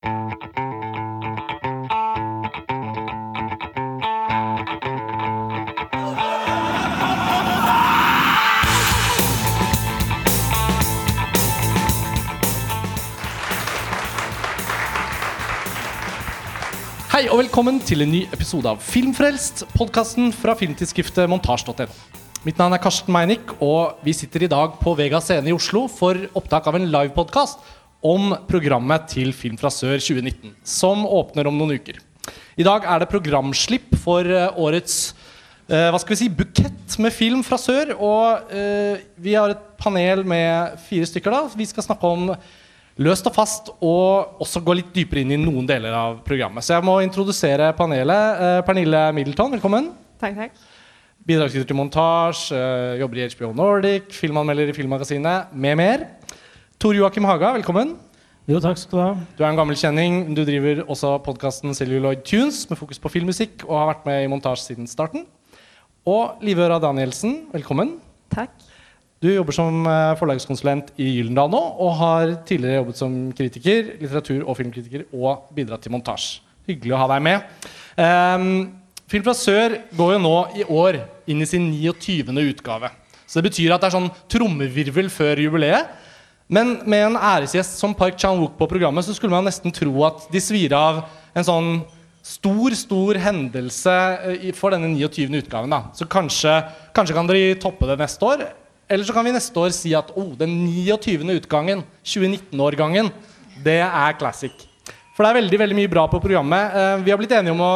Hei 0.00 0.08
og 17.28 17.42
velkommen 17.42 17.76
til 17.84 18.00
en 18.00 18.08
ny 18.08 18.24
episode 18.32 18.64
av 18.70 18.80
Filmfrelst, 18.80 19.66
podkasten 19.74 20.32
fra 20.32 20.54
filmtidsskriftet 20.56 21.28
montasj.no. 21.28 21.84
Mitt 22.46 22.56
navn 22.56 22.72
er 22.72 22.80
Karsten 22.80 23.12
Meinick, 23.12 23.52
og 23.60 24.00
vi 24.00 24.14
sitter 24.16 24.46
i 24.46 24.48
dag 24.48 24.78
på 24.80 24.94
Vega 24.96 25.20
Scene 25.20 25.50
i 25.50 25.52
Oslo 25.52 25.84
for 25.92 26.16
opptak 26.32 26.64
av 26.70 26.78
en 26.78 26.88
livepodkast 26.88 27.60
om 28.00 28.32
programmet 28.48 29.08
til 29.12 29.34
Film 29.36 29.58
fra 29.60 29.70
sør 29.72 29.98
2019, 30.00 30.54
som 30.64 31.04
åpner 31.04 31.48
om 31.50 31.58
noen 31.58 31.76
uker. 31.80 32.00
I 32.60 32.64
dag 32.66 32.84
er 32.88 33.02
det 33.02 33.10
programslipp 33.10 33.94
for 34.02 34.26
eh, 34.26 34.56
årets 34.60 34.96
eh, 35.68 35.88
hva 35.92 36.00
skal 36.00 36.14
vi 36.14 36.18
si, 36.22 36.30
bukett 36.32 36.96
med 37.00 37.14
film 37.14 37.44
fra 37.46 37.58
sør. 37.60 37.94
Og 37.96 38.52
eh, 38.52 39.04
vi 39.20 39.36
har 39.36 39.52
et 39.52 39.62
panel 39.80 40.24
med 40.28 40.80
fire 40.88 41.08
stykker. 41.08 41.32
da 41.32 41.44
Vi 41.56 41.68
skal 41.68 41.86
snakke 41.86 42.10
om 42.10 42.32
løst 43.00 43.28
og 43.30 43.36
fast, 43.36 43.70
og 43.80 44.42
også 44.44 44.60
gå 44.64 44.76
litt 44.76 44.92
dypere 44.96 45.22
inn 45.22 45.36
i 45.36 45.40
noen 45.40 45.68
deler 45.68 45.94
av 45.96 46.18
programmet. 46.26 46.66
Så 46.66 46.74
jeg 46.74 46.84
må 46.84 46.98
introdusere 47.04 47.70
panelet. 47.78 48.66
Pernille 48.66 49.06
Middleton, 49.16 49.56
velkommen. 49.56 49.88
Takk, 50.20 50.36
takk. 50.36 50.66
Bidragsyter 51.24 51.68
til 51.68 51.76
montasje, 51.76 52.60
jobber 53.00 53.20
i 53.20 53.28
HBO 53.32 53.54
Nordic, 53.56 54.12
filmanmelder 54.16 54.72
i 54.72 54.76
Filmmagasinet, 54.76 55.52
med 55.52 55.80
mer. 55.80 56.04
Tor 56.80 56.96
Joakim 56.96 57.26
Haga, 57.28 57.50
velkommen. 57.52 57.90
Jo, 58.48 58.56
takk 58.56 58.78
skal 58.80 58.96
du 58.96 59.00
ha. 59.02 59.08
Du 59.36 59.42
er 59.42 59.50
en 59.50 59.58
gammel 59.58 59.76
kjenning. 59.76 60.30
Du 60.32 60.38
driver 60.48 60.78
også 60.86 61.10
podkasten 61.26 61.76
Celluloid 61.76 62.22
Tunes 62.24 62.62
med 62.70 62.80
fokus 62.80 62.96
på 62.96 63.10
filmmusikk, 63.12 63.66
og 63.66 63.74
har 63.76 63.90
vært 63.90 64.08
med 64.08 64.22
i 64.24 64.30
montasje 64.32 64.70
siden 64.70 64.88
starten. 64.88 65.26
Og 66.08 66.40
Live 66.40 66.64
Øra 66.64 66.78
Danielsen, 66.80 67.36
velkommen. 67.52 67.98
Takk. 68.32 68.56
Du 69.20 69.28
jobber 69.28 69.58
som 69.58 69.84
eh, 69.84 70.14
forlagskonsulent 70.22 70.94
i 70.96 71.12
Gyldendal 71.18 71.52
nå, 71.52 71.62
og 71.84 71.94
har 72.00 72.34
tidligere 72.48 72.80
jobbet 72.80 73.04
som 73.04 73.22
kritiker, 73.36 73.94
litteratur- 74.00 74.48
og 74.48 74.56
filmkritiker, 74.56 75.04
og 75.12 75.52
bidratt 75.52 75.84
til 75.84 75.92
montasje. 75.92 76.40
Hyggelig 76.70 76.96
å 76.96 77.04
ha 77.04 77.12
deg 77.12 77.24
med. 77.28 77.48
Um, 78.00 78.52
Film 79.12 79.28
fra 79.28 79.36
sør 79.36 79.82
går 80.00 80.16
jo 80.16 80.24
nå 80.24 80.36
i 80.56 80.70
år 80.80 81.04
inn 81.28 81.44
i 81.44 81.52
sin 81.52 81.74
29. 81.76 82.32
utgave. 82.54 82.88
Så 83.28 83.42
det 83.42 83.50
betyr 83.50 83.74
at 83.76 83.84
det 83.84 83.92
er 83.92 84.00
sånn 84.00 84.14
trommevirvel 84.32 85.12
før 85.12 85.44
jubileet. 85.44 85.98
Men 86.50 86.80
med 86.82 87.04
en 87.06 87.16
æresgjest 87.16 87.78
som 87.78 87.94
Park 87.94 88.16
Chan-wook 88.18 88.56
på 88.58 88.66
programmet, 88.72 89.06
så 89.06 89.14
skulle 89.14 89.34
man 89.36 89.46
nesten 89.46 89.70
tro 89.70 89.92
at 90.08 90.24
de 90.32 90.40
svir 90.42 90.74
av 90.74 91.04
en 91.30 91.46
sånn 91.46 91.68
stor, 92.26 92.74
stor 92.74 93.20
hendelse 93.22 93.94
eh, 94.32 94.48
for 94.56 94.74
denne 94.74 94.90
29. 94.96 95.30
utgaven. 95.44 95.70
da. 95.70 95.84
Så 95.94 96.08
kanskje, 96.10 96.56
kanskje 96.96 97.14
kan 97.14 97.30
dere 97.30 97.54
toppe 97.62 97.86
det 97.86 98.00
neste 98.02 98.26
år. 98.26 98.42
Eller 98.90 99.06
så 99.06 99.14
kan 99.14 99.24
vi 99.24 99.36
neste 99.36 99.62
år 99.62 99.70
si 99.76 99.94
at 99.94 100.10
oh, 100.18 100.32
den 100.34 100.56
29. 100.66 101.22
utgangen, 101.38 101.84
2019-årgangen, 102.02 103.12
det 103.62 103.78
er 103.86 104.18
classic. 104.18 104.66
For 105.14 105.22
det 105.22 105.30
er 105.30 105.40
veldig 105.44 105.62
veldig 105.62 105.78
mye 105.78 105.94
bra 105.94 106.08
på 106.10 106.18
programmet. 106.18 106.74
Eh, 106.74 107.06
vi 107.06 107.14
har 107.14 107.22
blitt 107.22 107.38
enige 107.38 107.54
om 107.54 107.62
å 107.62 107.72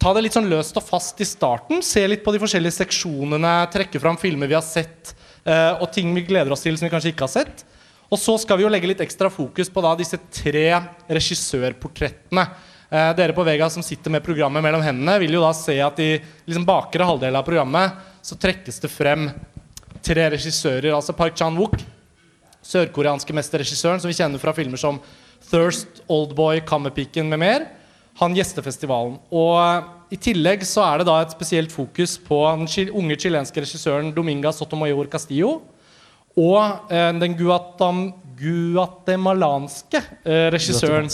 ta 0.00 0.10
det 0.16 0.26
litt 0.26 0.34
sånn 0.34 0.50
løst 0.50 0.74
og 0.80 0.86
fast 0.86 1.22
i 1.22 1.28
starten. 1.28 1.78
Se 1.86 2.02
litt 2.10 2.26
på 2.26 2.34
de 2.34 2.42
forskjellige 2.42 2.80
seksjonene, 2.80 3.54
trekke 3.70 4.02
fram 4.02 4.18
filmer 4.18 4.50
vi 4.50 4.58
har 4.58 4.66
sett, 4.66 5.14
eh, 5.44 5.76
og 5.78 5.92
ting 5.94 6.10
vi 6.16 6.26
gleder 6.26 6.50
oss 6.50 6.66
til 6.66 6.74
som 6.74 6.90
vi 6.90 6.96
kanskje 6.98 7.14
ikke 7.14 7.28
har 7.28 7.36
sett. 7.38 7.66
Og 8.10 8.18
så 8.18 8.34
skal 8.42 8.58
vi 8.58 8.64
jo 8.64 8.70
legge 8.72 8.88
litt 8.90 9.02
ekstra 9.04 9.30
fokus 9.30 9.70
på 9.70 9.82
da 9.84 9.94
disse 9.98 10.18
tre 10.34 10.66
regissørportrettene. 11.06 12.44
Eh, 12.90 13.10
dere 13.14 13.36
på 13.36 13.44
Vega 13.46 13.68
som 13.70 13.84
sitter 13.86 14.10
med 14.10 14.24
programmet 14.26 14.64
mellom 14.64 14.82
hendene, 14.82 15.14
vil 15.22 15.36
jo 15.36 15.44
da 15.44 15.52
se 15.54 15.76
at 15.78 16.00
i 16.02 16.16
liksom 16.18 16.66
bakre 16.66 17.06
halvdel 17.06 17.38
av 17.38 17.46
programmet 17.46 18.00
så 18.26 18.34
trekkes 18.34 18.82
det 18.82 18.90
frem 18.90 19.28
tre 20.02 20.26
regissører. 20.34 20.90
Altså 20.96 21.14
Park 21.14 21.38
Chan-wook, 21.38 21.78
sørkoreanske 22.66 23.36
mesterregissøren 23.36 24.02
som 24.02 24.10
vi 24.10 24.18
kjenner 24.18 24.42
fra 24.42 24.56
filmer 24.56 24.80
som 24.80 24.98
Thirst, 25.46 26.02
Oldboy, 26.10 26.64
Kammerpiken 26.66 27.30
med 27.30 27.44
mer. 27.44 27.70
Han 28.18 28.34
gjester 28.34 28.66
festivalen. 28.66 29.20
Og 29.30 29.54
eh, 29.62 29.90
i 30.10 30.18
tillegg 30.18 30.66
så 30.66 30.82
er 30.88 30.98
det 30.98 31.06
da 31.06 31.20
et 31.22 31.38
spesielt 31.38 31.70
fokus 31.70 32.18
på 32.18 32.42
den 32.58 32.90
unge 32.90 33.22
chilenske 33.22 33.62
regissøren 33.62 34.10
Dominga 34.16 34.50
Sotomayor 34.50 35.06
Castillo. 35.12 35.60
Og 36.38 36.92
eh, 36.92 37.10
den 37.18 37.34
guatam, 37.38 38.04
guatemalanske 38.38 40.02
eh, 40.22 40.46
regissøren 40.54 41.10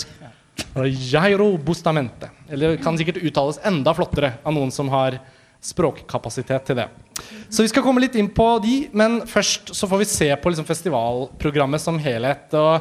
Jairo 0.85 1.57
Bustamente. 1.59 2.31
Eller 2.49 2.77
kan 2.77 2.99
sikkert 2.99 3.23
uttales 3.23 3.59
enda 3.65 3.95
flottere 3.97 4.37
av 4.45 4.55
noen 4.57 4.73
som 4.75 4.91
har 4.93 5.19
språkkapasitet 5.67 6.69
til 6.69 6.79
det. 6.81 6.87
Så 7.49 7.65
vi 7.65 7.71
skal 7.71 7.85
komme 7.85 8.03
litt 8.03 8.17
inn 8.19 8.29
på 8.35 8.47
de, 8.63 8.77
men 8.97 9.23
først 9.29 9.73
så 9.75 9.89
får 9.89 10.03
vi 10.03 10.09
se 10.11 10.29
på 10.37 10.53
liksom 10.53 10.69
festivalprogrammet 10.69 11.83
som 11.83 11.99
helhet. 12.03 12.53
Og 12.59 12.75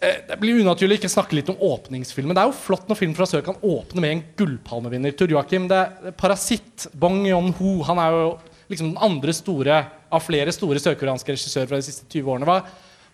eh, 0.00 0.20
det 0.28 0.38
blir 0.40 0.62
unaturlig 0.62 1.00
ikke 1.00 1.12
snakke 1.12 1.36
litt 1.38 1.50
om 1.52 1.60
åpningsfilmen. 1.70 2.36
Det 2.36 2.44
er 2.44 2.52
jo 2.52 2.60
flott 2.62 2.88
når 2.90 3.00
film 3.00 3.16
fra 3.18 3.28
sør 3.28 3.44
kan 3.46 3.58
åpne 3.58 4.04
med 4.04 4.14
en 4.14 4.24
gullpalmevinner. 4.38 5.16
Tor 5.18 5.34
Joakim, 5.34 5.68
det 5.70 5.82
er 5.82 6.16
Parasitt, 6.20 6.88
Bong 6.94 7.24
Yon-ho. 7.26 7.80
Han 7.90 8.02
er 8.02 8.16
jo 8.16 8.30
liksom 8.70 8.92
den 8.94 9.02
andre 9.02 9.34
store 9.36 9.80
av 10.10 10.22
flere 10.24 10.52
store 10.54 10.80
sørkoreanske 10.82 11.34
regissører 11.34 11.68
fra 11.70 11.80
de 11.80 11.86
siste 11.86 12.06
20 12.10 12.30
årene. 12.34 12.46
Hva, 12.48 12.60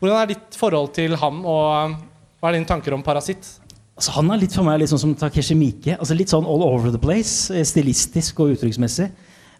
hvordan 0.01 0.21
er 0.23 0.31
ditt 0.35 0.57
forhold 0.61 0.93
til 0.97 1.17
ham, 1.21 1.43
og 1.49 1.97
hva 2.41 2.51
er 2.51 2.59
dine 2.59 2.69
tanker 2.69 2.95
om 2.97 3.05
Parasitt? 3.05 3.49
Altså, 3.97 4.13
han 4.19 4.29
er 4.31 4.43
litt 4.43 4.53
for 4.53 4.67
meg 4.69 4.83
litt 4.83 4.93
sånn 4.93 5.01
som 5.01 5.15
Takeshi 5.17 5.57
Miike. 5.57 5.95
Altså, 5.97 6.17
litt 6.19 6.29
sånn 6.33 6.45
all 6.45 6.65
over 6.67 6.93
the 6.93 7.01
place, 7.01 7.49
eh, 7.55 7.65
stilistisk 7.65 8.43
og 8.45 8.53
uttrykksmessig. 8.57 9.09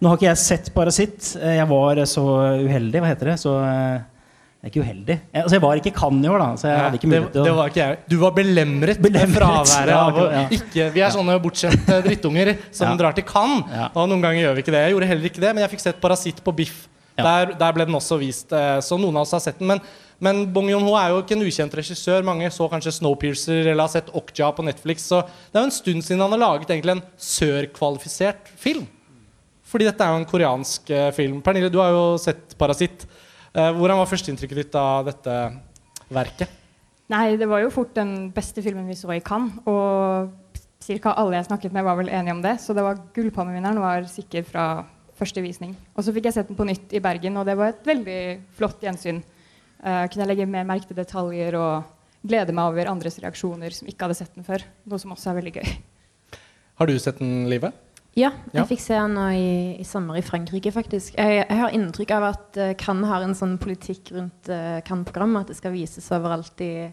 Nå 0.05 0.11
har 0.13 0.19
ikke 0.19 0.29
jeg 0.29 0.43
sett 0.43 0.75
Parasitt. 0.75 1.31
Eh, 1.41 1.57
Jeg 1.57 1.69
var 1.71 1.97
så 2.05 2.25
uheldig, 2.67 3.01
hva 3.01 3.09
heter 3.15 3.33
det? 3.33 3.39
Så 3.41 3.55
jeg 4.67 4.73
er 4.73 4.75
ikke 4.75 4.83
uheldig. 4.83 5.15
Jeg, 5.31 5.43
altså, 5.45 5.55
jeg 5.55 5.63
var 5.63 5.79
ikke 5.79 5.91
i 5.93 5.95
Cannes 5.95 6.25
i 6.27 6.31
år, 6.33 6.43
da, 6.43 6.47
så 6.59 6.67
jeg 6.67 6.79
hadde 6.83 6.99
ikke 6.99 7.09
mulighet 7.13 7.37
det 7.37 7.51
å 7.53 7.55
var 7.55 7.69
ikke 7.71 7.85
jeg. 7.85 7.99
Du 8.11 8.17
var 8.19 8.33
belemret, 8.35 8.99
Belemret, 9.05 9.29
med 9.29 9.37
fraværet 9.37 9.93
ja, 9.95 9.99
av 10.03 10.17
å 10.19 10.25
ja. 10.33 10.41
ikke 10.57 10.87
Vi 10.97 11.03
er 11.07 11.13
sånne 11.15 11.37
bortskjemte 11.45 11.99
drittunger 12.09 12.51
som 12.75 12.89
Ja. 12.89 12.97
drar 12.99 13.15
til 13.15 13.23
Cannes. 13.29 13.63
Og 13.95 14.09
noen 14.11 14.25
ganger 14.25 14.43
gjør 14.43 14.57
vi 14.59 14.65
ikke 14.65 14.75
det. 14.75 14.81
Jeg 14.89 14.97
gjorde 14.97 15.11
heller 15.13 15.31
ikke 15.31 15.45
det, 15.45 15.53
men 15.55 15.63
jeg 15.63 15.73
fikk 15.77 15.85
sett 15.85 16.01
Parasitt 16.03 16.43
på 16.43 16.57
Biff. 16.59 16.81
Der, 17.17 17.55
der 17.57 17.77
ble 17.79 17.87
den 17.89 17.95
også 17.97 18.19
vist, 18.21 18.51
eh, 18.53 18.81
så 18.85 18.99
noen 19.01 19.15
av 19.17 19.23
oss 19.23 19.37
har 19.39 19.41
sett 19.47 19.63
den. 19.63 19.71
Men, 19.71 19.81
men 20.21 20.43
Bong 20.53 20.67
Joon-ho 20.69 20.97
er 20.99 21.15
jo 21.15 21.23
ikke 21.23 21.37
en 21.39 21.47
ukjent 21.47 21.79
regissør. 21.79 22.27
Mange 22.27 22.51
så 22.53 22.67
kanskje 22.69 22.93
Snowpiercer 22.99 23.71
eller 23.71 23.87
har 23.87 23.95
sett 23.95 24.11
Okja 24.19 24.51
på 24.53 24.67
Netflix. 24.67 25.07
Så 25.15 25.23
det 25.23 25.57
er 25.57 25.63
jo 25.63 25.71
en 25.71 25.79
stund 25.79 26.05
siden 26.05 26.27
han 26.27 26.35
har 26.35 26.43
laget 26.43 26.75
egentlig 26.75 26.99
en 26.99 27.07
sørkvalifisert 27.17 28.51
film. 28.61 28.85
Fordi 29.67 29.89
dette 29.89 30.05
er 30.05 30.13
jo 30.13 30.21
en 30.21 30.29
koreansk 30.29 30.91
eh, 30.95 31.09
film. 31.17 31.41
Pernille, 31.45 31.71
du 31.73 31.81
har 31.83 31.95
jo 31.95 32.05
sett 32.23 32.53
Parasitt. 32.59 33.07
Eh, 33.57 33.73
hvordan 33.73 33.97
var 33.97 34.09
førsteinntrykket 34.11 34.59
ditt 34.61 34.75
av 34.77 35.07
dette 35.09 35.35
verket? 36.13 36.51
Nei, 37.09 37.39
det 37.41 37.47
var 37.49 37.63
jo 37.63 37.73
fort 37.73 37.95
den 37.97 38.29
beste 38.35 38.61
filmen 38.65 38.89
vi 38.91 38.97
så 38.99 39.09
i 39.15 39.23
Cannes. 39.25 39.63
Og 39.71 40.59
ca. 40.85 41.15
alle 41.15 41.39
jeg 41.39 41.49
snakket 41.49 41.73
med, 41.73 41.87
var 41.87 41.97
vel 41.97 42.11
enige 42.13 42.35
om 42.37 42.43
det. 42.45 42.59
Så 42.61 42.77
det 42.77 42.85
var 42.85 43.01
gullpalmevinneren 43.17 43.81
var 43.81 44.05
sikker 44.11 44.45
fra 44.45 44.67
første 45.17 45.41
visning. 45.41 45.73
Og 45.97 46.05
så 46.05 46.13
fikk 46.13 46.29
jeg 46.29 46.37
sett 46.37 46.51
den 46.51 46.59
på 46.59 46.67
nytt 46.69 46.93
i 46.93 47.01
Bergen, 47.01 47.39
og 47.41 47.47
det 47.49 47.57
var 47.57 47.73
et 47.73 47.89
veldig 47.89 48.21
flott 48.59 48.85
gjensyn. 48.85 49.23
Uh, 49.81 50.05
kunne 50.11 50.25
jeg 50.25 50.33
legge 50.35 50.49
mer 50.51 50.67
merke 50.69 50.89
til 50.91 50.99
detaljer 50.99 51.57
og 51.57 52.27
glede 52.27 52.53
meg 52.57 52.75
over 52.75 52.91
andres 52.91 53.17
reaksjoner 53.23 53.73
som 53.73 53.89
ikke 53.89 54.05
hadde 54.05 54.19
sett 54.19 54.37
den 54.37 54.45
før. 54.45 54.67
Noe 54.85 55.01
som 55.01 55.17
også 55.17 55.33
er 55.33 55.41
veldig 55.41 55.57
gøy. 55.57 55.75
Har 56.77 56.91
du 56.91 56.99
sett 57.01 57.23
den, 57.23 57.47
Live? 57.49 57.73
Ja, 58.17 58.31
jeg 58.49 58.65
fikk 58.71 58.81
se 58.81 58.97
han 58.97 59.13
nå 59.13 59.27
i, 59.37 59.49
i 59.77 59.85
sommer 59.85 60.17
i 60.17 60.25
Frankrike, 60.25 60.71
faktisk. 60.73 61.19
Jeg, 61.19 61.43
jeg 61.43 61.59
har 61.61 61.75
inntrykk 61.77 62.15
av 62.17 62.25
at 62.31 62.57
uh, 62.57 62.71
Cannes 62.81 63.11
har 63.11 63.25
en 63.27 63.37
sånn 63.37 63.59
politikk 63.61 64.09
rundt 64.17 64.49
uh, 64.49 64.79
Cannes-programmet, 64.87 65.45
at 65.45 65.53
det 65.53 65.59
skal 65.59 65.75
vises 65.75 66.07
overalt 66.17 66.63
i, 66.65 66.89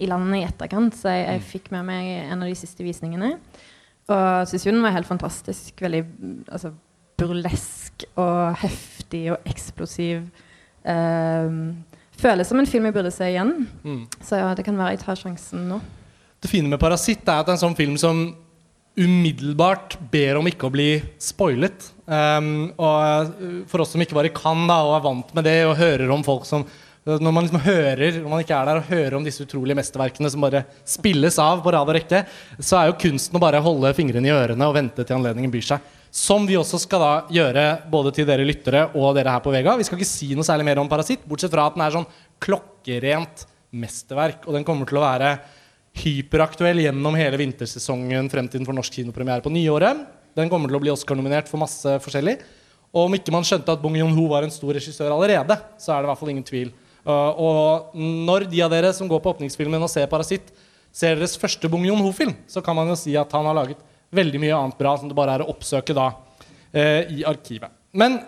i 0.00 0.08
landet 0.08 0.38
i 0.38 0.46
etterkant. 0.46 0.96
Så 0.96 1.12
jeg, 1.12 1.26
jeg 1.28 1.42
fikk 1.50 1.68
med 1.74 1.84
meg 1.90 2.08
en 2.22 2.40
av 2.40 2.48
de 2.48 2.56
siste 2.56 2.86
visningene. 2.86 3.34
Og 4.08 4.48
syns 4.48 4.64
jo 4.64 4.72
den 4.72 4.84
var 4.84 4.96
helt 4.96 5.08
fantastisk. 5.08 5.84
Veldig 5.84 6.00
mm, 6.08 6.38
altså, 6.48 6.72
burlesk 7.20 8.06
og 8.16 8.56
heftig 8.62 9.26
og 9.34 9.50
eksplosiv. 9.52 10.24
Uh, 10.88 11.76
føles 12.16 12.48
som 12.48 12.62
en 12.62 12.70
film 12.70 12.88
jeg 12.88 12.96
burde 12.96 13.12
se 13.12 13.28
igjen. 13.34 13.52
Mm. 13.84 14.00
Så 14.24 14.40
ja, 14.40 14.48
det 14.56 14.64
kan 14.64 14.80
være 14.80 14.96
jeg 14.96 15.04
tar 15.04 15.20
sjansen 15.20 15.68
nå. 15.68 15.82
Det 16.40 16.48
fine 16.48 16.72
med 16.72 16.80
'Parasitt' 16.80 17.28
er 17.28 17.40
at 17.40 17.46
det 17.46 17.52
er 17.52 17.56
en 17.58 17.66
sånn 17.68 17.76
film 17.76 18.00
som 18.00 18.24
umiddelbart 18.94 19.98
ber 20.12 20.38
om 20.38 20.48
ikke 20.48 20.68
å 20.68 20.74
bli 20.74 20.88
spoilet. 21.22 21.90
Um, 22.06 22.70
og 22.76 23.34
uh, 23.40 23.60
for 23.70 23.82
oss 23.82 23.94
som 23.94 24.02
ikke 24.04 24.16
bare 24.16 24.32
kan 24.34 24.66
da, 24.70 24.80
og 24.86 24.98
er 24.98 25.06
vant 25.06 25.36
med 25.36 25.46
det, 25.48 25.60
og 25.68 25.78
hører 25.80 26.12
om 26.14 26.24
folk 26.26 26.46
som 26.48 26.66
når 27.04 27.32
man 27.36 27.44
liksom 27.44 27.60
hører 27.60 28.14
når 28.16 28.30
man 28.32 28.40
ikke 28.40 28.56
er 28.56 28.68
der 28.68 28.78
og 28.80 28.86
hører 28.88 29.14
om 29.18 29.24
disse 29.26 29.44
utrolige 29.44 29.76
mesterverkene 29.76 30.30
som 30.32 30.40
bare 30.40 30.62
spilles 30.88 31.36
av 31.42 31.60
på 31.60 31.74
rad 31.74 31.90
og 31.90 31.98
rekke, 31.98 32.22
så 32.56 32.78
er 32.78 32.88
jo 32.88 32.94
kunsten 33.02 33.36
å 33.36 33.42
bare 33.42 33.60
holde 33.64 33.92
fingrene 33.96 34.30
i 34.30 34.32
ørene 34.32 34.68
og 34.70 34.76
vente 34.78 35.04
til 35.04 35.18
anledningen 35.18 35.52
byr 35.52 35.66
seg. 35.68 35.90
Som 36.14 36.46
vi 36.48 36.56
også 36.56 36.80
skal 36.80 37.02
da 37.02 37.12
gjøre 37.34 37.64
både 37.92 38.14
til 38.16 38.28
dere 38.28 38.46
lyttere 38.48 38.86
og 38.94 39.18
dere 39.18 39.34
her 39.34 39.44
på 39.44 39.52
Vega. 39.52 39.74
Vi 39.76 39.84
skal 39.84 40.00
ikke 40.00 40.08
si 40.08 40.30
noe 40.32 40.46
særlig 40.48 40.64
mer 40.70 40.80
om 40.80 40.88
Parasitt, 40.88 41.26
bortsett 41.28 41.52
fra 41.52 41.66
at 41.68 41.76
den 41.76 41.84
er 41.84 41.92
sånn 41.92 42.08
klokkerent 42.40 43.44
mesterverk. 43.74 44.46
Og 44.46 44.56
den 44.56 44.64
kommer 44.64 44.88
til 44.88 45.02
å 45.02 45.04
være 45.04 45.34
hyperaktuell 45.94 46.82
gjennom 46.82 47.16
hele 47.18 47.38
vintersesongen 47.40 48.28
frem 48.32 48.48
til 48.50 48.60
den 48.60 48.68
får 48.68 48.76
norsk 48.76 48.98
kinopremiere 48.98 49.44
på 49.44 49.52
nyåret. 49.54 50.02
Den 50.34 50.50
kommer 50.50 50.70
til 50.70 50.78
å 50.78 50.82
bli 50.82 50.92
Oscar-nominert 50.92 51.50
for 51.50 51.62
masse 51.62 51.98
forskjellig. 52.02 52.40
Og 52.94 53.08
om 53.08 53.16
ikke 53.16 53.34
man 53.34 53.46
skjønte 53.46 53.74
at 53.74 53.82
Bong 53.82 53.96
Joon-ho 53.98 54.26
var 54.30 54.46
en 54.46 54.54
stor 54.54 54.74
regissør 54.74 55.14
allerede, 55.14 55.56
så 55.82 55.94
er 55.94 56.02
det 56.02 56.08
i 56.08 56.10
hvert 56.12 56.20
fall 56.20 56.32
ingen 56.34 56.46
tvil. 56.46 56.70
Uh, 57.04 57.30
og 57.36 57.96
når 57.98 58.46
de 58.50 58.62
av 58.64 58.70
dere 58.72 58.92
som 58.96 59.10
går 59.10 59.20
på 59.22 59.34
åpningsfilmen 59.34 59.82
og 59.82 59.90
ser 59.92 60.06
'Parasitt', 60.06 60.54
ser 60.94 61.18
deres 61.18 61.36
første 61.36 61.68
Bong 61.68 61.84
Joon-ho-film, 61.86 62.34
så 62.46 62.62
kan 62.62 62.76
man 62.76 62.88
jo 62.88 62.94
si 62.94 63.16
at 63.18 63.32
han 63.32 63.46
har 63.46 63.54
laget 63.54 63.78
veldig 64.14 64.40
mye 64.40 64.54
annet 64.54 64.78
bra 64.78 64.96
som 64.96 65.10
det 65.10 65.16
bare 65.18 65.34
er 65.34 65.42
å 65.42 65.50
oppsøke 65.50 65.94
da 65.94 66.12
uh, 66.14 67.02
i 67.10 67.26
arkivet. 67.26 67.70
Men 67.92 68.20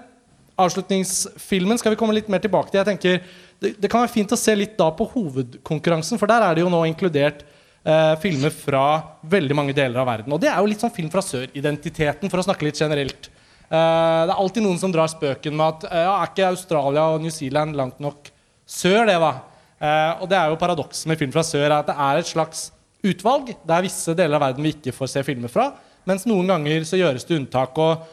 avslutningsfilmen 0.58 1.78
skal 1.78 1.94
vi 1.94 1.98
komme 2.00 2.16
litt 2.16 2.28
mer 2.32 2.42
tilbake 2.42 2.70
til. 2.72 2.80
Jeg 2.80 2.90
tenker 2.90 3.20
det, 3.60 3.76
det, 3.78 3.88
kan 3.88 4.02
være 4.02 4.12
fint 4.12 4.32
å 4.32 4.38
se 4.40 4.54
litt 4.56 4.76
da 4.78 4.90
på 4.90 5.06
hovedkonkurransen, 5.14 6.18
for 6.18 6.26
der 6.26 6.42
er 6.42 6.56
det 6.56 6.64
jo 6.64 6.72
nå 6.72 6.82
inkludert 6.88 7.44
eh, 7.86 8.12
filmer 8.22 8.52
fra 8.54 8.84
veldig 9.26 9.56
mange 9.56 9.74
deler 9.76 10.02
av 10.02 10.08
verden. 10.10 10.34
Og 10.34 10.42
det 10.42 10.50
er 10.50 10.58
jo 10.60 10.70
litt 10.70 10.82
sånn 10.82 10.94
film 10.94 11.10
fra 11.12 11.24
sør-identiteten, 11.24 12.30
for 12.32 12.42
å 12.42 12.46
snakke 12.46 12.66
litt 12.66 12.80
generelt. 12.80 13.30
Eh, 13.66 14.22
det 14.26 14.32
er 14.32 14.36
alltid 14.36 14.66
noen 14.66 14.80
som 14.82 14.94
drar 14.94 15.10
spøken 15.10 15.56
med 15.56 15.66
at 15.66 15.88
eh, 15.90 16.04
ja, 16.06 16.16
er 16.20 16.32
ikke 16.32 16.50
Australia 16.50 17.08
og 17.14 17.22
New 17.24 17.34
Zealand 17.34 17.78
langt 17.78 18.02
nok 18.02 18.30
sør, 18.66 19.04
det, 19.08 19.18
da? 19.22 19.32
Eh, 19.76 20.22
og 20.22 20.30
det 20.30 20.38
er 20.38 20.52
jo 20.52 20.60
paradokset 20.60 21.10
med 21.10 21.20
film 21.20 21.34
fra 21.34 21.44
sør, 21.46 21.78
at 21.78 21.90
det 21.90 21.96
er 22.08 22.20
et 22.20 22.30
slags 22.30 22.68
utvalg. 23.06 23.50
Det 23.62 23.74
er 23.74 23.86
visse 23.86 24.14
deler 24.18 24.38
av 24.38 24.48
verden 24.48 24.66
vi 24.66 24.74
ikke 24.76 24.94
får 24.94 25.12
se 25.12 25.24
filmer 25.26 25.52
fra, 25.52 25.70
mens 26.06 26.26
noen 26.28 26.54
ganger 26.54 26.86
så 26.86 26.98
gjøres 27.00 27.26
det 27.26 27.40
unntak. 27.40 27.78
og 27.82 28.06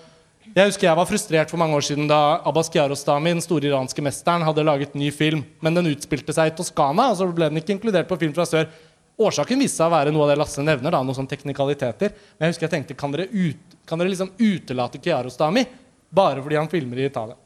jeg 0.53 0.69
husker 0.69 0.85
jeg 0.89 0.97
var 0.99 1.07
frustrert 1.07 1.49
for 1.49 1.57
mange 1.57 1.77
år 1.77 1.85
siden 1.87 2.09
da 2.09 2.41
Abbas 2.45 2.67
Kiarostami, 2.69 3.31
den 3.31 3.41
store 3.41 3.69
iranske 3.69 4.03
mesteren, 4.03 4.43
hadde 4.45 4.65
laget 4.67 4.97
ny 4.97 5.07
film, 5.15 5.39
men 5.63 5.77
den 5.77 5.87
utspilte 5.93 6.35
seg 6.35 6.51
i 6.51 6.55
Toskana, 6.57 7.07
og 7.09 7.17
så 7.17 7.25
ble 7.31 7.47
den 7.49 7.61
ikke 7.61 7.73
inkludert 7.77 8.09
på 8.09 8.19
Film 8.21 8.35
fra 8.35 8.45
sør. 8.45 8.67
Årsaken 9.21 9.61
viste 9.61 9.77
seg 9.77 9.91
å 9.91 9.93
være 9.93 10.13
noe 10.13 10.25
av 10.25 10.33
det 10.33 10.39
Lasse 10.41 10.63
nevner, 10.65 10.89
da, 10.93 11.03
noen 11.05 11.17
sånne 11.17 11.29
teknikaliteter. 11.29 12.15
Men 12.37 12.47
jeg 12.47 12.55
husker 12.55 12.67
jeg 12.67 12.73
tenkte, 12.73 12.97
kan 12.97 13.13
dere, 13.13 13.27
ut, 13.29 13.77
kan 13.89 14.01
dere 14.01 14.09
liksom 14.09 14.33
utelate 14.39 15.01
Kiarostami 15.03 15.65
bare 16.13 16.41
fordi 16.41 16.57
han 16.57 16.71
filmer 16.71 17.01
i 17.01 17.07
Italia? 17.09 17.37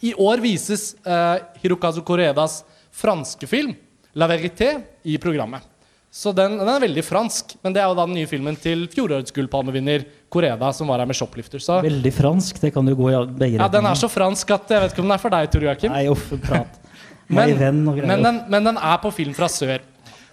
I 0.00 0.12
år 0.14 0.42
vises 0.42 0.92
eh, 1.02 1.36
Hirokazu 1.62 2.02
Koredas 2.06 2.62
franske 2.94 3.46
film 3.50 3.74
'La 4.14 4.26
Verité' 4.26 4.80
i 5.02 5.18
programmet. 5.18 5.62
Så 6.10 6.32
den, 6.32 6.56
den, 6.58 6.68
er 6.68 6.80
veldig 6.80 7.02
fransk. 7.04 7.52
Men 7.62 7.74
det 7.74 7.82
er 7.82 7.90
jo 7.90 7.96
da 7.98 8.06
den 8.08 8.16
nye 8.16 8.26
filmen 8.30 8.56
til 8.58 8.86
fjorårets 8.90 9.34
gullpalmevinner 9.36 10.06
Koreda, 10.32 10.72
som 10.74 10.88
var 10.90 11.02
her 11.02 11.06
med 11.06 11.14
'Shoplifter'. 11.14 11.62
Så. 11.62 11.80
Veldig 11.84 12.12
fransk. 12.14 12.60
Det 12.60 12.72
kan 12.74 12.86
du 12.86 12.94
gå 12.96 13.10
i 13.12 13.20
begge 13.26 13.60
Ja, 13.60 13.68
Den 13.68 13.86
er 13.86 13.94
så 13.94 14.08
fransk 14.10 14.50
at 14.50 14.70
jeg 14.70 14.82
vet 14.82 14.92
ikke 14.92 15.04
om 15.04 15.10
den 15.10 15.18
er 15.18 15.22
for 15.22 15.30
deg, 15.30 15.50
Tor 15.52 15.62
Joakim. 15.68 15.92
Nei, 15.92 16.08
uff, 16.08 16.32
prat. 16.42 16.80
men, 17.28 17.54
men, 17.58 18.22
den, 18.22 18.42
men 18.48 18.64
den 18.64 18.76
er 18.76 18.98
på 19.02 19.12
film 19.12 19.34
fra 19.36 19.48
sør. 19.52 19.84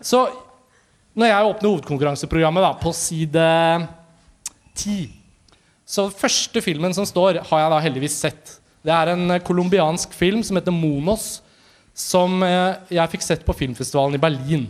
Så 0.01 0.25
når 1.15 1.31
jeg 1.31 1.50
åpner 1.50 1.71
hovedkonkurranseprogrammet 1.71 2.65
da, 2.65 2.73
på 2.79 2.91
side 2.95 3.45
ti 4.75 4.97
Så 5.88 6.09
første 6.12 6.59
filmen 6.65 6.94
som 6.97 7.06
står, 7.07 7.39
har 7.45 7.62
jeg 7.62 7.71
da 7.71 7.81
heldigvis 7.83 8.15
sett. 8.25 8.56
Det 8.85 8.91
er 8.94 9.12
en 9.13 9.35
colombiansk 9.45 10.13
film 10.17 10.41
som 10.44 10.57
heter 10.57 10.73
'Monos', 10.73 11.41
som 11.94 12.41
eh, 12.44 12.75
jeg 12.89 13.12
fikk 13.13 13.21
sett 13.21 13.45
på 13.45 13.53
filmfestivalen 13.53 14.17
i 14.17 14.21
Berlin. 14.21 14.65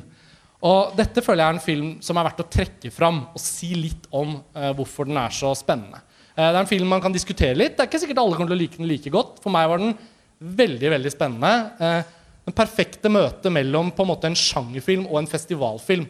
Og 0.65 0.92
dette 0.97 1.24
føler 1.24 1.44
jeg 1.44 1.47
er 1.47 1.57
en 1.57 1.63
film 1.63 1.88
som 2.03 2.18
er 2.18 2.27
verdt 2.27 2.44
å 2.44 2.50
trekke 2.51 2.91
fram 2.94 3.24
og 3.31 3.41
si 3.41 3.71
litt 3.77 4.06
om 4.12 4.36
eh, 4.56 4.74
hvorfor 4.75 5.07
den 5.07 5.18
er 5.18 5.33
så 5.33 5.53
spennende. 5.57 6.01
Eh, 6.36 6.44
det 6.44 6.51
er 6.51 6.62
en 6.62 6.69
film 6.69 6.91
man 6.91 7.01
kan 7.01 7.15
diskutere 7.15 7.57
litt. 7.57 7.77
Det 7.77 7.86
er 7.86 7.89
ikke 7.89 8.03
sikkert 8.03 8.21
alle 8.21 8.36
kommer 8.38 8.51
til 8.51 8.57
å 8.57 8.62
like 8.62 8.77
den 8.77 8.89
like 8.89 9.13
godt. 9.13 9.39
For 9.44 9.56
meg 9.56 9.69
var 9.71 9.81
den 9.81 9.95
veldig 10.39 10.91
veldig 10.98 11.13
spennende. 11.13 11.53
Eh, 11.80 12.13
den 12.45 12.57
perfekte 12.57 13.09
møte 13.09 13.50
mellom 13.50 13.89
på 13.95 14.03
en 14.03 14.12
måte 14.12 14.30
en 14.30 14.38
sjangerfilm 14.38 15.07
og 15.07 15.21
en 15.21 15.31
festivalfilm. 15.31 16.06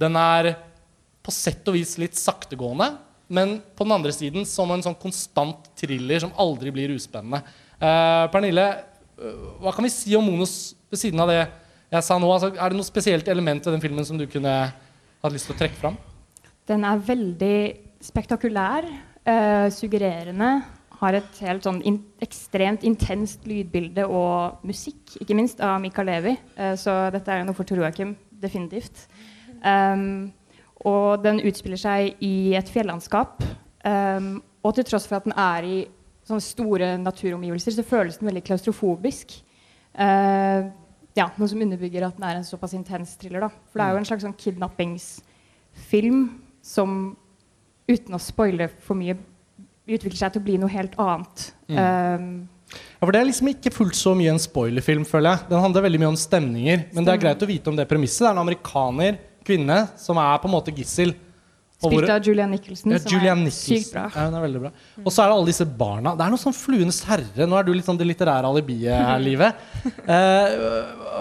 Den 0.00 0.16
er 0.18 0.54
på 1.24 1.32
sett 1.32 1.66
og 1.70 1.76
vis 1.78 1.96
litt 2.00 2.18
saktegående, 2.18 2.92
men 3.32 3.58
på 3.76 3.86
den 3.86 3.96
andre 3.96 4.12
siden 4.12 4.44
som 4.48 4.70
en 4.74 4.82
sånn 4.84 4.98
konstant 5.00 5.70
thriller 5.78 6.20
som 6.20 6.34
aldri 6.40 6.72
blir 6.74 6.92
uspennende. 6.92 7.40
Pernille, 7.80 8.66
hva 9.62 9.72
kan 9.72 9.86
vi 9.86 9.92
si 9.92 10.12
om 10.18 10.26
Monos 10.26 10.74
ved 10.92 11.00
siden 11.00 11.22
av 11.24 11.30
det? 11.32 11.44
jeg 11.94 12.06
sa 12.06 12.18
nå, 12.18 12.30
altså, 12.32 12.52
Er 12.58 12.72
det 12.72 12.78
noe 12.78 12.86
spesielt 12.86 13.28
element 13.30 13.64
ved 13.66 13.76
den 13.76 13.82
filmen 13.82 14.06
som 14.06 14.18
du 14.18 14.26
kunne 14.30 14.54
hatt 14.72 15.34
lyst 15.34 15.48
til 15.48 15.56
å 15.56 15.60
trekke 15.60 15.80
fram? 15.80 15.98
Den 16.68 16.84
er 16.88 17.02
veldig 17.06 17.58
spektakulær, 18.04 18.86
eh, 19.24 19.68
suggererende. 19.70 20.64
Har 21.00 21.14
et 21.14 21.38
helt 21.40 21.64
sånn 21.66 21.82
in 21.84 21.98
ekstremt 22.22 22.84
intenst 22.86 23.44
lydbilde 23.44 24.06
og 24.08 24.64
musikk, 24.64 25.18
ikke 25.20 25.36
minst, 25.36 25.60
av 25.60 25.80
Mikael 25.80 26.06
Levi. 26.06 26.36
Eh, 26.56 26.74
så 26.74 27.10
dette 27.12 27.28
er 27.28 27.44
noe 27.44 27.54
for 27.54 27.64
Tor 27.64 27.78
Joakim, 27.78 28.16
definitivt. 28.40 29.06
Um, 29.64 30.32
og 30.84 31.24
den 31.24 31.40
utspiller 31.48 31.80
seg 31.80 32.22
i 32.24 32.54
et 32.58 32.70
fjellandskap. 32.70 33.42
Um, 33.84 34.38
og 34.64 34.76
til 34.76 34.86
tross 34.88 35.08
for 35.08 35.18
at 35.18 35.26
den 35.26 35.36
er 35.36 35.66
i 35.68 35.78
sånne 36.24 36.44
store 36.44 36.94
naturomgivelser, 37.00 37.76
så 37.76 37.84
føles 37.86 38.20
den 38.20 38.28
veldig 38.30 38.44
klaustrofobisk. 38.46 39.36
Uh, 39.94 40.70
ja, 41.14 41.28
noe 41.38 41.50
som 41.50 41.62
underbygger 41.62 42.08
at 42.08 42.16
den 42.18 42.26
er 42.26 42.40
en 42.40 42.46
såpass 42.46 42.74
intens 42.76 43.14
thriller. 43.20 43.46
Da. 43.46 43.52
For 43.70 43.80
det 43.80 43.86
er 43.86 43.94
jo 43.94 44.00
en 44.02 44.08
slags 44.08 44.24
sånn 44.26 44.40
kidnappingsfilm 44.40 46.24
som 46.64 47.14
uten 47.90 48.16
å 48.16 48.22
spoile 48.22 48.70
for 48.82 48.96
mye 48.98 49.16
utvikler 49.84 50.16
seg 50.16 50.34
til 50.34 50.40
å 50.42 50.46
bli 50.46 50.56
noe 50.60 50.72
helt 50.72 50.96
annet. 51.00 51.46
Mm. 51.68 51.78
Um, 51.78 52.74
ja, 52.74 53.04
for 53.04 53.12
Det 53.12 53.20
er 53.20 53.28
liksom 53.28 53.50
ikke 53.52 53.72
fullt 53.74 53.98
så 53.98 54.14
mye 54.16 54.32
en 54.32 54.40
spoilerfilm, 54.40 55.04
føler 55.06 55.34
jeg. 55.34 55.48
Den 55.52 55.62
handler 55.62 55.84
veldig 55.84 56.00
mye 56.02 56.12
om 56.14 56.18
stemninger. 56.18 56.86
Men 56.96 57.06
det 57.06 57.12
er 57.12 57.22
greit 57.26 57.44
å 57.44 57.50
vite 57.50 57.70
om 57.70 57.76
det 57.78 57.86
premisset. 57.90 58.24
Det 58.24 58.30
er 58.30 58.34
en 58.34 58.42
amerikaner, 58.42 59.18
kvinne, 59.46 59.84
som 60.00 60.18
er 60.20 60.40
på 60.42 60.50
en 60.50 60.56
måte 60.56 60.74
gissel 60.74 61.14
Spilt 61.84 62.08
av 62.08 62.22
Julian 62.24 62.52
Nicholson, 62.54 62.94
ja, 62.94 62.98
som 63.02 63.12
Julian 63.12 63.40
er 63.42 63.48
Nicholson. 63.48 63.76
sykt 63.76 63.92
bra. 63.92 64.04
Ja, 64.14 64.26
hun 64.28 64.36
er 64.38 64.44
veldig 64.44 64.60
bra. 64.62 64.70
Og 65.02 65.10
så 65.12 65.20
er 65.20 65.28
det 65.28 65.36
alle 65.36 65.50
disse 65.50 65.66
barna. 65.68 66.14
Det 66.16 66.24
er 66.24 66.32
noe 66.32 66.40
sånn 66.40 66.56
Fluenes 66.56 67.00
herre. 67.08 67.48
Nå 67.50 67.58
er 67.58 67.66
du 67.66 67.72
litt 67.74 67.88
sånn 67.88 67.98
det 68.00 68.06
litterære 68.08 68.48
alibiet 68.48 68.94
her, 68.94 69.20
livet. 69.22 69.60
Eh, 70.14 70.54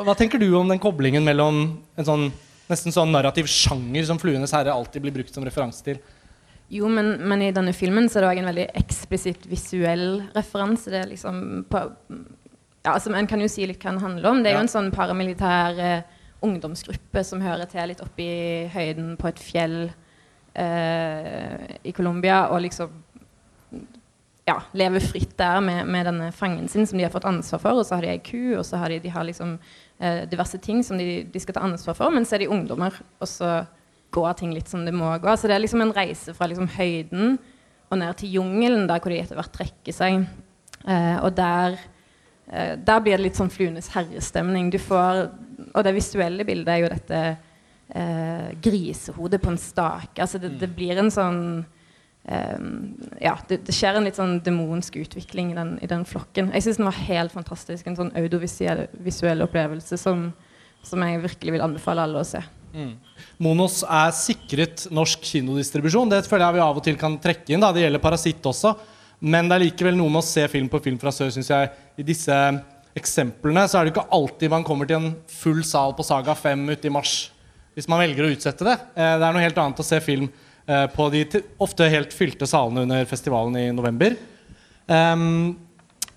hva 0.03 0.13
tenker 0.17 0.39
du 0.41 0.45
om 0.57 0.67
den 0.67 0.79
koblingen 0.81 1.23
mellom 1.25 1.59
en 1.99 2.07
sånn 2.07 2.25
nesten 2.69 2.93
sånn 2.95 3.11
narrativ 3.13 3.47
sjanger 3.51 4.05
som 4.07 4.19
Fluenes 4.19 4.53
herre 4.55 4.73
alltid 4.73 5.03
blir 5.03 5.15
brukt 5.15 5.35
som 5.35 5.45
referanse 5.45 5.83
til? 5.85 5.99
Jo, 6.73 6.89
men, 6.91 7.15
men, 7.27 7.43
i 7.45 7.51
denne 7.55 7.73
filmen 7.75 8.07
så 8.09 8.19
er 8.19 8.25
det 8.25 8.31
òg 8.31 8.41
en 8.41 8.49
veldig 8.49 8.67
eksplisitt 8.81 9.45
visuell 9.51 10.07
referanse. 10.35 10.91
Det 10.91 11.01
er 11.03 11.11
liksom 11.11 11.37
på, 11.69 11.83
ja, 12.83 12.95
altså, 12.95 13.13
En 13.15 13.29
kan 13.29 13.43
jo 13.43 13.51
si 13.51 13.67
litt 13.67 13.83
hva 13.83 13.93
den 13.93 14.03
handler 14.03 14.31
om. 14.31 14.43
Det 14.43 14.51
er 14.51 14.57
jo 14.57 14.65
en 14.65 14.73
sånn 14.73 14.91
paramilitær 14.95 15.79
eh, 15.79 16.12
ungdomsgruppe 16.43 17.23
som 17.25 17.43
hører 17.43 17.69
til 17.71 17.91
litt 17.91 18.03
oppe 18.03 18.23
i 18.23 18.67
høyden 18.73 19.15
på 19.19 19.29
et 19.29 19.41
fjell 19.41 19.77
eh, 20.59 21.77
i 21.83 21.93
Colombia 21.95 22.45
og 22.51 22.63
liksom 22.65 23.01
ja, 24.45 24.57
leve 24.75 24.99
fritt 25.03 25.37
der 25.39 25.61
med, 25.63 25.87
med, 25.87 26.05
denne 26.07 26.31
fangen 26.35 26.67
sin 26.67 26.87
som 26.87 26.99
de 26.99 27.05
har 27.05 27.13
fått 27.13 27.27
ansvar 27.27 27.61
for. 27.63 27.79
Og 27.79 27.87
så 27.87 27.95
har 27.95 28.05
de 28.05 28.11
ei 28.11 28.19
ku, 28.23 28.55
og 28.57 28.65
så 28.67 28.79
har 28.81 28.91
de, 28.91 28.99
de 29.03 29.13
har 29.13 29.25
liksom, 29.27 29.55
eh, 29.99 30.23
diverse 30.29 30.59
ting 30.63 30.83
som 30.83 30.99
de, 30.99 31.23
de, 31.23 31.41
skal 31.41 31.57
ta 31.57 31.63
ansvar 31.63 31.97
for. 31.97 32.11
Men 32.13 32.27
så 32.27 32.37
er 32.37 32.43
de 32.43 32.51
ungdommer, 32.51 32.97
og 33.19 33.29
så 33.29 33.63
går 34.13 34.37
ting 34.39 34.53
litt 34.53 34.69
som 34.69 34.83
det 34.85 34.93
må 34.95 35.09
gå. 35.21 35.37
Så 35.37 35.49
det 35.49 35.55
er 35.55 35.63
liksom 35.63 35.85
en 35.85 35.95
reise 35.95 36.35
fra 36.35 36.49
liksom 36.51 36.69
høyden 36.75 37.37
og 37.89 37.99
ned 38.01 38.19
til 38.19 38.35
jungelen, 38.39 38.87
der 38.89 38.99
hvor 39.01 39.13
de 39.13 39.21
etter 39.21 39.39
hvert 39.39 39.55
trekker 39.55 39.95
seg. 39.95 40.27
Eh, 40.83 41.17
og 41.23 41.31
der, 41.37 41.79
eh, 42.51 42.75
der 42.75 42.99
blir 42.99 43.17
det 43.17 43.29
litt 43.29 43.39
sånn 43.39 43.53
Fluenes 43.53 43.91
herrestemning. 43.95 44.71
Du 44.73 44.79
får, 44.81 45.29
og 45.71 45.85
det 45.85 45.95
visuelle 45.95 46.45
bildet 46.47 46.71
er 46.73 46.81
jo 46.83 46.91
dette 46.91 47.21
eh, 47.89 48.49
grisehodet 48.63 49.41
på 49.41 49.53
en 49.53 49.61
stak. 49.61 50.19
Altså 50.19 50.41
det, 50.41 50.55
det, 50.61 50.69
blir 50.75 50.99
en 50.99 51.11
sånn 51.13 51.41
eh, 52.25 52.65
Ja, 53.23 53.35
det, 53.49 53.63
det, 53.67 53.75
skjer 53.75 53.99
en 53.99 54.07
litt 54.07 54.19
sånn 54.19 54.39
demonsk 54.45 54.97
utvikling 55.01 55.53
i 55.53 55.59
den, 55.59 55.75
i 55.83 55.89
den 55.89 56.07
flokken. 56.09 56.51
Jeg 56.55 56.67
syns 56.67 56.81
den 56.81 56.89
var 56.89 56.99
helt 57.05 57.35
fantastisk. 57.35 57.87
En 57.87 57.99
sånn 57.99 58.13
audiovisuell 58.19 59.45
opplevelse 59.45 59.99
som, 60.01 60.29
som, 60.83 61.07
jeg 61.07 61.23
virkelig 61.27 61.57
vil 61.57 61.65
anbefale 61.65 62.07
alle 62.07 62.23
å 62.23 62.27
se. 62.27 62.43
Mm. 62.73 62.95
Monos 63.43 63.83
er 63.85 64.09
sikret 64.17 64.87
norsk 64.93 65.21
kinodistribusjon. 65.29 66.09
Det 66.09 66.23
føler 66.25 66.47
jeg 66.47 66.57
vi 66.57 66.65
av 66.65 66.79
og 66.79 66.85
til 66.85 66.97
kan 66.99 67.19
trekke 67.21 67.53
inn. 67.53 67.61
Da. 67.61 67.73
Det 67.75 67.85
gjelder 67.85 68.01
Parasitt 68.01 68.49
også. 68.49 68.73
Men 69.23 69.47
det 69.47 69.55
er 69.55 69.63
likevel 69.69 69.95
noe 69.95 70.11
med 70.11 70.19
å 70.19 70.25
se 70.25 70.43
film 70.51 70.65
på 70.67 70.81
Film 70.83 70.97
fra 70.99 71.13
sør, 71.15 71.29
syns 71.31 71.47
jeg, 71.47 71.69
i 71.95 72.03
disse 72.03 72.35
eksemplene. 72.97 73.65
Så 73.67 73.79
er 73.79 73.85
det 73.85 73.93
ikke 73.93 74.09
alltid 74.13 74.53
man 74.53 74.65
kommer 74.67 74.89
til 74.89 74.99
en 74.99 75.13
full 75.31 75.63
sal 75.67 75.95
på 75.97 76.05
Saga 76.07 76.35
5 76.37 76.65
ute 76.73 76.89
i 76.89 76.93
mars 76.93 77.15
hvis 77.73 77.89
man 77.89 78.03
velger 78.03 78.27
å 78.27 78.33
utsette 78.35 78.65
det. 78.67 78.77
Eh, 78.93 79.15
det 79.17 79.25
er 79.25 79.33
noe 79.33 79.41
helt 79.41 79.57
annet 79.57 79.81
å 79.81 79.85
se 79.87 79.97
film 80.03 80.27
eh, 80.29 80.85
på 80.93 81.09
de 81.13 81.25
ofte 81.63 81.89
helt 81.89 82.13
fylte 82.13 82.45
salene 82.49 82.85
under 82.85 83.07
festivalen 83.09 83.57
i 83.57 83.67
november. 83.73 84.13
Um, 84.85 85.55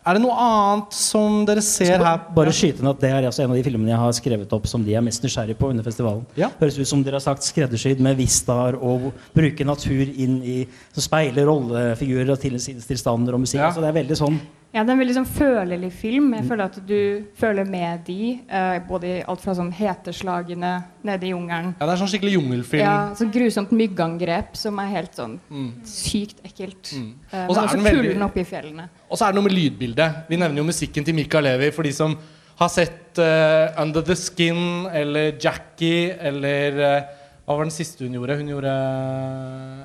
er 0.06 0.14
det 0.14 0.22
noe 0.22 0.34
annet 0.38 0.94
som 0.94 1.40
dere 1.48 1.62
ser 1.66 1.98
her? 1.98 2.20
Bare 2.34 2.52
skyte 2.54 2.82
inn 2.82 2.90
at 2.90 3.00
Det 3.02 3.08
er 3.10 3.24
altså 3.26 3.42
en 3.42 3.50
av 3.50 3.58
de 3.58 3.64
filmene 3.66 3.90
jeg 3.90 3.98
har 3.98 4.12
skrevet 4.14 4.52
opp 4.54 4.68
som 4.70 4.84
de 4.86 4.94
er 4.94 5.02
mest 5.02 5.24
nysgjerrig 5.24 5.56
på 5.58 5.72
under 5.72 5.86
festivalen. 5.86 6.22
Ja. 6.38 6.52
Høres 6.60 6.78
ut 6.78 6.86
som 6.86 7.02
dere 7.02 7.18
har 7.18 7.24
sagt 7.24 7.46
skreddersydd 7.46 8.02
med 8.04 8.14
vistaer 8.20 8.78
og 8.78 9.08
bruke 9.34 9.66
natur 9.66 10.04
inn 10.06 10.38
i 10.46 10.60
som 10.94 11.02
speiler 11.08 11.48
rollefigurer 11.50 12.36
og 12.36 12.44
tilstander 12.86 13.34
og 13.34 13.42
musikk. 13.48 13.64
Ja. 13.64 13.72
Så 13.74 13.82
det 13.82 13.90
er 13.90 13.98
veldig 13.98 14.20
sånn 14.20 14.38
Ja, 14.76 14.82
det 14.84 14.90
er 14.92 14.96
en 14.98 15.00
veldig 15.00 15.14
sånn 15.16 15.28
følelig 15.30 15.88
film. 15.96 16.34
Jeg 16.36 16.44
føler 16.50 16.66
at 16.68 16.74
du 16.84 16.98
føler 17.40 17.64
med 17.64 18.02
de. 18.04 18.40
eh, 18.44 18.74
både 18.84 19.06
i 19.08 19.22
alt 19.24 19.40
fra 19.40 19.54
sånn 19.56 19.70
heteslagene 19.72 20.72
nede 21.06 21.24
i 21.24 21.30
jungelen. 21.32 21.70
Ja, 21.80 21.86
det 21.86 21.94
er 21.94 22.00
sånn 22.02 22.10
skikkelig 22.12 22.34
jungelfilm. 22.34 22.82
Ja, 22.84 23.14
sånn 23.16 23.30
grusomt 23.32 23.72
myggangrep 23.72 24.52
som 24.60 24.76
er 24.82 24.90
helt 24.92 25.16
sånn 25.16 25.38
Mm. 25.48 25.70
sykt 25.82 26.42
ekkelt. 26.44 26.92
Mm. 26.92 27.14
Eh, 27.32 27.46
men 27.46 27.56
også 27.56 27.80
kulden 27.80 28.22
oppe 28.28 28.40
i 28.40 28.44
fjellene. 28.44 28.88
Og 29.10 29.16
så 29.16 29.24
er 29.24 29.32
det 29.32 29.40
noe 29.40 29.48
med 29.48 29.56
lydbildet. 29.56 30.28
Vi 30.28 30.36
nevner 30.36 30.58
jo 30.60 30.64
musikken 30.68 31.04
til 31.06 31.14
Mika 31.14 31.40
Levi 31.40 31.70
for 31.72 31.82
de 31.82 31.92
som 31.92 32.18
har 32.58 32.68
sett 32.68 33.16
uh, 33.18 33.80
Under 33.82 34.02
the 34.02 34.14
Skin 34.14 34.86
eller 34.92 35.32
Jackie 35.40 36.12
eller 36.20 36.72
uh, 37.00 37.02
Hva 37.46 37.56
var 37.56 37.64
den 37.64 37.70
siste 37.70 38.04
hun 38.04 38.12
gjorde? 38.12 38.36
Hun 38.36 38.48
gjorde 38.48 38.72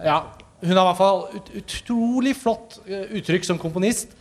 Ja, 0.03 0.23
hun 0.61 0.75
har 0.77 0.83
i 0.83 0.87
hvert 0.89 0.97
fall 0.97 1.21
ut, 1.35 1.49
utrolig 1.63 2.35
flott 2.35 2.79
eh, 2.87 3.07
uttrykk 3.17 3.45
som 3.45 3.57
komponist. 3.57 4.11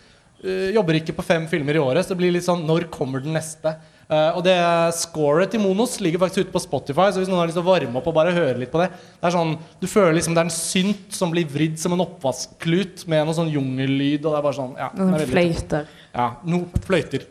Eh, 0.40 0.70
jobber 0.72 0.96
ikke 0.96 1.12
på 1.18 1.24
fem 1.26 1.44
filmer 1.50 1.76
i 1.76 1.82
året, 1.82 2.06
så 2.06 2.14
det 2.14 2.20
blir 2.22 2.32
litt 2.32 2.46
sånn 2.46 2.62
Når 2.64 2.86
kommer 2.92 3.20
den 3.20 3.34
neste? 3.36 3.74
Uh, 4.10 4.34
og 4.34 4.40
det 4.42 4.56
scoret 4.98 5.52
til 5.52 5.60
Monos 5.62 5.92
ligger 6.02 6.18
faktisk 6.18 6.42
ute 6.42 6.54
på 6.54 6.62
Spotify, 6.64 7.12
så 7.12 7.20
hvis 7.20 7.28
noen 7.30 7.44
har 7.44 7.50
lyst 7.50 7.54
til 7.60 7.62
å 7.62 7.68
varme 7.68 8.00
opp 8.00 8.08
og 8.10 8.16
bare 8.16 8.32
høre 8.34 8.56
litt 8.58 8.72
på 8.72 8.80
det 8.80 8.88
Det 8.90 9.28
er 9.28 9.34
sånn, 9.36 9.52
Du 9.78 9.86
føler 9.86 10.16
liksom 10.16 10.34
det 10.34 10.42
er 10.42 10.48
en 10.48 10.54
synt 10.56 11.14
som 11.14 11.30
blir 11.30 11.46
vridd 11.46 11.76
som 11.78 11.94
en 11.94 12.02
oppvaskklut 12.02 13.04
med 13.06 13.22
noe 13.28 13.36
sånn 13.36 13.52
jungellyd. 13.52 14.24
Og 14.24 14.32
det 14.32 14.40
er 14.40 14.46
bare 14.48 14.56
sånn, 14.56 14.74
ja, 14.80 14.88
Noen 14.98 15.14
er 15.14 15.30
fløyter. 15.30 15.94
ja, 16.16 16.26
no, 16.50 16.64
fløyter. 16.88 17.28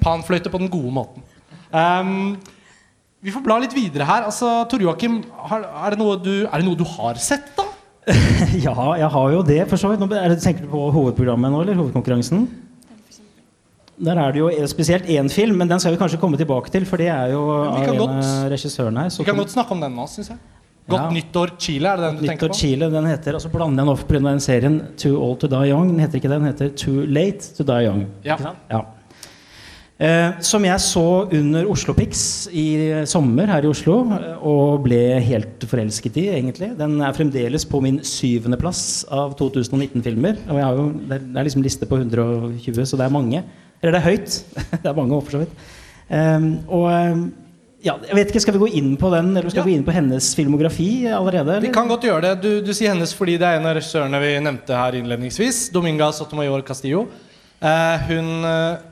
Panfløyter 0.00 0.54
på 0.54 0.62
den 0.62 0.72
gode 0.72 0.94
måten. 1.02 1.26
Um, 1.68 2.38
vi 3.22 3.34
får 3.34 3.44
bla 3.44 3.58
litt 3.60 3.76
videre 3.76 4.06
her. 4.08 4.24
Altså, 4.30 4.54
Tor 4.70 4.82
Joakim, 4.82 5.20
det 5.20 5.60
er 5.60 5.98
det 5.98 6.00
noe 6.00 6.78
du 6.78 6.86
har 6.94 7.20
sett, 7.20 7.52
da? 7.58 7.68
Ja, 8.66 8.74
jeg 8.98 9.08
har 9.14 9.32
jo 9.32 9.42
det, 9.46 9.60
for 9.70 9.78
så 9.80 9.92
vidt. 9.92 10.00
Nå 10.02 10.08
er 10.18 10.32
det, 10.34 10.40
tenker 10.42 10.64
du 10.66 10.70
på 10.72 10.88
hovedprogrammet 10.94 11.52
nå, 11.54 11.60
eller 11.62 11.78
hovedkonkurransen? 11.78 12.48
Der 14.02 14.18
er 14.18 14.32
det 14.34 14.40
jo 14.40 14.48
spesielt 14.66 15.06
én 15.06 15.28
film, 15.30 15.60
men 15.60 15.68
den 15.70 15.78
skal 15.78 15.94
vi 15.94 16.00
kanskje 16.00 16.18
komme 16.18 16.36
tilbake 16.40 16.72
til. 16.74 16.84
For 16.88 16.98
det 16.98 17.06
er 17.12 17.30
jo 17.34 17.42
av 17.62 17.76
en 17.84 17.98
godt- 18.00 18.16
av 18.24 18.48
regissørene 18.50 19.04
her. 19.04 19.12
Vi 19.18 19.24
kan 19.28 19.36
godt 19.38 19.52
snakke 19.54 19.70
om 19.76 19.80
den 19.84 19.94
nå, 19.94 20.06
syns 20.10 20.32
jeg. 20.32 20.38
Godt 20.90 21.00
Ja. 21.04 21.10
nyttår 21.14 21.50
Chile, 21.62 21.86
er 21.92 21.96
det 21.96 22.04
den 22.08 22.16
du 22.16 22.26
tenker 22.26 22.48
Nyttår 22.48 22.48
på? 22.48 22.58
Chile, 22.58 22.90
den 22.90 23.04
heter, 23.06 23.32
altså 23.34 23.46
så 23.48 23.52
blander 23.52 23.84
jeg 23.84 23.86
den 23.86 23.92
opp 23.94 24.08
pga. 24.08 24.18
den 24.18 24.40
serien 24.40 24.80
Too 24.96 25.14
Old 25.22 25.38
To 25.38 25.46
Die 25.46 25.70
Young. 25.70 25.88
Den 25.92 26.00
heter 26.00 26.18
ikke 26.18 26.28
det, 26.28 26.40
den 26.40 26.48
heter 26.50 26.68
Too 26.74 27.04
Late 27.06 27.54
To 27.56 27.62
Die 27.64 27.86
Young. 27.86 28.06
Ja. 28.24 28.36
Ja. 28.68 28.80
Eh, 30.02 30.40
som 30.42 30.64
jeg 30.66 30.82
så 30.82 31.04
under 31.30 31.68
Oslo 31.70 31.92
Pix 31.94 32.48
i 32.50 32.64
sommer 33.06 33.46
her 33.52 33.62
i 33.62 33.70
Oslo, 33.70 34.00
eh, 34.16 34.40
og 34.42 34.80
ble 34.82 34.98
helt 35.22 35.62
forelsket 35.70 36.16
i, 36.18 36.24
egentlig. 36.32 36.72
Den 36.78 36.96
er 36.98 37.14
fremdeles 37.14 37.66
på 37.70 37.78
min 37.84 38.00
syvendeplass 38.02 39.04
av 39.14 39.36
2019-filmer. 39.38 40.40
Og 40.48 40.58
jeg 40.58 40.66
har 40.66 40.80
jo, 40.80 40.88
det 41.06 41.20
er- 41.20 41.46
liksom 41.46 41.62
liste 41.62 41.86
på 41.86 42.00
120, 42.02 42.82
så 42.82 42.98
det 42.98 43.06
er 43.06 43.14
mange. 43.14 43.44
Eller 43.80 43.92
det 43.92 44.02
er 44.02 44.10
høyt. 44.10 44.42
det 44.82 44.90
er 44.90 44.98
mange 44.98 45.22
for 45.22 45.36
så 45.36 45.44
vidt. 45.44 45.54
Eh, 46.10 46.50
og 46.66 47.30
ja, 47.82 47.96
jeg 48.06 48.14
vet 48.14 48.28
ikke, 48.30 48.40
Skal 48.40 48.54
vi 48.54 48.62
gå 48.62 48.74
inn 48.78 48.96
på 48.96 49.10
den, 49.10 49.36
eller 49.36 49.50
skal 49.50 49.64
vi 49.64 49.72
gå 49.72 49.78
inn 49.78 49.86
på 49.86 49.94
hennes 49.94 50.34
filmografi 50.34 51.06
allerede? 51.06 51.60
Vi 51.62 51.70
kan 51.74 51.86
godt 51.90 52.04
gjøre 52.06 52.22
det. 52.22 52.42
Du, 52.42 52.50
du 52.62 52.74
sier 52.74 52.90
hennes 52.90 53.14
fordi 53.14 53.38
det 53.38 53.46
er 53.46 53.58
en 53.58 53.66
av 53.70 53.74
regissørene 53.78 54.20
vi 54.22 54.34
nevnte 54.42 54.74
her 54.78 54.98
innledningsvis. 54.98 55.68
Dominga 55.74 56.10
Sotomayor 56.14 56.62
Castillo. 56.66 57.06
Eh, 57.62 58.08
hun, 58.10 58.30
eh, 58.46 58.82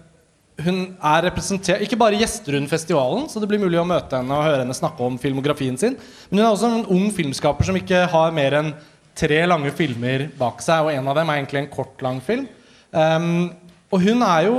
hun 0.64 0.78
er 0.96 1.24
representert 1.26 1.82
Ikke 1.84 1.98
bare 2.00 2.18
gjester 2.20 2.56
hun 2.58 2.68
festivalen, 2.70 3.26
så 3.30 3.40
det 3.42 3.48
blir 3.50 3.62
mulig 3.62 3.80
å 3.80 3.86
møte 3.88 4.18
henne 4.18 4.36
og 4.36 4.46
høre 4.46 4.62
henne 4.64 4.76
snakke 4.76 5.04
om 5.06 5.18
filmografien 5.20 5.78
sin, 5.80 5.96
men 6.30 6.40
hun 6.40 6.46
er 6.46 6.52
også 6.52 6.70
en 6.70 6.88
ung 6.96 7.10
filmskaper 7.14 7.68
som 7.68 7.78
ikke 7.78 8.04
har 8.12 8.34
mer 8.36 8.58
enn 8.60 8.72
tre 9.20 9.42
lange 9.48 9.72
filmer 9.76 10.28
bak 10.38 10.62
seg, 10.64 10.86
og 10.86 10.94
en 10.94 11.10
av 11.10 11.18
dem 11.18 11.30
er 11.30 11.40
egentlig 11.40 11.64
en 11.64 11.72
kort, 11.72 11.96
lang 12.04 12.20
film. 12.24 12.46
Um, 12.90 13.50
og 13.90 14.02
hun 14.02 14.24
er 14.26 14.48
jo 14.48 14.56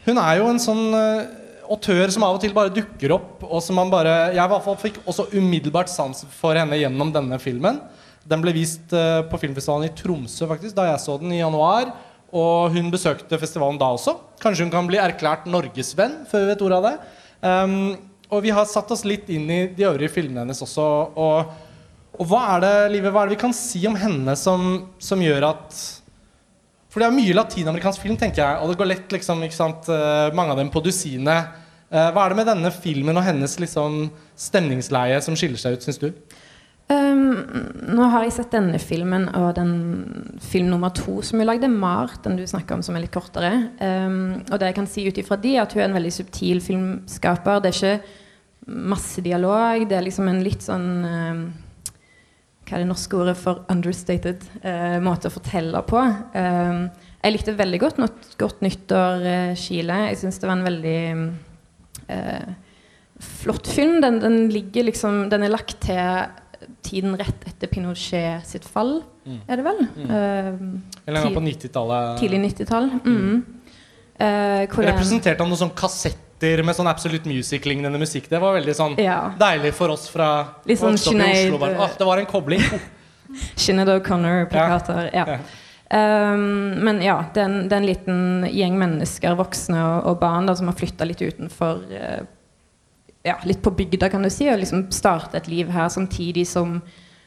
Hun 0.00 0.16
er 0.16 0.38
jo 0.38 0.46
en 0.48 0.58
sånn 0.58 0.94
uh, 0.96 1.28
autør 1.70 2.08
som 2.10 2.24
av 2.24 2.38
og 2.38 2.40
til 2.42 2.54
bare 2.56 2.72
dukker 2.72 3.12
opp, 3.14 3.44
og 3.44 3.60
som 3.62 3.76
man 3.76 3.90
bare 3.92 4.32
Jeg 4.32 4.42
i 4.42 4.52
hvert 4.52 4.64
fall 4.64 4.78
fikk 4.80 5.00
også 5.04 5.28
umiddelbart 5.36 5.92
sans 5.92 6.24
for 6.34 6.56
henne 6.56 6.78
gjennom 6.80 7.12
denne 7.14 7.38
filmen. 7.38 7.78
Den 8.26 8.40
ble 8.42 8.54
vist 8.56 8.94
uh, 8.96 9.20
på 9.28 9.38
filmfestivalen 9.42 9.90
i 9.90 9.94
Tromsø 9.96 10.48
faktisk 10.50 10.78
da 10.78 10.88
jeg 10.88 11.02
så 11.04 11.18
den 11.20 11.36
i 11.36 11.42
januar. 11.42 11.92
Og 12.36 12.74
hun 12.76 12.92
besøkte 12.92 13.38
festivalen 13.40 13.78
da 13.80 13.88
også. 13.96 14.14
Kanskje 14.42 14.66
hun 14.66 14.72
kan 14.72 14.86
bli 14.88 15.00
erklært 15.02 15.48
norgesvenn 15.50 16.22
før 16.30 16.44
vi 16.44 16.50
vet 16.52 16.62
ordet 16.66 16.78
av 16.78 16.86
det. 16.86 16.94
Um, 17.40 17.76
og 18.30 18.44
vi 18.44 18.52
har 18.54 18.68
satt 18.70 18.90
oss 18.94 19.02
litt 19.08 19.30
inn 19.32 19.48
i 19.50 19.60
de 19.74 19.86
øvrige 19.88 20.12
filmene 20.14 20.44
hennes 20.44 20.62
også. 20.62 20.86
Og, 21.18 21.54
og 22.14 22.28
hva 22.30 22.42
er 22.54 22.62
det 22.64 22.74
Live, 22.94 23.10
hva 23.10 23.24
er 23.24 23.30
det 23.30 23.38
vi 23.38 23.42
kan 23.42 23.56
si 23.56 23.82
om 23.90 23.98
henne 23.98 24.36
som, 24.38 24.68
som 25.02 25.22
gjør 25.24 25.48
at 25.50 25.80
For 26.90 27.02
det 27.02 27.08
er 27.08 27.16
mye 27.16 27.34
latinamerikansk 27.34 28.02
film, 28.02 28.18
tenker 28.18 28.44
jeg, 28.44 28.60
og 28.60 28.70
det 28.70 28.78
går 28.78 28.90
lett 28.92 29.12
liksom, 29.14 29.42
ikke 29.46 29.58
sant, 29.58 29.90
eh, 29.94 30.30
mange 30.34 30.54
av 30.54 30.58
dem 30.58 30.70
på 30.74 30.82
dusinet. 30.82 31.58
Eh, 31.90 32.08
hva 32.14 32.24
er 32.24 32.32
det 32.32 32.38
med 32.40 32.48
denne 32.50 32.72
filmen 32.74 33.18
og 33.18 33.26
hennes 33.26 33.54
liksom, 33.62 34.08
stemningsleie 34.38 35.18
som 35.22 35.38
skiller 35.38 35.58
seg 35.58 35.74
ut, 35.74 35.86
syns 35.86 36.00
du? 36.02 36.08
Um, 36.90 37.36
nå 37.94 38.06
har 38.10 38.24
jeg 38.26 38.32
sett 38.34 38.54
denne 38.56 38.78
filmen 38.82 39.28
og 39.38 39.52
den 39.54 39.74
film 40.42 40.72
nummer 40.72 40.90
to 40.90 41.20
som 41.22 41.38
hun 41.38 41.46
lagde, 41.46 41.68
'Mar', 41.70 42.16
den 42.24 42.34
du 42.36 42.42
snakker 42.46 42.74
om, 42.74 42.82
som 42.82 42.96
er 42.96 43.04
litt 43.04 43.14
kortere. 43.14 43.70
Um, 43.78 44.42
og 44.50 44.58
det 44.58 44.72
jeg 44.72 44.78
kan 44.80 44.88
si 44.90 45.06
ut 45.06 45.20
ifra 45.22 45.38
de, 45.38 45.54
er 45.54 45.62
at 45.62 45.72
hun 45.72 45.84
er 45.84 45.88
en 45.90 45.98
veldig 46.00 46.12
subtil 46.12 46.58
filmskaper. 46.64 47.60
Det 47.62 47.70
er 47.70 47.78
ikke 47.78 48.74
masse 48.90 49.22
dialog. 49.22 49.86
Det 49.86 49.96
er 49.96 50.02
liksom 50.02 50.28
en 50.28 50.42
litt 50.42 50.66
sånn 50.66 50.88
um, 51.06 51.44
Hva 52.66 52.76
er 52.78 52.82
det 52.82 52.90
norske 52.90 53.16
ordet 53.18 53.36
for 53.38 53.62
'understated' 53.70 54.42
uh, 54.64 54.98
måte 55.02 55.30
å 55.30 55.36
fortelle 55.36 55.86
på. 55.86 56.02
Jeg 56.34 57.32
likte 57.32 57.54
veldig 57.54 57.80
godt 57.80 58.02
'Godt 58.38 58.62
nyttår, 58.66 59.22
eh, 59.22 59.54
Chile'. 59.54 60.08
Jeg 60.08 60.18
syns 60.18 60.38
det 60.38 60.48
var 60.48 60.56
en 60.58 60.66
veldig 60.66 61.00
uh, 62.10 62.52
flott 63.20 63.66
film. 63.66 64.00
Den, 64.00 64.20
den 64.20 64.48
ligger 64.48 64.84
liksom 64.84 65.30
Den 65.30 65.42
er 65.42 65.54
lagt 65.54 65.80
til 65.80 66.26
tiden 66.82 67.16
rett 67.16 67.46
etter 67.48 67.66
Pinochet 67.70 68.46
sitt 68.46 68.64
fall, 68.64 69.02
Mm. 69.26 69.40
er 69.48 69.56
det 69.56 69.64
vel? 69.64 69.80
Eh, 69.96 70.46
Eller 71.06 71.20
han 71.20 71.32
gang 71.32 71.34
på 71.34 71.42
90-tallet? 71.44 72.18
tidlig 72.20 72.40
90-tall. 72.40 72.90
Mm. 73.04 73.44
Uh, 74.20 74.66
Representerte 74.84 75.40
han 75.40 75.48
noen 75.48 75.56
sånne 75.60 75.76
kassetter 75.76 76.62
med 76.64 76.76
sånn 76.76 76.88
Absolute 76.90 77.28
Music-lignende 77.28 77.98
musikk? 78.00 78.28
Det 78.28 78.40
var 78.40 78.54
veldig 78.58 78.74
sånn 78.76 78.98
Ja. 78.98 79.32
deilig 79.38 79.72
for 79.74 79.88
oss 79.90 80.08
fra 80.08 80.46
Litt 80.66 80.78
sånn. 80.78 80.98
Sinead, 80.98 81.58
Bare, 81.60 81.88
det 81.98 82.04
var 82.06 82.18
en 82.18 82.26
kobling. 82.26 82.60
Sinead 83.56 83.88
O'Connor-plakater. 83.88 85.10
Ja. 85.14 85.24
Ja. 85.26 85.38
Um, 85.92 86.74
men 86.84 87.00
ja, 87.02 87.24
det 87.34 87.40
er, 87.42 87.44
en, 87.48 87.68
det 87.68 87.72
er 87.72 87.80
en 87.80 87.86
liten 87.88 88.44
gjeng 88.52 88.76
mennesker, 88.78 89.34
voksne 89.36 89.80
og, 89.80 90.06
og 90.06 90.20
barn, 90.20 90.46
da, 90.46 90.54
som 90.54 90.68
har 90.70 90.76
flytta 90.78 91.04
litt 91.08 91.18
utenfor 91.22 91.80
eh, 91.90 92.20
Ja, 93.26 93.36
litt 93.44 93.60
på 93.60 93.72
bygda, 93.76 94.08
kan 94.08 94.24
du 94.24 94.30
si, 94.32 94.46
og 94.48 94.60
liksom 94.62 94.86
starte 94.94 95.36
et 95.36 95.48
liv 95.50 95.68
her 95.72 95.90
samtidig 95.92 96.46
som 96.48 96.78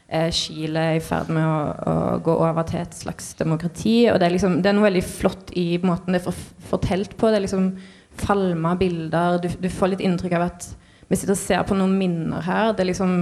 eh, 0.07 0.31
Chile 0.33 0.88
er 0.89 0.97
i 0.97 1.03
ferd 1.05 1.29
med 1.33 1.45
å, 1.45 1.57
å 1.91 2.15
gå 2.25 2.33
over 2.33 2.65
til 2.69 2.81
et 2.81 2.97
slags 2.97 3.33
demokrati. 3.38 3.97
Og 4.09 4.17
det 4.17 4.27
er, 4.27 4.33
liksom, 4.33 4.57
det 4.63 4.71
er 4.71 4.77
noe 4.77 4.88
veldig 4.88 5.03
flott 5.05 5.53
i 5.59 5.67
måten 5.85 6.17
det 6.17 6.23
er 6.23 6.39
fortelt 6.69 7.13
på. 7.13 7.29
Det 7.29 7.38
er 7.38 7.45
liksom 7.45 7.69
falma 8.17 8.73
bilder. 8.79 9.38
Du, 9.43 9.51
du 9.62 9.69
får 9.69 9.93
litt 9.93 10.05
inntrykk 10.05 10.38
av 10.39 10.47
at 10.47 10.71
vi 11.09 11.19
sitter 11.19 11.35
og 11.35 11.41
ser 11.43 11.65
på 11.69 11.77
noen 11.77 11.93
minner 12.00 12.41
her. 12.41 12.73
Det 12.73 12.81
er 12.81 12.89
liksom 12.89 13.13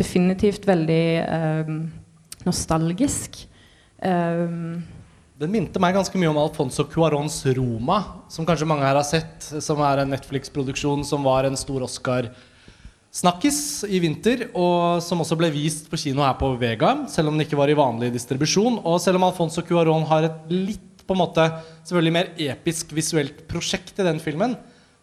definitivt 0.00 0.64
veldig 0.68 1.04
eh, 1.26 1.72
nostalgisk. 2.48 3.42
Um, 4.00 4.78
Den 5.38 5.52
minte 5.54 5.78
meg 5.78 5.94
ganske 5.94 6.18
mye 6.18 6.32
om 6.32 6.38
Alfonso 6.40 6.82
Cuarons 6.90 7.44
'Roma', 7.46 8.00
som 8.26 8.46
kanskje 8.46 8.66
mange 8.66 8.82
her 8.82 8.96
har 8.98 9.06
sett. 9.06 9.44
Som 9.62 9.78
er 9.86 10.00
en 10.02 10.10
Netflix-produksjon 10.10 11.04
som 11.06 11.22
var 11.22 11.46
en 11.46 11.54
stor 11.54 11.84
Oscar-snakkis 11.86 13.60
i 13.86 14.00
vinter. 14.02 14.48
Og 14.50 14.98
som 14.98 15.22
også 15.22 15.38
ble 15.38 15.52
vist 15.54 15.86
på 15.86 16.00
kino 16.02 16.24
her 16.26 16.34
på 16.40 16.50
Vega, 16.58 17.06
selv 17.06 17.30
om 17.30 17.38
den 17.38 17.46
ikke 17.46 17.60
var 17.60 17.70
i 17.70 17.78
vanlig 17.78 18.10
distribusjon. 18.16 18.80
Og 18.82 18.98
selv 18.98 19.20
om 19.20 19.28
Alfonso 19.28 19.62
Cuaron 19.62 20.08
har 20.10 20.26
et 20.26 20.50
litt 20.50 21.06
på 21.06 21.14
en 21.14 21.22
måte 21.22 21.44
selvfølgelig 21.86 22.16
mer 22.18 22.32
episk 22.50 22.90
visuelt 22.98 23.46
prosjekt 23.46 24.02
i 24.02 24.08
den 24.08 24.18
filmen, 24.18 24.56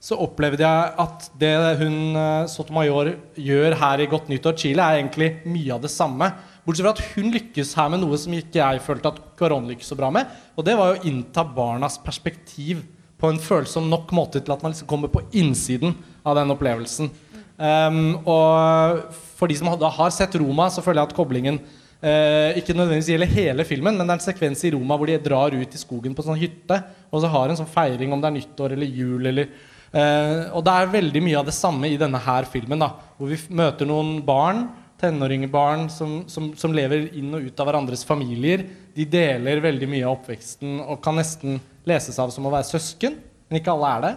så 0.04 0.20
opplevde 0.20 0.68
jeg 0.68 0.92
at 1.00 1.30
det 1.39 1.54
hun 1.80 1.96
eh, 2.20 2.50
Sotomayor 2.51 3.13
gjør 3.39 3.77
her 3.80 4.04
i 4.04 4.10
Godt 4.12 4.27
nyttår 4.30 4.60
Chile, 4.60 4.84
er 4.84 5.00
egentlig 5.00 5.32
mye 5.48 5.74
av 5.74 5.82
det 5.88 5.94
samme. 5.96 6.27
Bortsett 6.65 6.86
fra 6.86 6.95
at 6.95 7.03
hun 7.13 7.29
lykkes 7.34 7.75
her 7.77 7.91
med 7.93 8.01
noe 8.01 8.17
som 8.17 8.34
ikke 8.34 8.57
jeg 8.57 8.81
følte 8.81 9.12
at 9.12 9.22
Cuaron 9.38 9.67
lykkes 9.69 9.91
så 9.91 9.98
bra 10.00 10.10
med. 10.13 10.29
Og 10.57 10.65
det 10.65 10.74
var 10.79 10.95
å 10.95 11.03
innta 11.05 11.45
barnas 11.45 12.00
perspektiv 12.01 12.81
på 13.22 13.29
en 13.29 13.39
følsom 13.41 13.88
nok 13.89 14.12
måte 14.15 14.41
til 14.41 14.53
at 14.55 14.63
man 14.65 14.74
liksom 14.74 14.89
kommer 14.89 15.12
på 15.13 15.24
innsiden 15.38 15.93
av 16.25 16.36
den 16.39 16.51
opplevelsen. 16.55 17.12
Um, 17.55 18.17
og 18.27 19.13
for 19.38 19.48
de 19.48 19.55
som 19.55 19.69
da 19.79 19.89
har 19.93 20.12
sett 20.12 20.36
Roma, 20.41 20.67
så 20.74 20.84
føler 20.84 21.01
jeg 21.01 21.12
at 21.12 21.15
koblingen 21.15 21.62
uh, 21.62 22.51
ikke 22.57 22.75
nødvendigvis 22.75 23.13
gjelder 23.13 23.31
hele 23.31 23.67
filmen, 23.67 23.95
men 23.95 24.03
det 24.03 24.17
er 24.17 24.19
en 24.19 24.25
sekvens 24.25 24.65
i 24.67 24.74
Roma 24.75 24.98
hvor 25.00 25.07
de 25.07 25.15
drar 25.24 25.55
ut 25.55 25.77
i 25.77 25.79
skogen 25.79 26.17
på 26.17 26.25
en 26.25 26.31
sånn 26.34 26.41
hytte 26.41 26.81
og 27.07 27.24
så 27.24 27.31
har 27.31 27.51
en 27.51 27.62
sånn 27.62 27.72
feiring 27.72 28.12
om 28.12 28.24
det 28.24 28.31
er 28.31 28.38
nyttår 28.41 28.75
eller 28.75 28.91
jul 28.91 29.31
eller 29.31 29.48
uh, 29.93 30.51
Og 30.57 30.65
det 30.67 30.75
er 30.75 30.95
veldig 30.98 31.24
mye 31.29 31.39
av 31.39 31.48
det 31.48 31.55
samme 31.55 31.93
i 31.93 32.01
denne 32.01 32.19
her 32.25 32.50
filmen, 32.51 32.84
da 32.84 32.91
hvor 33.15 33.31
vi 33.31 33.39
møter 33.55 33.88
noen 33.88 34.17
barn 34.27 34.65
tenåringbarn 35.02 35.90
som, 35.92 36.22
som, 36.32 36.52
som 36.58 36.74
lever 36.75 37.10
inn 37.18 37.34
og 37.36 37.50
ut 37.50 37.60
av 37.60 37.70
hverandres 37.70 38.06
familier. 38.08 38.64
De 38.96 39.06
deler 39.10 39.64
veldig 39.64 39.90
mye 39.92 40.06
av 40.06 40.20
oppveksten 40.20 40.80
og 40.86 41.02
kan 41.04 41.18
nesten 41.20 41.60
leses 41.88 42.18
av 42.22 42.32
som 42.34 42.48
å 42.48 42.54
være 42.54 42.70
søsken, 42.70 43.18
men 43.50 43.60
ikke 43.60 43.74
alle 43.75 43.92
er 43.92 44.06
det. 44.06 44.14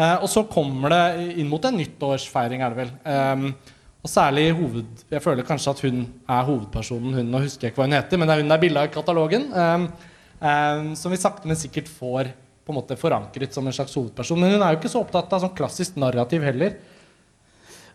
Eh, 0.00 0.16
og 0.20 0.28
så 0.30 0.44
kommer 0.48 0.92
det 0.94 1.36
inn 1.40 1.50
mot 1.50 1.64
en 1.66 1.78
nyttårsfeiring, 1.80 2.62
er 2.64 2.74
det 2.74 2.84
vel. 2.84 2.92
Eh, 3.14 3.74
og 4.00 4.08
særlig 4.08 4.46
hoved... 4.56 5.02
Jeg 5.12 5.24
føler 5.24 5.44
kanskje 5.44 5.74
at 5.74 5.82
hun 5.84 6.04
er 6.06 6.46
hovedpersonen. 6.46 7.18
Hun, 7.18 7.32
nå 7.32 7.42
husker 7.44 7.68
jeg 7.68 7.74
ikke 7.74 7.82
hva 7.82 7.88
hun 7.90 7.98
heter, 7.98 8.20
men 8.20 8.30
det 8.30 8.36
er 8.36 8.44
hun 8.44 8.52
det 8.52 8.56
er 8.56 8.62
bilde 8.62 8.84
av 8.84 8.88
i 8.88 8.94
katalogen. 8.94 9.50
Eh, 9.50 10.86
som 10.96 11.12
vi 11.12 11.20
sakte, 11.20 11.48
men 11.50 11.58
sikkert 11.60 11.90
får 11.92 12.30
på 12.64 12.72
en 12.72 12.78
måte 12.78 12.96
forankret 12.96 13.52
som 13.56 13.66
en 13.66 13.74
slags 13.76 13.96
hovedperson. 13.98 14.40
Men 14.40 14.54
hun 14.54 14.64
er 14.64 14.72
jo 14.72 14.80
ikke 14.80 14.92
så 14.92 15.02
opptatt 15.02 15.32
av 15.34 15.44
sånn 15.44 15.56
klassisk 15.58 15.98
narrativ 16.00 16.44
heller. 16.46 16.78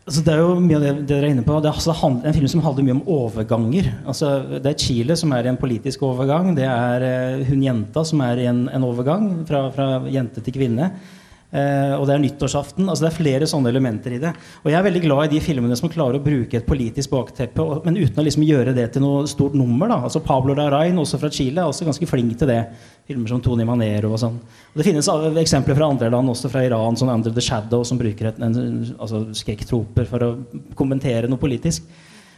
Altså, 0.06 0.22
det 0.22 0.34
er 0.36 0.42
jo 0.44 0.60
mye 0.62 0.78
av 0.78 0.84
det, 0.84 0.90
det 1.00 1.08
dere 1.10 1.26
er 1.26 1.34
inne 1.34 1.44
på. 1.46 1.56
Det 1.58 1.70
er 1.72 1.78
altså 1.80 2.12
en 2.14 2.36
film 2.36 2.50
som 2.52 2.62
handler 2.62 2.86
mye 2.86 2.96
om 3.00 3.08
overganger. 3.10 3.88
Altså, 4.06 4.28
det 4.62 4.70
er 4.70 4.84
Chile 4.84 5.16
som 5.18 5.32
er 5.34 5.48
i 5.48 5.50
en 5.50 5.58
politisk 5.58 6.04
overgang. 6.06 6.52
Det 6.54 6.68
er 6.70 7.06
uh, 7.42 7.46
hun 7.48 7.64
jenta 7.66 8.04
som 8.06 8.22
er 8.22 8.44
i 8.44 8.46
en, 8.52 8.68
en 8.70 8.86
overgang 8.86 9.32
fra, 9.50 9.64
fra, 9.74 9.88
jente 10.14 10.44
til 10.46 10.54
kvinne. 10.60 10.92
Uh, 11.56 11.94
og 11.96 12.04
det 12.10 12.16
er 12.16 12.20
nyttårsaften. 12.20 12.84
altså 12.90 13.06
Det 13.06 13.10
er 13.12 13.16
flere 13.16 13.48
sånne 13.48 13.70
elementer 13.72 14.18
i 14.18 14.20
det. 14.20 14.34
Og 14.64 14.72
jeg 14.72 14.76
er 14.76 14.88
veldig 14.90 15.02
glad 15.06 15.28
i 15.28 15.38
de 15.38 15.44
filmene 15.44 15.78
som 15.80 15.92
klarer 15.92 16.18
å 16.20 16.24
bruke 16.24 16.58
et 16.60 16.68
politisk 16.68 17.14
bakteppe, 17.14 17.64
men 17.86 17.96
uten 17.96 18.20
å 18.20 18.26
liksom 18.26 18.44
gjøre 18.44 18.74
det 18.76 18.90
til 18.96 19.06
noe 19.06 19.22
stort 19.32 19.56
nummer. 19.56 19.88
da, 19.88 20.02
altså 20.10 20.20
Pablo 20.26 20.56
Darain, 20.58 21.00
også 21.00 21.22
fra 21.22 21.32
Chile, 21.32 21.62
er 21.62 21.72
også 21.72 21.88
ganske 21.88 22.10
flink 22.10 22.36
til 22.42 22.52
det. 22.52 22.60
Filmer 23.08 23.32
som 23.32 23.44
Tony 23.46 23.64
Manero 23.64 24.12
og 24.12 24.20
sånn. 24.20 24.36
Og 24.74 24.82
Det 24.82 24.88
finnes 24.90 25.08
eksempler 25.46 25.78
fra 25.78 25.88
andre 25.94 26.10
land, 26.12 26.34
også 26.34 26.52
fra 26.52 26.66
Iran, 26.66 26.98
som 27.00 27.14
Under 27.14 27.32
the 27.32 27.44
Shadow, 27.46 27.86
som 27.88 28.02
bruker 28.02 28.34
et, 28.34 28.42
en, 28.44 28.84
altså 29.00 29.24
skrekktroper 29.32 30.10
for 30.10 30.26
å 30.26 30.34
kommentere 30.76 31.30
noe 31.32 31.40
politisk. 31.40 31.88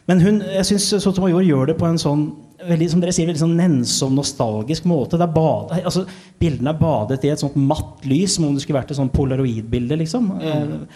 Men 0.07 0.21
hun, 0.21 0.43
jeg 0.45 0.67
syns 0.69 0.91
Sotomayor 1.03 1.41
gjør 1.43 1.71
det 1.71 1.79
på 1.79 1.87
en 1.89 1.97
sånn 1.99 2.27
veldig, 2.65 2.87
som 2.91 3.03
dere 3.03 3.13
sier, 3.15 3.27
veldig 3.29 3.43
sånn 3.43 3.57
nennsom, 3.59 4.15
nostalgisk 4.17 4.87
måte. 4.89 5.19
Bade, 5.21 5.81
altså, 5.83 6.05
bildene 6.39 6.73
er 6.73 6.79
badet 6.81 7.25
i 7.25 7.33
et 7.33 7.43
sånt 7.43 7.57
matt 7.59 8.05
lys, 8.07 8.37
som 8.37 8.47
om 8.47 8.55
det 8.55 8.63
skulle 8.63 8.79
vært 8.79 8.95
et 8.95 8.99
sånt 8.99 9.13
polaroidbilde. 9.15 9.99
liksom. 10.01 10.31
Mm. 10.41 10.87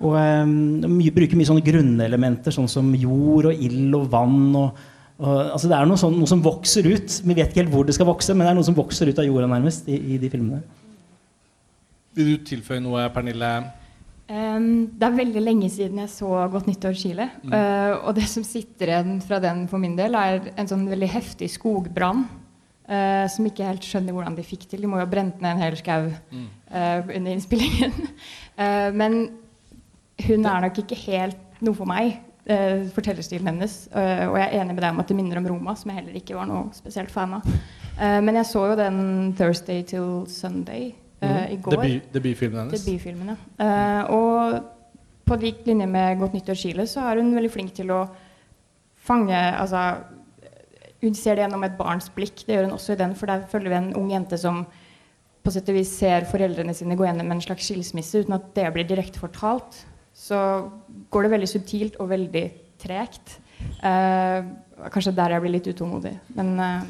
Og 0.00 0.16
eh, 0.16 1.12
bruker 1.12 1.36
mye 1.36 1.50
sånne 1.50 1.66
grunnelementer, 1.66 2.54
sånn 2.54 2.70
som 2.70 2.88
jord 2.96 3.50
og 3.50 3.66
ild 3.68 3.98
og 3.98 4.08
vann. 4.12 4.48
og 4.56 4.88
og, 5.20 5.50
altså 5.52 5.68
det 5.68 5.76
er 5.76 5.88
noe, 5.88 6.00
sånn, 6.00 6.14
noe, 6.16 6.28
som 6.28 6.40
vokser 6.40 6.86
ut. 6.88 7.18
Vi 7.20 7.34
vet 7.36 7.50
ikke 7.50 7.60
helt 7.60 7.74
hvor 7.74 7.84
det 7.84 7.92
skal 7.92 8.08
vokse, 8.08 8.32
men 8.32 8.46
det 8.46 8.54
er 8.54 8.56
noe 8.56 8.64
som 8.64 8.76
vokser 8.78 9.10
ut 9.10 9.18
av 9.20 9.26
jorda 9.26 9.50
nærmest 9.50 9.90
i, 9.92 9.98
i 10.14 10.16
de 10.20 10.30
filmene. 10.32 10.62
Vil 12.16 12.32
du 12.32 12.46
tilføye 12.48 12.80
noe, 12.80 13.04
Pernille? 13.12 13.50
Um, 14.30 14.86
det 14.94 15.08
er 15.08 15.16
veldig 15.16 15.40
lenge 15.42 15.68
siden 15.72 15.98
jeg 16.04 16.10
så 16.12 16.28
Godt 16.52 16.68
nyttår 16.70 16.94
Chile. 16.94 17.26
Mm. 17.42 17.50
Uh, 17.50 17.94
og 18.06 18.14
det 18.14 18.28
som 18.30 18.44
sitter 18.46 18.92
igjen 18.92 19.16
fra 19.26 19.40
den 19.42 19.64
for 19.70 19.82
min 19.82 19.96
del, 19.98 20.14
er 20.14 20.52
en 20.54 20.70
sånn 20.70 20.86
veldig 20.90 21.08
heftig 21.10 21.50
skogbrann. 21.50 22.28
Uh, 22.90 23.26
som 23.30 23.46
ikke 23.46 23.66
helt 23.66 23.86
skjønner 23.86 24.14
hvordan 24.14 24.38
de 24.38 24.46
fikk 24.46 24.68
til. 24.70 24.82
De 24.82 24.90
må 24.90 24.98
jo 24.98 25.04
ha 25.04 25.10
brent 25.10 25.42
ned 25.42 25.56
en 25.56 25.62
hel 25.64 25.76
skau 25.78 26.08
mm. 26.10 26.46
uh, 26.70 27.10
under 27.10 27.30
innspillingen. 27.32 27.94
men 29.00 29.14
hun 30.26 30.42
er 30.44 30.66
nok 30.66 30.82
ikke 30.82 30.98
helt 31.06 31.62
noe 31.64 31.76
for 31.76 31.88
meg 31.88 32.18
fortellerstilen 32.50 33.46
hennes. 33.46 33.74
Og 33.94 34.34
jeg 34.40 34.42
er 34.42 34.56
enig 34.58 34.74
med 34.74 34.80
deg 34.82 34.90
om 34.90 35.00
at 35.00 35.10
det 35.12 35.14
minner 35.14 35.38
om 35.38 35.46
Roma, 35.52 35.74
som 35.78 35.92
jeg 35.92 36.00
heller 36.00 36.16
ikke 36.18 36.34
var 36.34 36.48
noe 36.50 36.74
spesielt 36.74 37.12
fan 37.12 37.36
av. 37.36 37.46
Men 38.24 38.40
jeg 38.40 38.48
så 38.48 38.64
jo 38.72 38.78
den 38.80 38.98
'Thursday 39.38 39.84
till 39.86 40.26
Sunday'. 40.26 40.90
I 41.20 41.56
går. 41.60 41.76
Debut, 41.76 42.06
debutfilmen 42.14 42.60
hennes. 42.62 42.84
Debutfilmen, 42.84 43.34
ja. 43.34 44.04
og 44.08 44.60
på 45.28 45.36
lik 45.38 45.66
linje 45.66 45.86
med 45.86 46.18
'Godt 46.18 46.32
nyttår 46.34 46.58
Chile' 46.58 46.86
så 46.90 47.04
er 47.06 47.20
hun 47.20 47.34
veldig 47.34 47.50
flink 47.52 47.74
til 47.74 47.92
å 47.94 48.08
fange 48.96 49.36
altså, 49.36 50.00
Hun 51.00 51.14
ser 51.14 51.36
det 51.36 51.44
gjennom 51.44 51.62
et 51.64 51.78
barns 51.78 52.10
blikk. 52.12 52.42
Det 52.44 52.56
gjør 52.56 52.66
hun 52.66 52.74
også 52.76 52.92
i 52.92 52.96
den, 53.00 53.14
for 53.16 53.26
der 53.26 53.46
følger 53.48 53.70
vi 53.70 53.76
en 53.76 53.94
ung 53.96 54.10
jente 54.10 54.36
som 54.36 54.66
på 55.42 55.50
sett 55.50 55.68
og 55.68 55.78
vis 55.78 55.92
ser 55.96 56.26
foreldrene 56.28 56.74
sine 56.76 56.96
gå 56.96 57.06
gjennom 57.06 57.30
en 57.32 57.40
slags 57.40 57.64
skilsmisse 57.70 58.20
uten 58.20 58.36
at 58.36 58.50
det 58.54 58.66
blir 58.74 58.84
direkte 58.84 59.22
fortalt 59.22 59.86
så 60.20 60.40
går 61.10 61.26
det 61.26 61.32
veldig 61.34 61.48
subtilt 61.48 62.00
og 62.02 62.10
veldig 62.10 62.44
tregt. 62.80 63.38
Uh, 63.80 64.44
kanskje 64.92 65.14
der 65.16 65.34
jeg 65.34 65.44
blir 65.44 65.54
litt 65.54 65.70
utålmodig. 65.70 66.12
Men, 66.36 66.52
uh, 66.60 66.84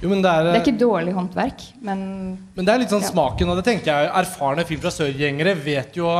jo, 0.00 0.10
men 0.10 0.20
det, 0.20 0.30
er, 0.30 0.44
det, 0.44 0.52
er, 0.52 0.62
ikke 0.62 0.80
dårlig 0.80 1.14
håndverk. 1.16 1.62
Men, 1.84 2.00
men 2.56 2.66
det 2.68 2.72
er 2.72 2.82
litt 2.82 2.92
sånn 2.92 3.04
ja. 3.04 3.12
smaken, 3.12 3.48
av 3.52 3.60
det 3.60 3.64
tenker 3.68 3.92
jeg 3.92 4.12
erfarne 4.20 4.66
film 4.68 4.82
fra 4.82 4.92
sør-gjengere 4.92 5.56
vet 5.56 5.96
jo 5.96 6.10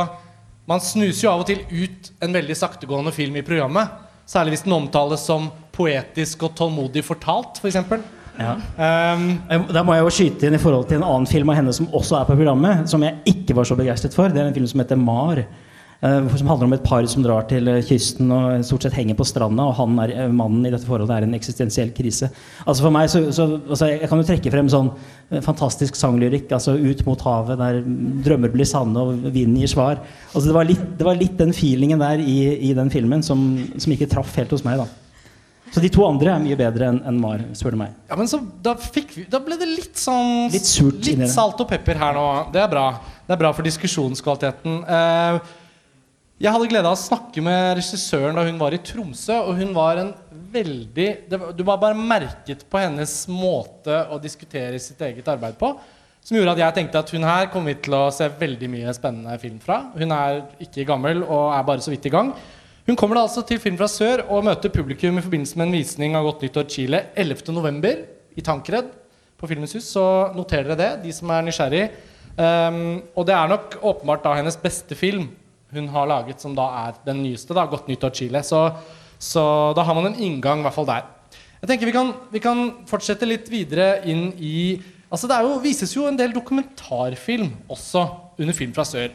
Man 0.67 0.81
snuser 0.83 1.27
jo 1.27 1.31
av 1.31 1.43
og 1.45 1.47
til 1.47 1.61
ut 1.69 2.09
en 2.25 2.33
veldig 2.35 2.57
saktegående 2.57 3.13
film 3.15 3.37
i 3.39 3.45
programmet. 3.45 3.93
Særlig 4.27 4.57
hvis 4.57 4.65
den 4.65 4.75
omtales 4.75 5.23
som 5.23 5.47
poetisk 5.71 6.43
og 6.43 6.57
tålmodig 6.57 7.05
fortalt, 7.07 7.61
f.eks. 7.61 7.77
For 7.87 8.03
ja. 8.37 8.53
Um, 9.15 9.29
da 9.73 9.81
må 9.85 9.95
jeg 9.95 10.03
jo 10.03 10.11
skyte 10.13 10.49
inn 10.49 10.57
i 10.57 10.61
forhold 10.61 10.89
til 10.89 10.99
en 10.99 11.07
annen 11.07 11.29
film 11.29 11.49
av 11.49 11.57
henne 11.57 11.73
som 11.73 11.87
også 11.95 12.19
er 12.19 12.27
på 12.27 12.35
programmet, 12.37 12.83
som 12.91 13.01
jeg 13.05 13.17
ikke 13.31 13.55
var 13.57 13.69
så 13.69 13.77
begeistret 13.79 14.17
for. 14.17 14.29
Det 14.33 14.41
er 14.43 14.49
en 14.49 14.57
film 14.57 14.67
som 14.69 14.83
heter 14.83 14.99
Mar. 15.01 15.41
Uh, 15.97 16.27
som 16.37 16.45
handler 16.45 16.67
om 16.67 16.73
et 16.75 16.83
par 16.85 17.05
som 17.09 17.23
drar 17.25 17.47
til 17.49 17.65
uh, 17.71 17.79
kysten 17.81 18.29
og 18.29 18.59
stort 18.67 18.85
sett 18.85 18.93
henger 18.99 19.15
på 19.17 19.25
stranda, 19.25 19.65
og 19.65 19.79
han 19.79 19.95
er, 20.03 20.11
uh, 20.13 20.27
mannen 20.29 20.67
i 20.67 20.69
dette 20.69 20.85
forholdet 20.85 21.15
er 21.15 21.25
en 21.25 21.33
eksistensiell 21.33 21.89
krise. 21.97 22.29
Altså 22.67 22.85
For 22.85 22.93
meg 22.93 23.09
så, 23.09 23.23
så 23.33 23.47
altså 23.57 23.89
Jeg 23.89 24.11
kan 24.11 24.21
jo 24.21 24.27
trekke 24.27 24.53
frem 24.53 24.69
sånn 24.69 24.91
fantastisk 25.41 25.97
sanglyrikk. 25.97 26.53
Altså 26.53 26.77
'Ut 26.77 27.01
mot 27.07 27.25
havet', 27.25 27.57
der 27.57 27.81
drømmer 28.27 28.53
blir 28.53 28.69
sanne 28.69 29.01
og 29.01 29.25
vinden 29.25 29.57
gir 29.57 29.73
svar. 29.73 30.03
Altså 30.35 30.45
det 30.45 30.55
var, 30.59 30.69
litt, 30.69 30.85
det 30.99 31.09
var 31.09 31.17
litt 31.17 31.35
den 31.41 31.51
feelingen 31.57 31.99
der 31.99 32.21
i, 32.21 32.37
i 32.69 32.71
den 32.77 32.93
filmen 32.93 33.25
som, 33.25 33.49
som, 33.75 33.91
ikke 33.91 34.11
traff 34.11 34.37
helt 34.37 34.53
hos 34.53 34.65
meg. 34.67 34.77
da 34.77 34.87
så 35.71 35.81
de 35.83 35.89
to 35.91 36.05
andre 36.07 36.31
er 36.31 36.39
mye 36.39 36.55
bedre 36.55 36.87
enn 36.87 37.01
en 37.09 37.17
Mar, 37.19 37.41
spør 37.57 37.75
du 37.75 37.81
meg. 37.81 37.95
Ja, 38.07 38.15
men 38.15 38.29
så 38.31 38.39
da, 38.63 38.71
vi, 38.93 39.03
da 39.27 39.41
ble 39.43 39.57
det 39.59 39.67
litt 39.67 39.99
sånn 39.99 40.47
Litt 40.53 40.67
surt 40.67 41.03
Litt 41.03 41.27
salt 41.33 41.59
og 41.59 41.67
pepper 41.67 41.99
her 41.99 42.15
nå. 42.15 42.27
Det 42.53 42.61
er 42.63 42.69
bra. 42.71 42.85
Det 43.27 43.35
er 43.35 43.41
bra 43.41 43.51
for 43.55 43.67
diskusjonskvaliteten. 43.67 44.77
Uh, 44.87 45.56
jeg 46.37 46.53
hadde 46.53 46.67
glede 46.69 46.85
av 46.85 46.93
å 46.93 47.01
snakke 47.01 47.41
med 47.41 47.79
regissøren 47.79 48.35
da 48.37 48.43
hun 48.45 48.59
var 48.61 48.75
i 48.75 48.81
Tromsø. 48.85 49.39
Og 49.49 49.57
hun 49.57 49.71
var 49.73 49.97
en 49.97 50.11
veldig 50.53 51.07
var, 51.31 51.53
Du 51.57 51.63
var 51.65 51.79
bare 51.81 51.97
merket 51.97 52.61
på 52.69 52.81
hennes 52.81 53.13
måte 53.31 54.03
å 54.13 54.19
diskutere 54.21 54.77
sitt 54.81 55.01
eget 55.01 55.27
arbeid 55.33 55.57
på. 55.57 55.71
Som 56.21 56.37
gjorde 56.37 56.53
at 56.53 56.61
jeg 56.61 56.75
tenkte 56.75 57.01
at 57.01 57.13
hun 57.15 57.25
her 57.25 57.49
kommer 57.49 57.73
vi 57.73 57.81
til 57.87 57.95
å 57.97 58.11
se 58.13 58.27
veldig 58.29 58.69
mye 58.69 58.93
spennende 58.93 59.33
film 59.41 59.57
fra. 59.63 59.79
Hun 59.97 60.13
er 60.13 60.43
ikke 60.61 60.85
gammel 60.85 61.23
og 61.23 61.55
er 61.55 61.65
bare 61.71 61.81
så 61.81 61.93
vidt 61.93 62.05
i 62.05 62.13
gang. 62.13 62.29
Hun 62.87 62.99
kommer 62.99 63.17
da 63.17 63.25
altså 63.25 63.41
til 63.43 63.59
Film 63.59 63.75
fra 63.79 63.89
sør 63.91 64.21
og 64.31 64.45
møter 64.47 64.71
publikum 64.71 65.17
i 65.17 65.23
forbindelse 65.25 65.57
med 65.57 65.67
en 65.67 65.75
visning 65.75 66.13
av 66.15 66.27
Godt 66.27 66.45
nyttår 66.45 66.69
Chile 66.71 67.01
11.11. 67.17 68.05
i 68.37 68.45
Tankred 68.45 68.93
på 69.39 69.49
Filmens 69.49 69.73
hus. 69.75 69.89
Så 69.89 70.05
noter 70.37 70.69
dere 70.69 70.77
det, 70.79 70.91
de 71.07 71.17
som 71.17 71.33
er 71.33 71.49
nysgjerrig. 71.49 71.83
Um, 72.37 73.01
og 73.17 73.25
det 73.25 73.33
er 73.33 73.49
nok 73.49 73.79
åpenbart 73.81 74.23
da 74.23 74.37
hennes 74.37 74.61
beste 74.61 74.95
film 74.95 75.31
hun 75.73 75.87
har 75.91 76.07
laget, 76.07 76.41
som 76.41 76.55
da 76.55 76.67
er 76.87 76.97
den 77.05 77.23
nyeste. 77.23 77.53
da, 77.53 77.65
'Godt 77.65 77.87
nyttår 77.87 78.11
Chile'. 78.11 78.43
Så, 78.43 78.71
så 79.19 79.73
da 79.75 79.83
har 79.83 79.93
man 79.93 80.07
en 80.07 80.19
inngang, 80.19 80.59
i 80.59 80.61
hvert 80.67 80.73
fall 80.73 80.85
der. 80.87 81.03
Jeg 81.61 81.69
tenker 81.69 81.89
vi 81.89 81.95
kan, 81.95 82.13
vi 82.31 82.39
kan, 82.39 82.59
fortsette 82.85 83.25
litt 83.25 83.49
videre 83.49 84.03
inn 84.05 84.29
i 84.37 84.81
altså 85.09 85.27
Det 85.27 85.37
jo, 85.41 85.59
vises 85.63 85.93
jo 85.95 86.05
en 86.05 86.17
del 86.19 86.33
dokumentarfilm 86.35 87.49
også 87.71 88.03
under 88.37 88.53
Film 88.53 88.73
fra 88.75 88.83
sør. 88.83 89.09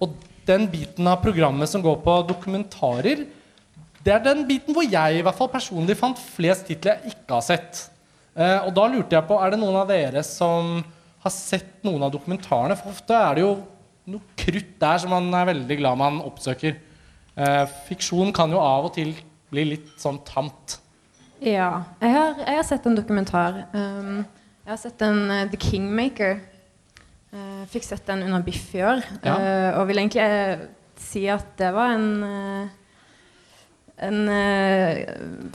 Og 0.00 0.12
den 0.46 0.68
biten 0.70 1.06
av 1.08 1.22
programmet 1.22 1.68
som 1.68 1.82
går 1.82 1.96
på 2.04 2.16
dokumentarer, 2.28 3.24
det 4.04 4.12
er 4.12 4.22
den 4.22 4.44
biten 4.46 4.76
hvor 4.76 4.84
jeg 4.84 5.18
i 5.18 5.24
hvert 5.24 5.36
fall 5.36 5.50
personlig 5.50 5.96
fant 5.98 6.20
flest 6.36 6.68
titler 6.68 6.98
jeg 6.98 7.14
ikke 7.14 7.34
har 7.34 7.44
sett. 7.44 7.80
Eh, 8.36 8.60
og 8.62 8.70
da 8.76 8.86
lurte 8.92 9.16
jeg 9.16 9.26
på, 9.26 9.40
er 9.40 9.50
det 9.52 9.60
noen 9.60 9.80
av 9.80 9.88
dere 9.90 10.22
som 10.22 10.78
har 11.24 11.34
sett 11.34 11.82
noen 11.82 12.06
av 12.06 12.12
dokumentarene? 12.14 12.76
For 12.78 12.94
ofte 12.94 13.16
er 13.16 13.38
det 13.38 13.44
jo 13.44 13.52
noe 14.08 14.36
krutt 14.38 14.74
der 14.80 15.00
som 15.02 15.12
man 15.14 15.30
er 15.36 15.48
veldig 15.52 15.78
glad 15.80 16.00
man 16.00 16.20
oppsøker. 16.24 16.78
Eh, 17.38 17.64
fiksjon 17.88 18.32
kan 18.34 18.50
jo 18.50 18.60
av 18.62 18.88
og 18.88 18.94
til 18.96 19.14
bli 19.52 19.64
litt 19.74 19.92
sånn 20.00 20.20
tamt. 20.26 20.78
Ja. 21.40 21.84
Jeg 22.02 22.14
har, 22.14 22.40
jeg 22.42 22.58
har 22.58 22.66
sett 22.66 22.86
en 22.88 22.98
dokumentar. 22.98 23.62
Um, 23.72 24.24
jeg 24.64 24.72
har 24.72 24.80
sett 24.82 25.04
en 25.06 25.20
uh, 25.30 25.44
The 25.50 25.60
Kingmaker. 25.62 26.40
Uh, 27.32 27.62
fikk 27.70 27.86
sett 27.86 28.08
den 28.08 28.24
under 28.26 28.42
Biff 28.44 28.72
i 28.74 28.82
år. 28.82 29.04
Ja. 29.22 29.36
Uh, 29.36 29.78
og 29.78 29.88
vil 29.90 30.02
egentlig 30.02 30.26
uh, 30.26 30.66
si 30.98 31.28
at 31.30 31.54
det 31.60 31.72
var 31.76 31.94
en 31.96 32.68
en 33.98 34.28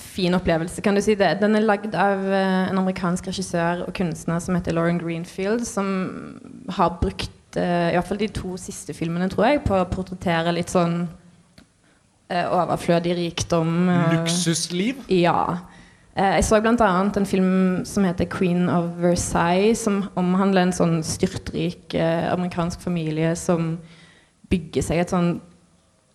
fin 0.04 0.36
opplevelse, 0.36 0.82
kan 0.84 0.98
du 0.98 1.00
si 1.00 1.14
det. 1.16 1.30
Den 1.40 1.56
er 1.56 1.64
lagd 1.64 1.94
av 1.96 2.26
en 2.28 2.82
amerikansk 2.82 3.30
regissør 3.30 3.86
og 3.86 3.94
kunstner 3.96 4.42
som 4.44 4.58
heter 4.58 4.76
Lauren 4.76 5.00
Greenfield, 5.00 5.64
som 5.64 5.86
har 6.76 6.98
brukt 7.00 7.32
uh, 7.58 7.90
i 7.92 7.98
hvert 7.98 8.08
fall 8.08 8.22
de 8.22 8.30
to 8.34 8.56
siste 8.62 8.96
filmene, 8.96 9.30
tror 9.32 9.48
jeg, 9.48 9.62
på 9.68 9.78
å 9.78 9.90
portrettere 9.90 10.54
litt 10.56 10.74
sånn 10.74 11.04
uh, 11.06 12.46
overflødig 12.48 13.16
rikdom. 13.20 13.72
Uh, 13.90 14.18
Luksusliv? 14.18 15.04
Ja. 15.12 15.64
jeg 16.16 16.44
så 16.46 16.60
bl.a. 16.62 16.90
en 17.06 17.26
film 17.26 17.86
som 17.86 18.06
heter 18.06 18.26
'Queen 18.30 18.70
of 18.70 18.92
Versailles', 19.02 19.84
som 19.86 20.04
omhandler 20.16 20.68
en 20.68 20.76
sånn 20.76 21.00
styrtrik 21.04 21.96
amerikansk 21.96 22.82
familie 22.82 23.36
som 23.36 23.80
bygger 24.50 24.86
seg 24.86 25.02
et 25.02 25.10
sånn 25.10 25.42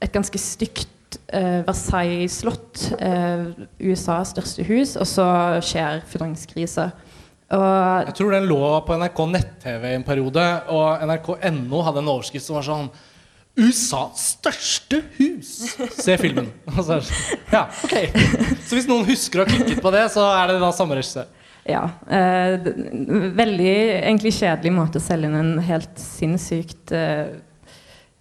et 0.00 0.12
ganske 0.14 0.38
stygt 0.38 1.18
Versailles-slott, 1.66 2.92
USAs 3.80 4.30
største 4.30 4.62
hus, 4.68 4.94
og 4.94 5.08
så 5.08 5.26
skjer 5.64 6.04
finanskrise. 6.06 6.92
Og 7.48 8.08
Jeg 8.08 8.14
tror 8.18 8.34
den 8.34 8.48
lå 8.50 8.64
på 8.84 8.96
NRK 9.00 9.20
nett-TV 9.32 9.84
en 9.94 10.04
periode, 10.04 10.44
og 10.68 11.04
nrk.no 11.08 11.84
hadde 11.86 12.02
en 12.02 12.10
overskrift 12.12 12.44
som 12.44 12.58
var 12.58 12.66
sånn 12.66 12.90
USAs 13.58 14.26
største 14.36 15.00
hus! 15.16 15.48
Se 15.96 16.14
filmen. 16.20 16.50
Sånn, 16.86 17.02
ja, 17.50 17.64
ok. 17.66 17.96
Så 18.62 18.76
hvis 18.78 18.86
noen 18.86 19.08
husker 19.08 19.42
å 19.42 19.46
ha 19.46 19.50
klikket 19.50 19.82
på 19.82 19.92
det, 19.94 20.04
så 20.14 20.28
er 20.36 20.52
det 20.52 20.60
da 20.62 20.70
samme 20.76 20.98
regissør. 21.00 21.26
ja. 21.66 21.82
eh, 22.06 22.68
veldig 23.40 23.72
egentlig 23.98 24.36
kjedelig 24.36 24.74
måte 24.76 25.00
å 25.00 25.04
selge 25.04 25.32
inn 25.32 25.40
en 25.40 25.64
helt 25.66 25.98
sinnssykt 25.98 26.94
eh, 26.94 27.34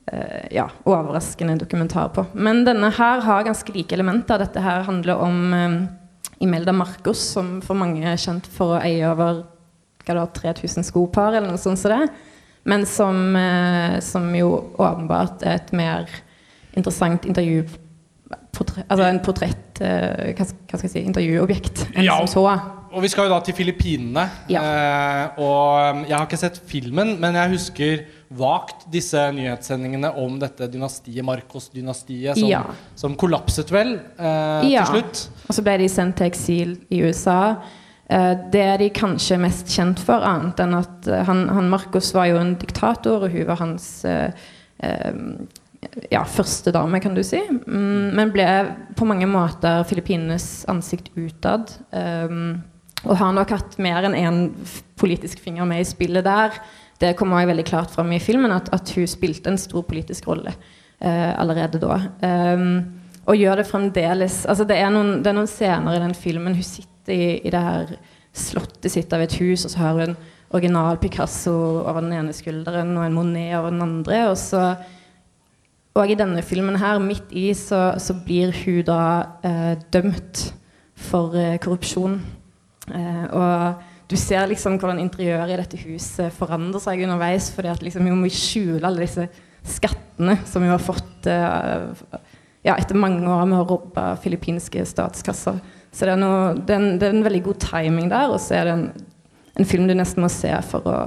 eh, 0.10 0.48
ja, 0.58 0.66
overraskende 0.90 1.60
dokumentar 1.62 2.10
på. 2.16 2.26
Men 2.34 2.64
denne 2.66 2.90
her 2.98 3.22
har 3.28 3.46
ganske 3.46 3.76
like 3.78 3.94
elementer. 3.94 4.42
Dette 4.42 4.64
her 4.66 4.88
handler 4.90 5.22
om 5.22 5.54
eh, 5.54 5.78
Imelda 6.44 6.74
Marcos, 6.76 7.22
som 7.34 7.58
for 7.66 7.78
mange 7.80 8.04
er 8.06 8.20
kjent 8.22 8.48
for 8.54 8.76
å 8.78 8.82
eie 8.84 9.06
over 9.10 9.44
var, 10.08 10.30
3000 10.38 10.86
skopar, 10.88 11.34
eller 11.36 11.50
noe 11.52 11.60
sånt 11.60 11.80
som 11.82 11.92
det. 11.92 12.10
Men 12.68 12.86
som, 12.88 13.36
eh, 13.36 14.00
som 14.04 14.28
jo 14.36 14.74
åpenbart 14.78 15.44
er 15.44 15.56
et 15.62 15.74
mer 15.76 16.08
interessant 16.76 17.26
intervju 17.26 17.66
portre, 18.56 18.84
Altså 18.90 19.06
en 19.08 19.20
portrett 19.24 19.82
eh, 19.82 20.34
hva, 20.36 20.46
skal 20.48 20.88
jeg 20.88 20.92
si, 20.92 21.04
intervjuobjekt 21.06 21.86
enn 21.94 22.04
Ja. 22.08 22.18
som 22.26 22.28
så. 22.28 22.46
Og 22.92 23.04
vi 23.04 23.10
skal 23.12 23.28
jo 23.28 23.34
da 23.36 23.40
til 23.44 23.54
Filippinene. 23.54 24.30
Ja. 24.50 24.62
Eh, 24.64 25.40
og 25.44 26.06
jeg 26.08 26.16
har 26.16 26.26
ikke 26.26 26.40
sett 26.40 26.60
filmen, 26.68 27.18
men 27.20 27.36
jeg 27.36 27.52
husker 27.56 28.06
vagt 28.30 28.86
disse 28.92 29.20
nyhetssendingene 29.32 30.10
om 30.20 30.38
dette 30.42 30.68
dynastiet, 30.72 31.24
Marcos-dynastiet, 31.26 32.38
som, 32.38 32.50
Ja. 32.50 32.64
som 32.96 33.16
kollapset 33.16 33.72
vel 33.72 34.00
eh, 34.20 34.70
Ja. 34.72 34.86
til 34.86 35.02
slutt. 35.02 35.28
Og 35.50 35.56
så 35.56 35.64
ble 35.64 35.78
de 35.78 35.90
sendt 35.90 36.18
til 36.18 36.28
eksil 36.28 36.78
i 36.92 37.02
USA. 37.08 37.58
Eh, 38.10 38.34
det 38.52 38.64
er 38.64 38.78
de 38.78 38.90
kanskje 38.90 39.40
mest 39.40 39.68
kjent 39.68 40.00
for, 40.00 40.24
annet 40.24 40.60
enn 40.60 40.76
at 40.78 41.08
eh, 41.08 41.24
han, 41.28 41.48
han 41.50 41.70
Marcos 41.70 42.14
var 42.14 42.28
jo 42.32 42.38
en 42.38 42.56
diktator, 42.56 43.24
og 43.24 43.32
hun 43.32 43.48
var 43.48 43.62
hans 43.64 44.06
eh, 44.06 44.32
eh, 44.80 45.14
ja, 46.12 46.24
første 46.24 46.72
dame, 46.76 47.00
kan 47.00 47.16
du 47.16 47.24
si. 47.24 47.40
Mm, 47.50 48.16
men 48.18 48.32
ble 48.34 48.48
på 48.98 49.06
mange 49.08 49.28
måter 49.30 49.86
Filippinenes 49.88 50.66
ansikt 50.72 51.12
utad. 51.16 51.72
Um, 51.92 52.64
og 53.06 53.16
har 53.20 53.34
nok 53.36 53.52
hatt 53.54 53.78
mer 53.80 54.08
enn 54.08 54.16
én 54.18 54.40
politisk 54.98 55.40
finger 55.44 55.68
med 55.70 55.84
i 55.84 55.88
spillet 55.88 56.26
der. 56.26 56.56
Det 56.98 57.14
kommer 57.18 57.38
også 57.38 57.52
veldig 57.52 57.66
klart 57.68 57.94
fram 57.94 58.12
i 58.16 58.22
filmen 58.24 58.54
at, 58.56 58.72
at 58.74 58.94
hun 58.96 59.10
spilte 59.10 59.52
en 59.52 59.60
stor 59.62 59.86
politisk 59.86 60.28
rolle 60.30 60.54
eh, 60.54 61.32
allerede 61.38 61.82
da. 61.82 62.00
Um, 62.22 62.80
og 63.28 63.38
gjør 63.38 63.60
det 63.60 63.68
fremdeles. 63.68 64.46
Altså, 64.48 64.66
det, 64.66 64.80
er 64.80 64.90
noen, 64.94 65.18
det 65.22 65.30
er 65.30 65.38
noen 65.38 65.52
scener 65.52 65.98
i 65.98 66.02
den 66.02 66.16
filmen. 66.18 66.56
Hun 66.56 66.66
sitter 66.66 67.14
i, 67.14 67.30
i 67.44 67.54
det 67.54 67.62
her 67.62 67.94
slottet 68.38 68.94
sitt 68.94 69.14
av 69.14 69.24
et 69.26 69.36
hus, 69.42 69.66
og 69.66 69.74
så 69.74 69.82
har 69.84 70.00
hun 70.00 70.18
original 70.56 70.98
Picasso 71.02 71.54
over 71.84 72.00
den 72.00 72.16
ene 72.16 72.36
skulderen 72.36 72.96
og 72.96 73.04
en 73.04 73.18
Monet 73.18 73.58
over 73.58 73.74
den 73.74 73.84
andre. 73.84 74.22
Og 74.32 74.38
så 74.40 74.70
og 75.98 76.12
i 76.12 76.18
denne 76.18 76.44
filmen 76.46 76.78
her, 76.78 77.00
midt 77.02 77.32
i, 77.34 77.50
så, 77.58 77.96
så 77.98 78.14
blir 78.26 78.54
hun 78.54 78.84
da 78.86 79.02
eh, 79.46 79.74
dømt 79.94 80.44
for 81.08 81.34
eh, 81.38 81.58
korrupsjon. 81.62 82.20
Eh, 82.94 83.24
og 83.34 83.82
du 84.08 84.16
ser 84.20 84.48
liksom 84.48 84.78
hvordan 84.80 85.02
interiøret 85.04 85.52
i 85.52 85.60
dette 85.60 85.80
huset 85.84 86.34
forandrer 86.36 86.84
seg 86.84 87.04
underveis, 87.04 87.50
fordi 87.52 87.74
liksom 87.88 88.08
vi 88.08 88.16
må 88.16 88.30
skjule 88.32 88.88
alle 88.88 89.04
disse 89.04 89.28
skattene 89.68 90.38
som 90.48 90.64
vi 90.64 90.72
har 90.72 90.80
fått 90.80 91.28
uh, 91.28 91.92
ja, 92.64 92.78
etter 92.78 93.00
mange 93.00 93.28
år 93.28 93.44
med 93.50 93.60
å 93.60 93.68
robbe 93.68 94.06
filippinske 94.24 94.86
statskasser. 94.88 95.60
Så 95.92 96.08
det 96.08 96.14
er, 96.14 96.22
noe, 96.22 96.54
det, 96.56 96.76
er 96.76 96.80
en, 96.80 96.96
det 97.00 97.10
er 97.10 97.18
en 97.18 97.26
veldig 97.26 97.44
god 97.50 97.60
timing 97.64 98.08
der, 98.12 98.32
og 98.32 98.40
så 98.44 98.60
er 98.60 98.70
det 98.70 98.78
en, 98.78 98.88
en 99.60 99.68
film 99.68 99.90
du 99.90 99.96
nesten 99.98 100.24
må 100.24 100.32
se 100.32 100.54
for 100.70 100.88
å, 100.88 100.98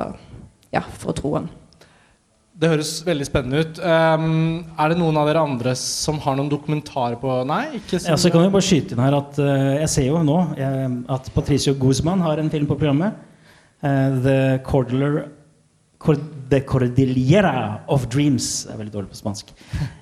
ja, 0.74 0.84
for 1.00 1.12
å 1.12 1.16
tro 1.16 1.34
den. 1.38 1.48
Det 2.61 2.68
høres 2.68 2.90
veldig 3.07 3.25
spennende 3.25 3.62
ut. 3.64 3.79
Um, 3.81 4.66
er 4.77 4.92
det 4.92 4.99
noen 5.01 5.16
av 5.16 5.29
dere 5.31 5.40
andre 5.46 5.73
som 5.81 6.18
har 6.20 6.37
noen 6.37 6.51
dokumentarer 6.53 7.16
på 7.20 7.38
Nei? 7.49 7.62
ikke 7.79 7.96
som 7.96 8.12
Ja, 8.12 8.18
så 8.20 8.29
kan 8.33 8.44
vi 8.44 8.51
bare 8.53 8.66
skyte 8.66 8.92
inn 8.92 9.01
her 9.01 9.16
at 9.16 9.38
uh, 9.40 9.79
Jeg 9.79 9.88
ser 9.94 10.09
jo 10.11 10.20
nå 10.27 10.37
jeg, 10.59 10.90
at 11.16 11.31
Patricio 11.33 11.73
Guzman 11.81 12.20
har 12.20 12.42
en 12.42 12.53
film 12.53 12.68
på 12.68 12.77
programmet. 12.77 13.16
Uh, 13.81 14.18
The 14.20 14.38
Cordeler 14.66 15.23
Cord 16.01 16.20
The 16.51 16.61
Cordillera 16.66 17.81
of 17.88 18.09
Dreams. 18.12 18.66
Det 18.66 18.75
er 18.75 18.79
veldig 18.81 18.92
dårlig 18.92 19.12
på 19.12 19.20
spansk. 19.20 19.53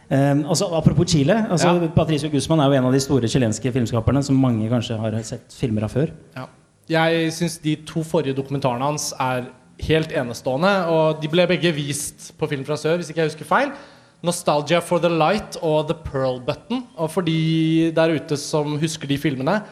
Um, 0.09 0.45
altså, 0.51 0.71
apropos 0.75 1.11
Chile. 1.13 1.37
Altså, 1.51 1.75
Ja. 1.77 1.91
Patricio 1.95 2.31
Guzman 2.33 2.63
er 2.65 2.73
jo 2.73 2.79
en 2.81 2.89
av 2.89 2.95
de 2.97 3.03
store 3.05 3.29
chilenske 3.31 3.71
filmskaperne 3.75 4.23
som 4.25 4.39
mange 4.39 4.67
kanskje 4.71 4.99
har 4.99 5.19
sett 5.27 5.55
filmer 5.55 5.87
av 5.87 5.95
før. 5.95 6.11
Ja. 6.35 6.49
Jeg 6.89 7.33
syns 7.37 7.59
de 7.61 7.77
to 7.85 8.01
forrige 8.07 8.35
dokumentarene 8.39 8.87
hans 8.89 9.11
er 9.21 9.51
helt 9.87 10.13
enestående. 10.17 10.73
Og 10.91 11.23
de 11.23 11.31
ble 11.31 11.47
begge 11.51 11.73
vist 11.77 12.33
på 12.39 12.49
Film 12.51 12.65
fra 12.67 12.79
sør, 12.81 12.99
hvis 12.99 13.13
ikke 13.13 13.25
jeg 13.25 13.33
husker 13.33 13.49
feil. 13.49 13.73
'Nostalgia 14.19 14.81
for 14.83 14.99
the 14.99 15.09
Light' 15.09 15.61
og 15.63 15.87
'The 15.87 15.95
Pearl 16.03 16.41
Button'. 16.43 16.83
Og 16.97 17.11
for 17.11 17.23
de 17.23 17.93
der 17.95 18.17
ute 18.17 18.37
som 18.37 18.79
husker 18.79 19.07
de 19.07 19.19
filmene, 19.19 19.63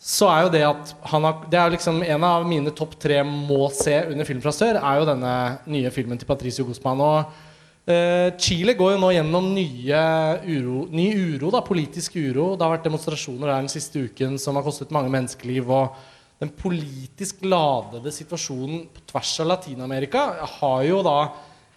så 0.00 0.28
er 0.28 0.42
jo 0.42 0.52
det 0.52 0.62
at 0.64 0.94
han 1.12 1.24
har 1.24 1.46
Det 1.50 1.58
er 1.58 1.70
liksom 1.70 2.02
en 2.02 2.24
av 2.24 2.46
mine 2.48 2.70
topp 2.70 2.98
tre 3.00 3.22
må 3.24 3.70
se 3.72 4.04
under 4.10 4.24
Film 4.24 4.40
fra 4.40 4.52
sør, 4.52 4.76
er 4.80 4.98
jo 4.98 5.08
denne 5.08 5.58
nye 5.66 5.90
filmen 5.90 6.18
til 6.18 6.26
Patricio 6.26 6.64
Guzman. 6.64 7.00
Og 7.00 7.24
eh, 7.86 8.32
Chile 8.38 8.74
går 8.74 8.92
jo 8.92 9.00
nå 9.00 9.10
gjennom 9.12 9.50
nye 9.54 10.04
uro, 10.44 10.86
ny 10.92 11.36
uro, 11.36 11.50
da, 11.50 11.60
politisk 11.60 12.16
uro. 12.16 12.56
Det 12.56 12.64
har 12.64 12.76
vært 12.76 12.88
demonstrasjoner 12.88 13.46
der 13.46 13.60
den 13.60 13.72
siste 13.72 14.04
uken 14.08 14.38
som 14.38 14.56
har 14.56 14.64
kostet 14.64 14.92
mange 14.92 15.12
menneskeliv. 15.12 15.68
Og 15.68 15.96
den 16.40 16.50
politisk 16.56 17.42
ladede 17.44 18.12
situasjonen 18.14 18.86
på 18.94 19.02
tvers 19.10 19.32
av 19.42 19.50
Latin-Amerika 19.50 20.22
har 20.56 20.84
jo 20.88 21.02
da 21.04 21.18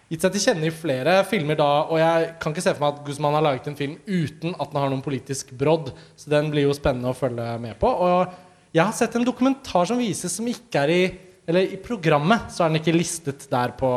gitt 0.08 0.24
seg 0.24 0.32
til 0.32 0.44
kjenne 0.46 0.68
i 0.68 0.72
flere 0.74 1.18
filmer 1.28 1.58
da, 1.58 1.68
og 1.88 2.00
jeg 2.00 2.30
kan 2.40 2.54
ikke 2.54 2.64
se 2.64 2.72
for 2.72 2.84
meg 2.84 2.94
at 2.94 3.04
Guzman 3.04 3.36
har 3.36 3.44
laget 3.44 3.68
en 3.68 3.76
film 3.76 3.98
uten 4.06 4.54
at 4.56 4.72
den 4.72 4.80
har 4.80 4.92
noen 4.92 5.04
politisk 5.04 5.52
brodd. 5.60 5.90
Så 6.16 6.32
den 6.32 6.48
blir 6.52 6.68
jo 6.68 6.76
spennende 6.76 7.12
å 7.12 7.18
følge 7.18 7.46
med 7.60 7.76
på. 7.80 7.90
Og 7.90 8.72
jeg 8.74 8.82
har 8.84 8.96
sett 8.96 9.16
en 9.18 9.26
dokumentar 9.26 9.88
som 9.90 10.00
vises 10.00 10.32
som 10.32 10.48
ikke 10.50 10.84
er 10.86 10.94
i 10.94 11.04
Eller 11.44 11.74
i 11.74 11.76
programmet 11.76 12.46
så 12.48 12.62
er 12.64 12.70
den 12.70 12.80
ikke 12.80 12.94
listet 12.96 13.42
der 13.50 13.74
på, 13.76 13.88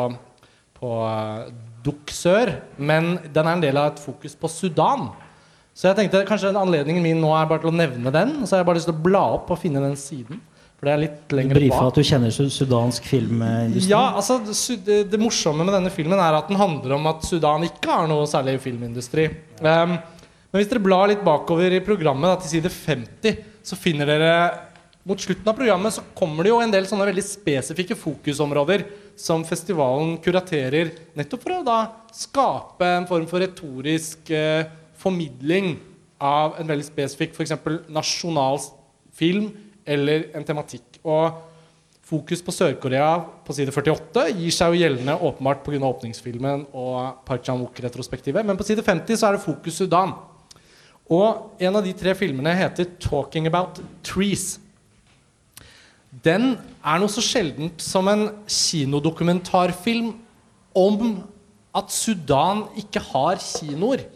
på 0.76 0.90
Duksør, 1.86 2.50
Sør, 2.50 2.50
men 2.76 3.14
den 3.32 3.48
er 3.48 3.54
en 3.54 3.64
del 3.64 3.80
av 3.80 3.94
et 3.94 4.02
fokus 4.04 4.36
på 4.36 4.50
Sudan. 4.52 5.06
Så 5.72 5.88
jeg 5.88 5.96
tenkte 5.96 6.26
kanskje 6.28 6.52
anledningen 6.52 7.06
min 7.06 7.22
nå 7.24 7.32
er 7.38 7.48
bare 7.48 7.64
til 7.64 7.72
å 7.72 7.78
nevne 7.78 8.12
den. 8.12 8.34
Så 8.42 8.50
så 8.50 8.56
har 8.58 8.66
jeg 8.66 8.68
bare 8.68 8.82
lyst 8.82 8.90
til 8.90 8.98
å 8.98 9.06
bla 9.06 9.22
opp 9.38 9.54
og 9.56 9.62
finne 9.62 9.80
den 9.80 9.96
siden. 9.96 10.42
For 10.78 10.86
det 10.86 10.94
er 10.94 11.02
litt 11.02 11.34
lenger 11.34 11.58
bak. 11.72 11.80
at 11.88 11.96
du 11.98 12.06
kjenner 12.06 12.34
su- 12.34 12.52
sudansk 12.54 13.08
filmindustri. 13.10 13.90
Ja, 13.90 14.04
altså 14.20 14.38
det, 14.46 14.54
det, 14.86 14.98
det 15.10 15.20
morsomme 15.22 15.66
med 15.66 15.74
denne 15.74 15.90
filmen 15.94 16.22
er 16.22 16.38
at 16.38 16.52
den 16.52 16.60
handler 16.60 16.94
om 17.00 17.10
at 17.10 17.26
Sudan 17.26 17.66
ikke 17.66 17.90
har 17.90 18.06
noe 18.12 18.28
særlig 18.30 18.60
filmindustri. 18.62 19.26
Um, 19.58 19.98
men 19.98 20.62
hvis 20.62 20.70
dere 20.70 20.84
blar 20.86 21.10
litt 21.10 21.26
bakover 21.26 21.74
i 21.74 21.82
programmet, 21.84 22.30
da, 22.30 22.38
til 22.44 22.54
side 22.60 22.70
50, 22.70 23.42
så 23.66 23.80
finner 23.80 24.06
dere 24.08 24.32
mot 25.08 25.20
slutten 25.24 25.48
av 25.50 25.56
programmet 25.56 25.96
så 25.96 26.04
kommer 26.18 26.44
det 26.44 26.52
jo 26.52 26.62
en 26.62 26.72
del 26.74 26.86
sånne 26.88 27.06
veldig 27.08 27.24
spesifikke 27.24 27.96
fokusområder 27.98 28.84
som 29.18 29.46
festivalen 29.48 30.18
kuraterer, 30.22 30.92
nettopp 31.18 31.46
for 31.46 31.58
å 31.58 31.66
da 31.66 31.78
skape 32.14 32.90
en 33.00 33.08
form 33.10 33.26
for 33.30 33.42
retorisk 33.42 34.30
eh, 34.36 34.68
formidling 35.00 35.78
av 36.20 36.58
en 36.60 36.68
veldig 36.70 36.86
spesifikk 36.90 37.38
f.eks. 37.38 37.56
nasjonal 37.94 38.60
film 39.16 39.48
eller 39.88 40.28
en 40.36 40.46
tematikk. 40.46 41.00
Og 41.08 41.44
Fokus 42.08 42.40
på 42.40 42.54
Sør-Korea 42.56 43.08
på 43.44 43.52
side 43.52 43.74
48 43.76 44.30
gir 44.38 44.54
seg 44.56 44.72
jo 44.72 44.80
gjeldende 44.80 45.18
åpenbart 45.28 45.60
pga. 45.66 45.82
åpningsfilmen 45.90 46.62
og 46.72 47.18
Park 47.28 47.44
Chan-wook-retrospektivet. 47.44 48.48
Men 48.48 48.56
på 48.56 48.64
side 48.64 48.86
50 48.86 49.20
så 49.20 49.28
er 49.28 49.36
det 49.36 49.44
fokus 49.44 49.76
Sudan. 49.82 50.14
Og 51.12 51.60
en 51.60 51.76
av 51.76 51.84
de 51.84 51.92
tre 51.92 52.16
filmene 52.16 52.56
heter 52.56 52.86
'Talking 52.86 53.48
About 53.48 53.82
Trees'. 54.04 54.60
Den 56.24 56.58
er 56.84 57.00
noe 57.00 57.12
så 57.12 57.20
sjeldent 57.20 57.82
som 57.82 58.08
en 58.08 58.30
kinodokumentarfilm 58.48 60.14
om 60.76 61.24
at 61.76 61.92
Sudan 61.92 62.70
ikke 62.78 63.04
har 63.04 63.36
kinoer. 63.36 64.08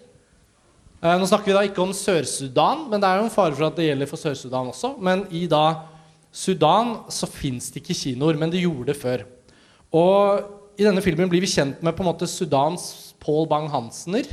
Eh, 1.02 1.16
nå 1.18 1.26
snakker 1.26 1.50
vi 1.50 1.54
da 1.56 1.62
ikke 1.66 1.82
om 1.82 1.96
Sør-Sudan, 1.98 2.84
men 2.92 3.02
det 3.02 3.10
er 3.10 3.18
jo 3.18 3.26
en 3.26 3.34
fare 3.34 3.56
for 3.58 3.66
at 3.66 3.78
det 3.80 3.88
gjelder 3.88 4.10
for 4.10 4.22
Sør-Sudan 4.22 4.68
også. 4.70 4.92
Men 5.02 5.24
i 5.34 5.48
da 5.50 5.88
Sudan 6.30 7.00
så 7.10 7.26
fins 7.26 7.72
det 7.74 7.82
ikke 7.82 7.98
kinoer, 7.98 8.38
men 8.38 8.54
det 8.54 8.62
gjorde 8.62 8.92
det 8.92 8.98
før. 9.02 9.24
Og 9.98 10.78
i 10.78 10.86
denne 10.86 11.02
filmen 11.02 11.32
blir 11.32 11.42
vi 11.42 11.50
kjent 11.50 11.82
med 11.82 11.98
på 11.98 12.06
en 12.06 12.12
måte 12.12 12.30
Sudans 12.30 13.16
Paul 13.22 13.50
Bang-Hansener, 13.50 14.30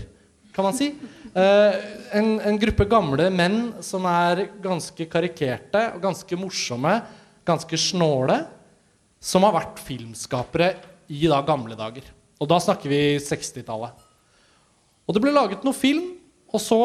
kan 0.53 0.69
man 0.69 0.77
si. 0.77 0.91
Eh, 1.33 1.79
en, 2.21 2.31
en 2.37 2.61
gruppe 2.61 2.85
gamle 2.91 3.31
menn 3.33 3.59
som 3.85 4.05
er 4.11 4.45
ganske 4.61 5.09
karikerte 5.09 5.87
og 5.95 6.05
ganske 6.05 6.41
morsomme, 6.41 6.99
ganske 7.49 7.81
snåle, 7.81 8.43
som 9.25 9.49
har 9.49 9.57
vært 9.57 9.81
filmskapere 9.89 10.75
i 11.09 11.25
da 11.33 11.41
gamle 11.49 11.81
dager. 11.81 12.13
Og 12.37 12.53
da 12.53 12.61
snakker 12.61 12.93
vi 12.93 13.03
60-tallet. 13.25 14.07
Og 15.09 15.17
det 15.17 15.25
ble 15.25 15.33
laget 15.33 15.65
noe 15.65 15.73
film 15.73 16.18
Og 16.49 16.61
så 16.65 16.79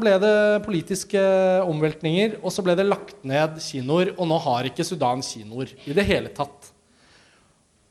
ble 0.00 0.14
det 0.22 0.36
politiske 0.64 1.20
omveltninger, 1.68 2.38
og 2.40 2.52
så 2.54 2.64
ble 2.64 2.76
det 2.78 2.88
lagt 2.88 3.18
ned 3.26 3.58
kinoer. 3.60 4.14
Og 4.16 4.28
nå 4.30 4.38
har 4.46 4.68
ikke 4.70 4.86
Sudan 4.86 5.20
kinoer 5.24 5.74
i 5.84 5.96
det 5.96 6.06
hele 6.08 6.32
tatt. 6.32 6.70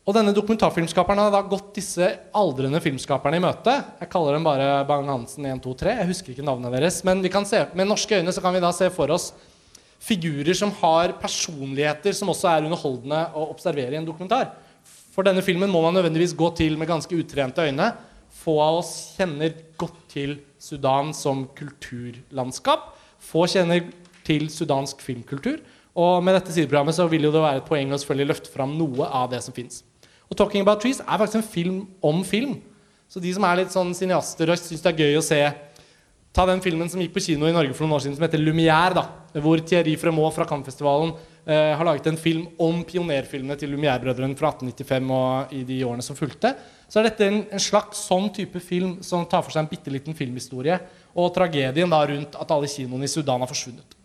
Og 0.10 0.15
denne 0.18 0.34
dokumentarfilmskaperen 0.34 1.20
har 1.22 1.30
da 1.30 1.44
gått 1.46 1.76
disse 1.76 2.08
aldrende 2.34 2.82
filmskaperne 2.82 3.38
i 3.38 3.44
møte. 3.44 3.76
Jeg 4.00 4.10
kaller 4.10 4.34
dem 4.34 4.48
bare 4.48 4.80
Bang-Hansen 4.89 5.46
1, 5.46 5.62
2, 5.62 5.74
3. 5.84 5.94
Jeg 6.00 6.10
husker 6.10 6.34
ikke 6.34 6.48
navnene 6.48 6.72
deres. 6.74 7.04
Men 7.06 7.22
se, 7.46 7.62
med 7.78 7.92
norske 7.92 8.18
øyne 8.18 8.34
så 8.34 8.42
kan 8.42 8.56
vi 8.56 8.63
da 8.63 8.72
se 8.74 8.89
for 8.89 9.13
oss 9.13 9.30
figurer 10.02 10.58
som 10.58 10.72
har 10.80 11.13
personligheter 11.22 12.15
som 12.18 12.32
også 12.34 12.50
er 12.50 12.65
underholdende 12.65 13.22
å 13.38 13.52
observere 13.52 13.94
i 13.94 14.00
en 14.00 14.08
dokumentar. 14.08 14.50
For 15.13 15.28
denne 15.28 15.44
filmen 15.46 15.70
må 15.70 15.84
man 15.84 15.94
nødvendigvis 16.00 16.34
gå 16.34 16.50
til 16.58 16.80
med 16.80 16.89
ganske 16.89 17.13
utrente 17.13 17.70
øyne. 17.70 17.92
Få 18.39 18.56
av 18.63 18.80
oss 18.80 18.93
kjenner 19.17 19.54
godt 19.80 19.99
til 20.12 20.38
Sudan 20.60 21.12
som 21.15 21.45
kulturlandskap. 21.58 22.93
Få 23.19 23.45
kjenner 23.52 23.84
til 24.28 24.47
sudansk 24.54 25.02
filmkultur. 25.04 25.60
Og 25.99 26.23
med 26.23 26.38
dette 26.38 26.54
sideprogrammet 26.56 26.95
så 26.95 27.08
vil 27.12 27.28
jo 27.28 27.34
det 27.34 27.43
være 27.43 27.62
et 27.62 27.67
poeng 27.67 27.91
å 27.91 27.99
selvfølgelig 27.99 28.32
løfte 28.32 28.54
fram 28.54 28.78
noe 28.80 29.08
av 29.08 29.32
det 29.34 29.41
som 29.43 29.56
fins. 29.56 29.84
Og 30.30 30.38
'Talking 30.38 30.62
About 30.62 30.84
Trees' 30.84 31.02
er 31.02 31.17
faktisk 31.17 31.36
en 31.36 31.54
film 31.54 31.88
om 32.02 32.23
film. 32.23 32.62
Så 33.10 33.19
de 33.19 33.34
som 33.34 33.43
er 33.43 33.56
litt 33.58 33.73
sånn 33.73 33.95
cineaster 33.95 34.49
og 34.49 34.58
syns 34.58 34.82
det 34.82 34.93
er 34.93 35.02
gøy 35.04 35.17
å 35.17 35.25
se 35.25 35.41
Ta 36.30 36.45
den 36.45 36.62
filmen 36.62 36.89
som 36.89 37.02
gikk 37.02 37.15
på 37.15 37.23
kino 37.25 37.47
i 37.49 37.54
Norge 37.54 37.73
for 37.73 37.88
noen 37.88 37.97
år 37.97 38.04
siden 38.04 38.15
som 38.15 38.23
heter 38.23 38.38
'Lumière'. 38.38 38.93
da, 38.93 39.10
Hvor 39.34 39.58
Thierry 39.65 39.95
Fremont 39.97 40.34
fra 40.34 40.45
Cannes-festivalen 40.45 41.13
eh, 41.47 41.75
har 41.75 41.84
laget 41.84 42.06
en 42.08 42.17
film 42.17 42.47
om 42.60 42.84
pionerfilmene 42.84 43.58
til 43.58 43.69
Lumière-brødrene 43.69 44.38
fra 44.38 44.54
1895 44.54 45.10
og 45.10 45.54
i 45.54 45.63
de 45.63 45.84
årene 45.84 46.04
som 46.04 46.15
fulgte. 46.15 46.56
Så 46.89 46.99
er 46.99 47.10
dette 47.10 47.28
en, 47.28 47.43
en, 47.54 47.62
slags 47.62 48.02
sånn 48.10 48.32
type 48.34 48.60
film 48.63 48.97
som 49.06 49.28
tar 49.30 49.43
for 49.45 49.54
seg 49.54 49.62
en 49.62 49.69
bitte 49.69 49.93
liten 49.93 50.17
filmhistorie 50.17 50.80
og 51.13 51.32
tragedien 51.36 51.91
da 51.91 52.02
rundt 52.10 52.38
at 52.39 52.54
alle 52.56 52.69
kinoene 52.71 53.06
i 53.06 53.12
Sudan 53.12 53.43
har 53.43 53.49
forsvunnet. 53.49 53.95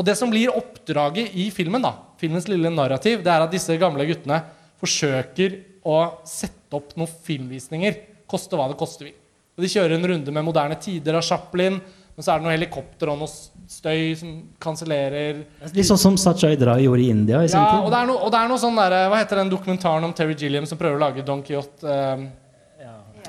Og 0.00 0.06
det 0.08 0.14
som 0.16 0.32
blir 0.32 0.54
oppdraget 0.56 1.34
i 1.36 1.50
filmen, 1.52 1.84
da, 1.84 1.92
filmens 2.20 2.48
lille 2.48 2.72
narrativ, 2.72 3.20
det 3.20 3.32
er 3.32 3.44
at 3.44 3.52
disse 3.52 3.76
gamle 3.80 4.06
guttene 4.08 4.40
forsøker 4.80 5.58
å 5.84 5.98
sette 6.26 6.78
opp 6.78 6.94
noen 6.96 7.12
filmvisninger. 7.26 7.98
Koste 8.30 8.56
hva 8.56 8.70
det 8.70 8.78
koste 8.80 9.04
vil. 9.04 9.18
Og 9.52 9.64
De 9.66 9.68
kjører 9.68 9.98
en 9.98 10.08
runde 10.14 10.32
med 10.32 10.46
moderne 10.46 10.78
tider 10.80 11.18
av 11.18 11.26
Chaplin. 11.26 11.76
Men 12.12 12.24
så 12.24 12.34
er 12.34 12.40
det 12.40 12.44
noe 12.44 12.52
helikopter 12.52 13.08
og 13.08 13.22
noe 13.22 13.30
støy 13.72 14.12
som 14.20 14.32
kansellerer 14.60 15.38
Litt 15.72 15.88
sånn 15.88 16.00
som 16.00 16.18
Sajay 16.20 16.58
Dra 16.60 16.74
gjorde 16.82 17.04
i 17.06 17.08
India 17.08 17.40
i 17.40 17.48
sin 17.48 17.56
ja, 17.56 17.70
tid. 17.70 17.86
Og 17.86 17.94
det 17.94 18.00
er 18.02 18.10
noe, 18.10 18.28
det 18.34 18.40
er 18.42 18.50
noe 18.50 18.60
sånn 18.60 18.76
der, 18.76 18.96
Hva 19.08 19.20
heter 19.22 19.40
den 19.40 19.52
dokumentaren 19.52 20.04
om 20.04 20.12
Terry 20.16 20.36
Gilliam 20.36 20.68
som 20.68 20.80
prøver 20.80 21.00
å 21.00 21.02
lage 21.06 21.24
Don 21.24 21.40
Quijote? 21.46 21.88
Um, 21.88 22.28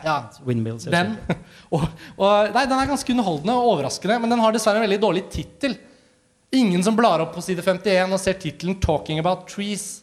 ja, 0.04 0.18
Windmills. 0.44 0.84
den. 0.92 1.16
og, 1.74 1.86
og, 2.18 2.52
nei, 2.52 2.66
den 2.68 2.76
er 2.76 2.90
ganske 2.90 3.14
underholdende 3.14 3.56
og 3.56 3.70
overraskende, 3.78 4.18
men 4.20 4.34
den 4.34 4.42
har 4.44 4.56
dessverre 4.56 4.82
en 4.82 4.84
veldig 4.84 5.00
dårlig 5.00 5.24
tittel. 5.32 5.78
Ingen 6.54 6.84
som 6.84 6.98
blar 6.98 7.24
opp 7.24 7.32
på 7.38 7.44
side 7.46 7.64
51 7.64 8.12
og 8.12 8.20
ser 8.22 8.36
tittelen 8.42 8.76
'Talking 8.84 9.22
About 9.24 9.48
Trees' 9.48 10.02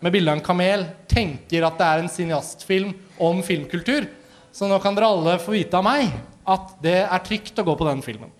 med 0.00 0.12
bilde 0.12 0.32
av 0.32 0.38
en 0.40 0.44
kamel, 0.44 0.82
tenker 1.06 1.62
at 1.66 1.78
det 1.78 1.86
er 1.86 2.02
en 2.02 2.10
cineastfilm 2.10 2.92
om 3.20 3.42
filmkultur. 3.44 4.08
Så 4.50 4.66
nå 4.66 4.80
kan 4.82 4.96
dere 4.96 5.12
alle 5.12 5.38
få 5.38 5.54
vite 5.54 5.76
av 5.78 5.84
meg 5.86 6.08
at 6.50 6.76
det 6.82 6.98
er 7.04 7.24
trygt 7.26 7.58
å 7.60 7.66
gå 7.66 7.74
på 7.78 7.86
den 7.88 8.02
filmen. 8.04 8.32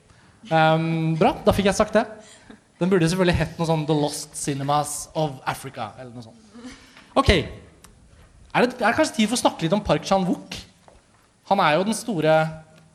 Um, 0.51 1.15
bra, 1.21 1.35
da 1.45 1.53
fikk 1.55 1.69
jeg 1.71 1.79
sagt 1.79 1.97
det. 1.99 2.07
Den 2.81 2.89
burde 2.89 3.09
selvfølgelig 3.13 3.37
hett 3.43 3.59
noe 3.61 3.69
sånn 3.69 3.83
The 3.89 3.97
Lost 3.97 4.39
Cinemas 4.41 4.95
of 5.19 5.37
Africa. 5.49 5.91
Eller 6.01 6.15
noe 6.15 6.25
sånt. 6.25 6.73
Ok. 7.19 7.31
Er 7.37 8.65
det, 8.65 8.79
er 8.81 8.87
det 8.89 8.97
kanskje 8.97 9.19
tid 9.21 9.29
for 9.29 9.37
å 9.37 9.43
snakke 9.45 9.67
litt 9.67 9.77
om 9.77 9.83
Park 9.85 10.07
Chan-wook? 10.09 10.57
Han 11.53 11.61
er 11.63 11.77
jo 11.77 11.85
den 11.87 11.97
store 11.99 12.35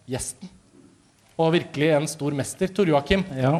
gjesten. 0.10 0.50
Og 1.38 1.54
virkelig 1.54 1.92
en 1.96 2.10
stor 2.10 2.36
mester. 2.36 2.72
Tor 2.74 2.90
Joakim, 2.90 3.24
Ja. 3.38 3.60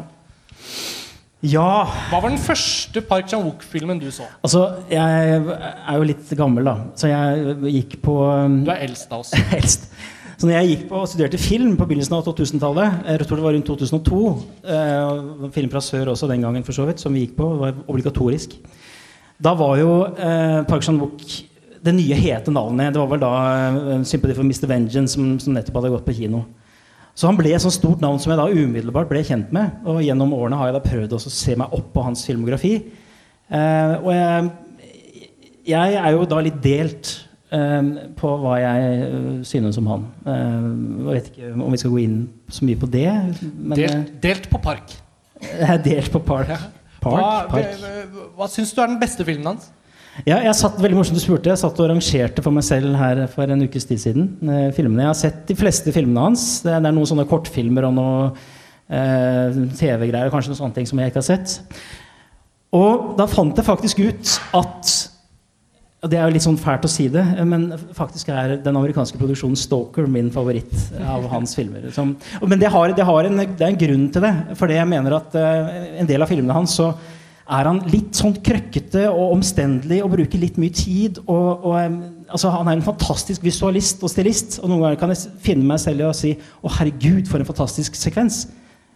ja. 1.44 1.68
hva 2.10 2.20
var 2.24 2.32
den 2.32 2.40
første 2.42 3.02
Park 3.06 3.28
Chan-wook-filmen 3.30 4.00
du 4.02 4.08
så? 4.10 4.26
Altså, 4.42 4.64
jeg 4.90 5.38
er 5.38 5.98
jo 6.00 6.06
litt 6.10 6.32
gammel, 6.40 6.66
da. 6.66 6.76
Så 6.98 7.12
jeg 7.12 7.56
gikk 7.76 7.98
på 8.04 8.18
um, 8.24 8.62
Du 8.66 8.72
er 8.74 8.82
eldst 8.88 9.12
av 9.12 9.22
oss. 9.22 9.34
helst. 9.54 9.86
Så 10.36 10.44
når 10.44 10.58
jeg 10.58 10.68
gikk 10.68 10.82
på 10.90 10.98
og 11.00 11.08
studerte 11.08 11.40
film 11.40 11.76
på 11.78 11.86
begynnelsen 11.88 12.18
av 12.18 12.26
2000-tallet, 12.26 12.96
jeg 13.08 13.24
tror 13.24 13.38
det 13.38 13.44
var 13.46 13.54
rundt 13.56 13.70
2002 13.70 14.18
eh, 14.68 15.50
Film 15.54 15.70
fra 15.72 15.80
sør 15.80 16.12
også 16.12 16.28
den 16.28 16.44
gangen, 16.44 16.64
for 16.66 16.76
så 16.76 16.84
vidt, 16.88 17.00
som 17.00 17.14
vi 17.16 17.24
gikk 17.24 17.38
på, 17.38 17.48
var 17.62 17.78
obligatorisk. 17.86 18.58
Da 19.40 19.54
var 19.56 19.78
jo 19.80 19.94
eh, 20.12 20.60
Park 20.68 20.84
Chan-wook 20.84 21.24
det 21.86 21.94
nye 21.94 22.18
hete 22.18 22.52
navnet. 22.52 22.92
Det 22.92 23.00
var 23.00 23.10
vel 23.14 23.22
da 23.22 23.32
eh, 23.70 24.04
'Sympathy 24.04 24.36
for 24.36 24.44
Mr. 24.44 24.68
Vengeance' 24.68 25.16
som, 25.16 25.34
som 25.40 25.56
nettopp 25.56 25.80
hadde 25.80 25.94
gått 25.96 26.06
på 26.08 26.16
kino. 26.20 26.44
Så 27.16 27.30
han 27.30 27.38
ble 27.38 27.54
et 27.56 27.62
sånt 27.64 27.72
stort 27.72 28.02
navn 28.04 28.20
som 28.20 28.32
jeg 28.32 28.40
da 28.40 28.50
umiddelbart 28.52 29.08
ble 29.08 29.22
kjent 29.24 29.52
med. 29.56 29.78
Og 29.88 30.02
gjennom 30.04 30.34
årene 30.36 30.58
har 30.60 30.68
jeg 30.68 30.76
da 30.76 30.84
prøvd 30.84 31.16
å 31.16 31.20
se 31.24 31.56
meg 31.56 31.72
opp 31.72 31.88
på 31.94 32.04
hans 32.04 32.26
filmografi. 32.28 32.74
Eh, 33.48 33.94
og 34.02 34.10
jeg, 34.12 34.50
jeg 35.72 35.96
er 36.02 36.10
jo 36.12 36.26
da 36.28 36.42
litt 36.44 36.60
delt 36.60 37.08
eh, 37.08 37.25
på 37.50 38.30
hva 38.42 38.56
jeg 38.58 38.96
eh, 39.06 39.28
synes 39.46 39.78
om 39.78 39.86
han. 39.92 40.06
Eh, 40.26 40.56
jeg 41.06 41.18
vet 41.18 41.30
ikke 41.30 41.52
om 41.54 41.70
vi 41.70 41.78
skal 41.82 41.92
gå 41.94 42.00
inn 42.02 42.16
så 42.50 42.66
mye 42.66 42.80
på 42.80 42.88
det. 42.90 43.06
Men 43.54 43.78
eh, 43.78 43.84
Delt, 43.86 44.12
delt 44.22 44.50
på 44.50 44.58
Park. 44.64 44.96
delt 45.86 46.10
på 46.12 46.22
Park. 46.26 46.50
Park, 47.00 47.22
Hva, 47.22 47.32
Park. 47.52 47.80
hva, 47.80 48.28
hva 48.40 48.48
syns 48.50 48.72
du 48.74 48.80
er 48.82 48.90
den 48.90 49.00
beste 49.02 49.24
filmen 49.26 49.52
hans? 49.52 49.70
Ja, 50.24 50.38
jeg 50.40 50.54
satt 50.56 50.78
veldig 50.80 50.96
morsomt 50.96 51.18
du 51.18 51.20
spurte 51.20 51.50
Jeg 51.50 51.60
satt 51.60 51.76
og 51.82 51.90
rangerte 51.90 52.40
for 52.40 52.54
meg 52.56 52.64
selv 52.64 52.94
her 52.96 53.18
for 53.28 53.50
en 53.52 53.66
ukes 53.66 53.84
tid 53.84 54.00
siden. 54.00 54.30
Eh, 54.42 54.70
filmene. 54.74 55.04
Jeg 55.04 55.12
har 55.12 55.18
sett 55.18 55.42
de 55.50 55.56
fleste 55.58 55.92
filmene 55.92 56.28
hans. 56.30 56.46
Det 56.64 56.72
det 56.72 56.88
er 56.88 56.96
noen 56.96 57.10
sånne 57.10 57.26
kortfilmer 57.28 57.86
og 57.90 57.94
noe 57.98 58.30
eh, 58.88 59.60
TV-greier 59.76 60.32
kanskje 60.32 60.54
noen 60.54 60.62
sånne 60.62 60.78
ting 60.78 60.88
som 60.88 61.02
jeg 61.02 61.12
ikke 61.12 61.20
har 61.20 61.28
sett. 61.28 61.58
Og 62.76 63.12
da 63.20 63.28
fant 63.30 63.56
jeg 63.60 63.66
faktisk 63.68 64.00
ut 64.02 64.32
at 64.56 64.94
og 66.04 66.10
Det 66.12 66.18
er 66.20 66.28
jo 66.28 66.34
litt 66.34 66.44
sånn 66.44 66.58
fælt 66.60 66.84
å 66.84 66.90
si 66.92 67.06
det, 67.10 67.22
men 67.48 67.70
faktisk 67.96 68.28
er 68.28 68.58
den 68.62 68.76
amerikanske 68.76 69.16
produksjonen 69.18 69.56
'Stalker' 69.56 70.06
min 70.06 70.28
favoritt 70.30 70.74
av 71.00 71.24
hans 71.32 71.56
filmer. 71.56 71.88
Som, 71.90 72.14
men 72.42 72.60
det, 72.60 72.68
har, 72.70 72.92
det, 72.92 73.06
har 73.08 73.24
en, 73.24 73.40
det 73.40 73.64
er 73.64 73.72
en 73.72 73.80
grunn 73.80 74.04
til 74.12 74.22
det. 74.22 74.32
For 74.60 74.70
jeg 74.70 74.86
mener 74.90 75.16
at 75.16 75.34
uh, 75.34 75.72
en 76.02 76.10
del 76.10 76.22
av 76.22 76.28
filmene 76.28 76.54
hans 76.54 76.76
så 76.76 76.90
er 77.46 77.70
han 77.70 77.80
litt 77.88 78.18
sånn 78.18 78.36
krøkkete 78.44 79.06
og 79.08 79.38
omstendelig 79.38 80.02
og 80.04 80.12
bruker 80.18 80.42
litt 80.42 80.60
mye 80.60 80.74
tid. 80.76 81.22
Og, 81.24 81.64
og, 81.64 81.74
um, 81.80 81.98
altså, 82.28 82.52
han 82.54 82.68
er 82.68 82.76
en 82.76 82.86
fantastisk 82.86 83.42
visualist 83.46 84.04
og 84.04 84.12
stilist. 84.12 84.60
Og 84.60 84.68
noen 84.68 84.84
ganger 84.84 85.00
kan 85.00 85.14
jeg 85.16 85.32
finne 85.48 85.64
meg 85.64 85.80
selv 85.80 86.04
i 86.04 86.08
å 86.10 86.14
si 86.14 86.36
å 86.60 86.76
herregud, 86.76 87.24
for 87.24 87.40
en 87.40 87.48
fantastisk 87.48 87.96
sekvens. 87.96 88.44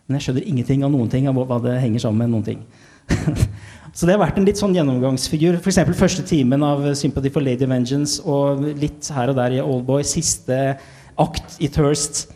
Men 0.05 0.19
jeg 0.19 0.29
skjønner 0.29 0.53
ingenting 0.53 0.85
av 0.85 0.93
noen 0.93 1.09
ting 1.09 1.27
av 1.31 1.41
hva- 1.41 1.63
det 1.65 1.81
henger 1.81 2.05
sammen 2.05 2.27
med 2.27 2.37
noen 2.37 2.49
ting. 2.53 2.63
Så 3.93 4.07
det 4.07 4.15
har 4.15 4.23
vært 4.23 4.39
en 4.39 4.47
litt 4.47 4.61
sånn 4.61 4.75
gjennomgangsfigur. 4.77 5.59
F.eks. 5.59 5.81
første 5.99 6.23
timen 6.27 6.63
av 6.63 6.85
'Sympathy 6.95 7.33
for 7.33 7.43
Lady 7.43 7.67
Vengeance' 7.67 8.21
og 8.25 8.63
litt 8.79 9.09
her 9.11 9.33
og 9.33 9.37
der 9.37 9.57
i 9.59 9.61
'Oldboy'. 9.61 10.07
Siste 10.07 10.79
akt 11.19 11.59
i 11.59 11.69
'Thirst'. 11.69 12.29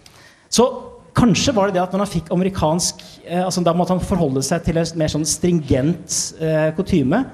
Så 0.50 0.66
kanskje 1.14 1.54
var 1.54 1.70
det 1.70 1.74
det 1.78 1.82
at 1.82 1.92
når 1.92 2.04
han 2.04 2.10
fikk 2.10 2.32
amerikansk 2.34 3.00
eh, 3.26 3.44
altså 3.44 3.62
Da 3.62 3.72
måtte 3.72 3.94
han 3.94 4.02
forholde 4.02 4.42
seg 4.42 4.64
til 4.64 4.78
en 4.78 4.98
mer 4.98 5.08
sånn 5.08 5.24
stringent 5.24 6.34
eh, 6.40 6.74
kutyme. 6.74 7.24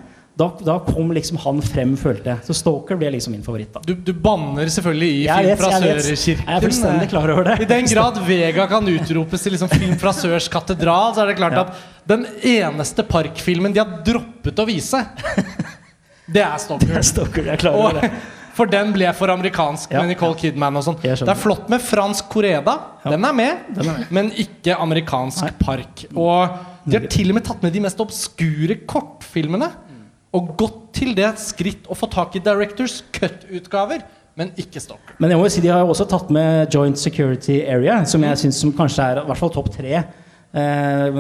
Da, 0.41 0.47
da 0.65 0.75
kom 0.87 1.11
liksom 1.13 1.37
han 1.43 1.59
frem, 1.61 1.91
følte 2.01 2.31
jeg. 2.33 2.45
Så 2.47 2.55
Stoker 2.57 2.97
ble 2.97 3.11
liksom 3.13 3.35
min 3.37 3.43
favoritt. 3.45 3.75
da 3.75 3.83
Du, 3.85 3.93
du 3.95 4.13
banner 4.17 4.71
selvfølgelig 4.73 5.09
i 5.11 5.23
Jeg 5.27 5.37
Film 5.37 5.51
vet, 5.51 5.61
fra 5.61 5.71
jeg. 5.75 6.01
Sør-kirken. 6.07 6.47
Jeg 6.49 6.57
er 6.57 6.65
fullstendig 6.65 7.09
klar 7.13 7.33
over 7.35 7.49
det. 7.51 7.57
I 7.61 7.69
den 7.75 7.91
grad 7.93 8.21
Vega 8.29 8.67
kan 8.71 8.89
utropes 8.95 9.45
til 9.45 9.53
liksom 9.59 9.73
Film 9.75 9.97
fra 10.01 10.15
Sørs 10.17 10.49
katedral, 10.49 11.13
så 11.15 11.27
er 11.27 11.33
det 11.33 11.37
klart 11.43 11.59
Ja. 11.59 11.67
at 11.69 12.09
den 12.09 12.25
eneste 12.55 13.05
parkfilmen 13.07 13.75
de 13.77 13.83
har 13.85 14.01
droppet 14.07 14.59
å 14.65 14.67
vise, 14.67 15.03
det 16.35 16.43
er 16.47 16.57
Stalker. 16.63 17.03
Stoker, 17.05 17.45
jeg 17.45 17.55
er 17.59 17.61
klar 17.61 17.77
over 17.77 17.99
Og, 17.99 18.01
det. 18.01 18.11
for 18.61 18.71
den 18.71 18.91
ble 18.97 19.11
for 19.17 19.31
amerikansk 19.33 19.93
Ja, 19.95 20.01
med 20.03 20.15
Nicole 20.15 20.37
Kidman 20.41 20.77
og 20.81 20.85
sånn. 20.87 20.97
Det 21.03 21.21
er 21.29 21.39
flott 21.39 21.69
med 21.73 21.85
fransk 21.85 22.27
Coreda, 22.33 22.79
den 23.05 23.25
er 23.29 23.37
med, 23.37 23.63
Den 23.77 23.89
er 23.93 24.01
med. 24.01 24.09
men 24.11 24.33
ikke 24.47 24.77
amerikansk 24.81 25.45
Nei. 25.47 25.53
park. 25.61 26.07
Og 26.15 26.59
de 26.91 26.97
har 26.99 27.07
til 27.13 27.31
og 27.31 27.39
med 27.39 27.45
tatt 27.47 27.63
med 27.65 27.73
de 27.77 27.85
mest 27.85 28.01
obskure 28.03 28.81
kortfilmene. 28.89 29.69
Og 30.37 30.53
gått 30.59 30.81
til 31.01 31.15
det 31.19 31.33
skritt 31.43 31.89
å 31.91 31.97
få 31.99 32.07
tak 32.11 32.37
i 32.39 32.43
Directors 32.45 33.01
Cut-utgaver, 33.17 34.05
men 34.39 34.53
ikke 34.61 34.81
stopp. 34.83 35.03
Men 35.19 35.33
jeg 35.33 35.41
må 35.41 35.49
jo 35.49 35.53
si 35.53 35.63
de 35.65 35.73
har 35.73 35.83
jo 35.83 35.91
også 35.91 36.07
tatt 36.11 36.31
med 36.33 36.71
Joint 36.75 36.99
Security 37.01 37.61
Area, 37.67 38.05
som 38.07 38.23
jeg 38.25 38.39
syns 38.45 38.61
som 38.63 38.75
kanskje 38.77 39.09
er 39.09 39.23
i 39.23 39.27
hvert 39.27 39.41
fall 39.41 39.53
topp 39.57 39.73
tre. 39.75 40.05
Eh, 40.51 41.19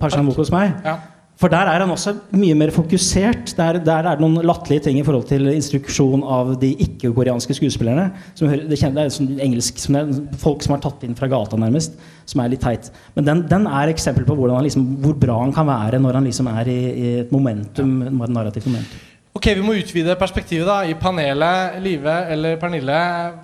Parsan 0.00 0.28
Mok 0.28 0.42
hos 0.42 0.52
meg. 0.52 0.76
Ja. 0.84 0.98
For 1.42 1.50
der 1.50 1.66
er 1.66 1.82
han 1.82 1.90
også 1.90 2.12
mye 2.38 2.54
mer 2.54 2.70
fokusert. 2.70 3.56
Der, 3.58 3.80
der 3.82 4.06
er 4.06 4.14
det 4.14 4.22
noen 4.22 4.46
latterlige 4.46 4.84
ting 4.86 5.00
i 5.00 5.02
forhold 5.02 5.26
til 5.26 5.48
instruksjon 5.50 6.22
av 6.22 6.52
de 6.62 6.70
ikke-koreanske 6.84 7.56
skuespillerne. 7.58 8.12
Som 8.38 8.52
hører, 8.52 8.68
det, 8.70 8.78
kjenner, 8.78 9.00
det 9.00 9.10
er 9.10 9.16
sånn 9.16 9.42
engelsk 9.42 9.82
som 9.82 9.98
er 9.98 10.12
Folk 10.38 10.62
som 10.62 10.76
er 10.76 10.84
tatt 10.84 11.02
inn 11.06 11.18
fra 11.18 11.26
gata, 11.32 11.58
nærmest. 11.58 11.98
Som 12.30 12.44
er 12.44 12.52
litt 12.52 12.62
teit. 12.62 12.92
Men 13.16 13.26
den, 13.26 13.42
den 13.50 13.66
er 13.66 13.90
eksempel 13.90 14.26
på 14.28 14.38
han 14.44 14.62
liksom, 14.68 14.86
hvor 15.02 15.18
bra 15.18 15.40
han 15.42 15.54
kan 15.56 15.66
være 15.66 15.98
når 16.02 16.20
han 16.20 16.30
liksom 16.30 16.50
er 16.52 16.70
i, 16.70 16.80
i 16.92 17.14
et 17.24 17.34
momentum. 17.34 17.96
Et 18.06 18.36
narrativt 18.36 18.70
momentum. 18.70 19.08
Ok, 19.32 19.48
Vi 19.56 19.64
må 19.64 19.74
utvide 19.80 20.14
perspektivet 20.20 20.68
da 20.68 20.82
i 20.86 20.94
panelet. 20.94 21.78
Live 21.82 22.18
eller 22.30 22.58
Pernille, 22.60 22.98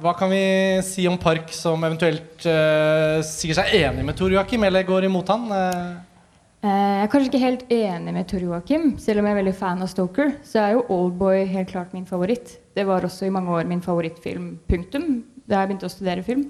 hva 0.04 0.12
kan 0.14 0.30
vi 0.30 0.42
si 0.86 1.08
om 1.10 1.18
Park 1.18 1.50
som 1.56 1.82
eventuelt 1.88 2.46
uh, 2.46 3.18
sier 3.26 3.58
seg 3.58 3.72
enig 3.80 4.06
med 4.06 4.14
Tor 4.18 4.30
Joakim, 4.30 4.68
eller 4.68 4.86
går 4.86 5.08
imot 5.08 5.32
han? 5.34 5.48
Uh. 5.50 6.07
Jeg 6.58 7.04
er 7.04 7.10
kanskje 7.12 7.28
ikke 7.30 7.40
helt 7.44 7.60
enig 7.70 8.12
med 8.16 8.26
Tor 8.26 8.42
Joakim, 8.42 8.88
selv 8.98 9.20
om 9.20 9.28
jeg 9.28 9.36
er 9.36 9.38
veldig 9.38 9.54
fan 9.54 9.82
av 9.84 9.90
Stoker. 9.92 10.32
Så 10.42 10.58
er 10.58 10.72
jo 10.74 10.86
Oldboy 10.90 11.44
helt 11.46 11.70
klart 11.70 11.92
min 11.94 12.06
favoritt. 12.06 12.56
Det 12.74 12.82
var 12.86 13.06
også 13.06 13.28
i 13.28 13.30
mange 13.34 13.52
år 13.54 13.68
min 13.70 13.82
favorittfilm. 13.84 14.56
Punktum. 14.66 15.20
Da 15.46 15.60
jeg 15.60 15.70
begynte 15.70 15.86
å 15.86 15.92
studere 15.92 16.24
film. 16.26 16.48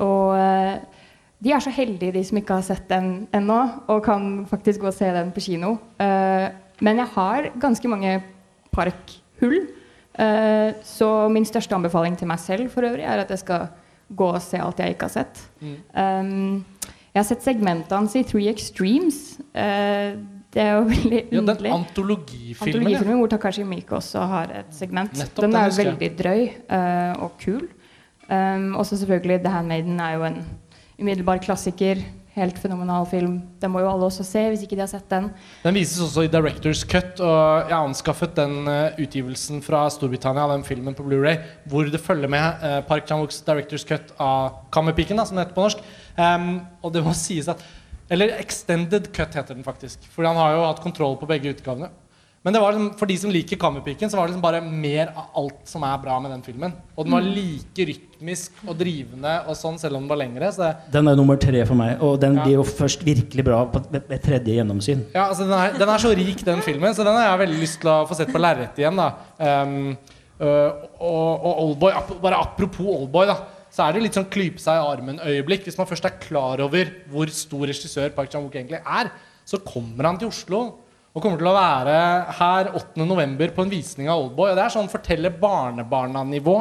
Og 0.00 0.32
uh, 0.32 0.80
de 1.44 1.52
er 1.52 1.60
så 1.60 1.72
heldige, 1.76 2.14
de 2.16 2.22
som 2.24 2.40
ikke 2.40 2.56
har 2.56 2.64
sett 2.64 2.88
den 2.88 3.26
ennå, 3.36 3.58
og 3.92 4.00
kan 4.04 4.46
faktisk 4.48 4.80
gå 4.80 4.88
og 4.88 4.96
se 4.96 5.12
den 5.12 5.32
på 5.32 5.44
kino. 5.44 5.76
men 6.80 6.96
jeg 6.96 7.12
har 7.14 7.50
ganske 7.60 7.88
mange 7.88 8.22
parkhull. 8.72 9.56
Så 10.84 11.28
min 11.32 11.44
største 11.48 11.74
anbefaling 11.74 12.16
til 12.18 12.28
meg 12.28 12.40
selv 12.40 12.68
for 12.68 12.84
øvrig 12.84 13.04
er 13.04 13.22
at 13.24 13.30
jeg 13.30 13.40
skal 13.40 13.68
gå 14.08 14.28
og 14.34 14.42
se 14.42 14.60
alt 14.60 14.80
jeg 14.80 14.96
ikke 14.96 15.08
har 15.08 15.14
sett. 15.14 15.40
Mm. 15.60 15.76
Um, 15.96 16.64
jeg 17.10 17.18
har 17.18 17.26
sett 17.26 17.42
segmentet 17.42 17.96
hans 17.96 18.14
i 18.14 18.22
Three 18.26 18.50
Extremes. 18.52 19.40
Uh, 19.50 20.14
det 20.54 20.62
er 20.62 20.76
jo 20.76 20.86
veldig 20.94 21.20
ja, 21.30 21.42
Den 21.42 21.72
antologifilmen, 21.74 22.68
antologifilmen 22.68 23.16
ja. 23.16 23.18
hvor 23.22 23.34
Takashi 23.34 23.66
Miike 23.66 23.98
også 23.98 24.22
har 24.30 24.54
et 24.62 24.70
segment. 24.74 25.18
Nettopp, 25.18 25.44
den 25.46 25.58
er 25.58 25.68
jo 25.68 25.76
veldig 25.80 26.14
drøy 26.18 26.46
uh, 26.70 27.26
og 27.26 27.36
kul. 27.42 27.66
Um, 28.30 28.76
og 28.78 28.86
så 28.86 29.00
selvfølgelig 29.00 29.42
The 29.42 29.52
Handmaiden 29.56 30.00
er 30.00 30.16
jo 30.18 30.24
en 30.28 30.40
umiddelbar 31.00 31.42
klassiker. 31.42 32.02
Helt 32.30 32.60
fenomenal 32.62 33.02
film. 33.10 33.40
Den 33.58 33.72
må 33.74 33.80
jo 33.82 33.88
alle 33.90 34.06
også 34.06 34.22
se 34.22 34.44
hvis 34.52 34.60
ikke 34.62 34.76
de 34.78 34.84
har 34.84 34.90
sett 34.92 35.08
den. 35.10 35.32
Den 35.64 35.74
vises 35.74 35.98
også 36.04 36.22
i 36.22 36.30
Directors 36.30 36.84
Cut, 36.86 37.18
og 37.18 37.72
jeg 37.72 37.74
anskaffet 37.74 38.36
den 38.38 38.70
uh, 38.70 39.00
utgivelsen 39.02 39.58
fra 39.66 39.82
Storbritannia, 39.90 40.46
den 40.52 40.62
filmen 40.66 40.94
på 40.94 41.08
Blu-ray, 41.08 41.42
hvor 41.66 41.90
det 41.90 41.98
følger 42.00 42.30
med 42.30 42.86
Park 42.86 43.10
Chan-wooks 43.10 43.42
Directors 43.46 43.86
Cut 43.88 44.14
av 44.22 44.62
Kammerpiken, 44.70 45.18
som 45.26 45.40
det 45.40 45.48
heter 45.48 45.58
på 45.58 45.66
norsk. 45.66 45.82
Um, 46.20 46.50
og 46.84 46.92
det 46.92 47.04
må 47.06 47.14
sies 47.26 47.48
at 47.48 47.62
Eller 48.10 48.34
Extended 48.40 49.08
Cut 49.14 49.36
heter 49.38 49.56
den 49.56 49.64
faktisk. 49.64 50.04
For 50.12 50.26
han 50.26 50.38
har 50.38 50.56
jo 50.56 50.66
hatt 50.66 50.84
kontroll 50.84 51.16
på 51.20 51.28
begge 51.30 51.54
utgavene. 51.54 51.92
Men 52.42 52.54
det 52.56 52.60
var 52.62 52.72
liksom, 52.72 52.94
for 52.96 53.10
de 53.10 53.16
som 53.20 53.32
liker 53.32 53.58
Kammerpiken, 53.60 54.08
så 54.08 54.16
var 54.16 54.24
det 54.24 54.32
liksom 54.32 54.42
bare 54.42 54.60
mer 54.64 55.10
av 55.12 55.26
alt 55.36 55.58
som 55.68 55.82
er 55.84 55.98
bra 56.00 56.14
med 56.24 56.32
den 56.32 56.44
filmen. 56.44 56.72
Og 56.94 57.04
den 57.04 57.12
var 57.12 57.26
mm. 57.26 57.34
like 57.36 57.84
rytmisk 57.90 58.62
og 58.64 58.78
drivende 58.80 59.34
og 59.44 59.58
sånn, 59.58 59.76
selv 59.82 59.98
om 59.98 60.06
den 60.06 60.08
var 60.08 60.22
lengre. 60.22 60.48
den 60.94 61.10
er 61.12 61.18
nummer 61.20 61.36
tre 61.40 61.66
for 61.68 61.76
meg, 61.76 62.00
og 62.00 62.16
den 62.22 62.38
ja. 62.38 62.46
blir 62.46 62.56
jo 62.56 62.64
først 62.64 63.04
virkelig 63.04 63.44
bra 63.44 63.60
på 63.68 63.84
et 63.92 64.24
tredje 64.24 64.56
gjennomsyn. 64.56 65.04
Ja, 65.12 65.26
altså 65.26 65.44
den 65.44 65.52
er, 65.58 65.76
den 65.76 65.92
er, 65.92 66.00
så 66.00 66.14
rik, 66.16 66.40
den 66.46 66.64
filmen, 66.64 66.96
så 66.96 67.04
den 67.04 67.20
har 67.20 67.28
jeg 67.28 67.42
veldig 67.44 67.60
lyst 67.60 67.80
til 67.84 67.92
å 67.92 67.98
få 68.08 68.16
sett 68.16 68.32
på 68.32 68.40
lerretet 68.40 68.80
igjen. 68.86 69.04
da 69.04 69.10
um, 69.60 69.76
uh, 70.40 70.88
og, 70.96 71.28
og 71.36 71.62
Oldboy, 71.66 71.98
bare 72.24 72.40
apropos 72.40 72.88
Oldboy, 73.02 73.28
da 73.28 73.36
så 73.70 73.86
er 73.86 73.94
det 73.94 74.04
litt 74.04 74.18
sånn 74.18 74.28
klype 74.32 74.62
seg 74.62 74.78
i 74.78 74.92
armen-øyeblikk. 74.92 75.66
Hvis 75.68 75.78
man 75.78 75.88
først 75.88 76.06
er 76.08 76.18
klar 76.22 76.62
over 76.64 76.90
hvor 77.10 77.30
stor 77.34 77.66
regissør 77.70 78.12
Park 78.16 78.32
Chan-wook 78.32 78.56
egentlig 78.58 78.80
er, 78.82 79.12
så 79.46 79.60
kommer 79.62 80.10
han 80.10 80.18
til 80.20 80.30
Oslo 80.30 80.62
og 81.10 81.22
kommer 81.22 81.40
til 81.40 81.48
å 81.50 81.56
være 81.56 81.94
her 82.38 82.68
8.11. 82.78 83.54
på 83.54 83.64
en 83.64 83.72
visning 83.72 84.10
av 84.10 84.20
Oldboy. 84.26 84.52
Og 84.52 84.58
det 84.58 84.64
er 84.64 84.74
sånn 84.74 84.90
fortelle 84.90 85.32
barnebarna-nivå. 85.40 86.56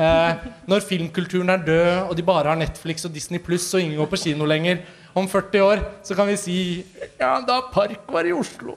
Eh, 0.00 0.48
når 0.70 0.84
filmkulturen 0.86 1.50
er 1.50 1.64
død, 1.66 1.94
og 2.10 2.12
de 2.16 2.24
bare 2.24 2.52
har 2.52 2.60
Netflix 2.60 3.04
og 3.08 3.14
Disney 3.14 3.40
pluss, 3.42 3.66
og 3.74 3.82
ingen 3.82 3.98
går 3.98 4.10
på 4.12 4.20
kino 4.22 4.46
lenger 4.48 4.84
om 5.16 5.26
40 5.28 5.64
år, 5.64 5.82
så 6.06 6.14
kan 6.14 6.28
vi 6.28 6.36
si 6.38 6.58
Ja, 7.18 7.40
da 7.46 7.60
Park 7.72 8.06
var 8.12 8.28
i 8.28 8.32
Oslo. 8.36 8.76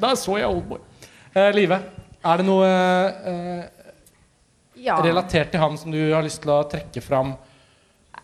Da 0.00 0.12
så 0.18 0.38
jeg 0.38 0.48
Oldboy. 0.48 0.78
Eh, 1.34 1.50
Live, 1.56 1.80
er 2.22 2.38
det 2.38 2.46
noe 2.46 2.68
eh, 2.68 3.81
ja. 4.82 4.98
relatert 5.04 5.52
til 5.52 5.62
ham 5.62 5.78
som 5.80 5.94
du 5.94 6.00
har 6.12 6.24
lyst 6.24 6.42
til 6.42 6.52
å 6.54 6.62
trekke 6.68 7.02
fram, 7.04 7.34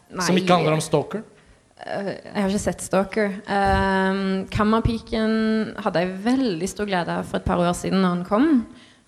Nei. 0.08 0.24
som 0.24 0.38
ikke 0.40 0.58
handler 0.58 0.78
om 0.78 0.84
Stalker? 0.84 1.24
Eh, 1.78 2.10
jeg 2.10 2.34
har 2.42 2.50
ikke 2.50 2.64
sett 2.64 2.84
Stalker. 2.84 3.38
Um, 3.46 4.44
Kammerpiken 4.50 5.78
hadde 5.84 6.02
jeg 6.02 6.20
veldig 6.26 6.70
stor 6.70 6.90
glede 6.90 7.20
av 7.20 7.28
for 7.28 7.38
et 7.38 7.46
par 7.46 7.62
år 7.62 7.74
siden 7.78 8.02
når 8.02 8.16
han 8.16 8.28
kom. 8.28 8.52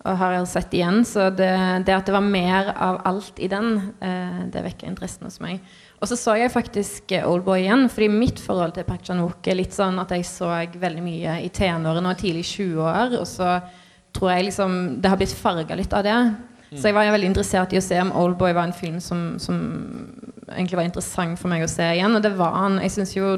Og 0.01 0.17
har 0.17 0.33
jeg 0.33 0.49
sett 0.49 0.75
igjen. 0.79 1.03
Så 1.05 1.29
det, 1.37 1.51
det, 1.85 1.93
at 1.97 2.09
det 2.09 2.15
var 2.15 2.25
mer 2.25 2.71
av 2.73 3.03
alt 3.09 3.41
i 3.43 3.51
den, 3.53 3.75
uh, 4.01 4.43
det 4.53 4.65
vekker 4.71 4.89
interessen 4.89 5.29
hos 5.29 5.41
meg. 5.43 5.61
Og 6.01 6.09
så 6.09 6.17
så 6.17 6.39
jeg 6.41 6.53
faktisk 6.55 7.13
Oldboy 7.19 7.67
igjen, 7.67 7.85
fordi 7.93 8.09
mitt 8.09 8.41
forhold 8.41 8.73
til 8.77 8.87
Park 8.89 9.03
Chan-wook 9.05 9.51
er 9.51 9.59
litt 9.59 9.77
sånn 9.77 9.99
at 10.01 10.15
jeg 10.15 10.25
så 10.25 10.49
veldig 10.81 11.03
mye 11.05 11.35
i 11.45 11.51
tenårene 11.53 12.15
og 12.15 12.23
tidlig 12.23 12.47
20-år, 12.55 13.19
og 13.19 13.27
så 13.29 13.59
tror 14.17 14.33
jeg 14.33 14.47
liksom 14.49 14.79
det 15.03 15.11
har 15.13 15.21
blitt 15.21 15.37
farga 15.37 15.77
litt 15.77 15.93
av 15.93 16.07
det. 16.07 16.17
Så 16.71 16.87
jeg 16.87 16.95
var 16.95 17.09
veldig 17.11 17.33
interessert 17.33 17.73
i 17.75 17.81
å 17.81 17.83
se 17.83 17.97
om 17.99 18.13
Oldboy 18.15 18.53
var 18.55 18.69
en 18.69 18.77
film 18.77 19.01
som, 19.03 19.33
som, 19.43 19.57
egentlig 20.53 20.79
var 20.79 20.87
interessant 20.87 21.41
for 21.41 21.51
meg 21.51 21.65
å 21.67 21.71
se 21.71 21.83
igjen. 21.97 22.15
Og 22.15 22.23
det 22.23 22.31
var 22.39 22.55
han. 22.55 22.79
Jeg 22.85 22.95
syns 22.95 23.17
jo 23.17 23.33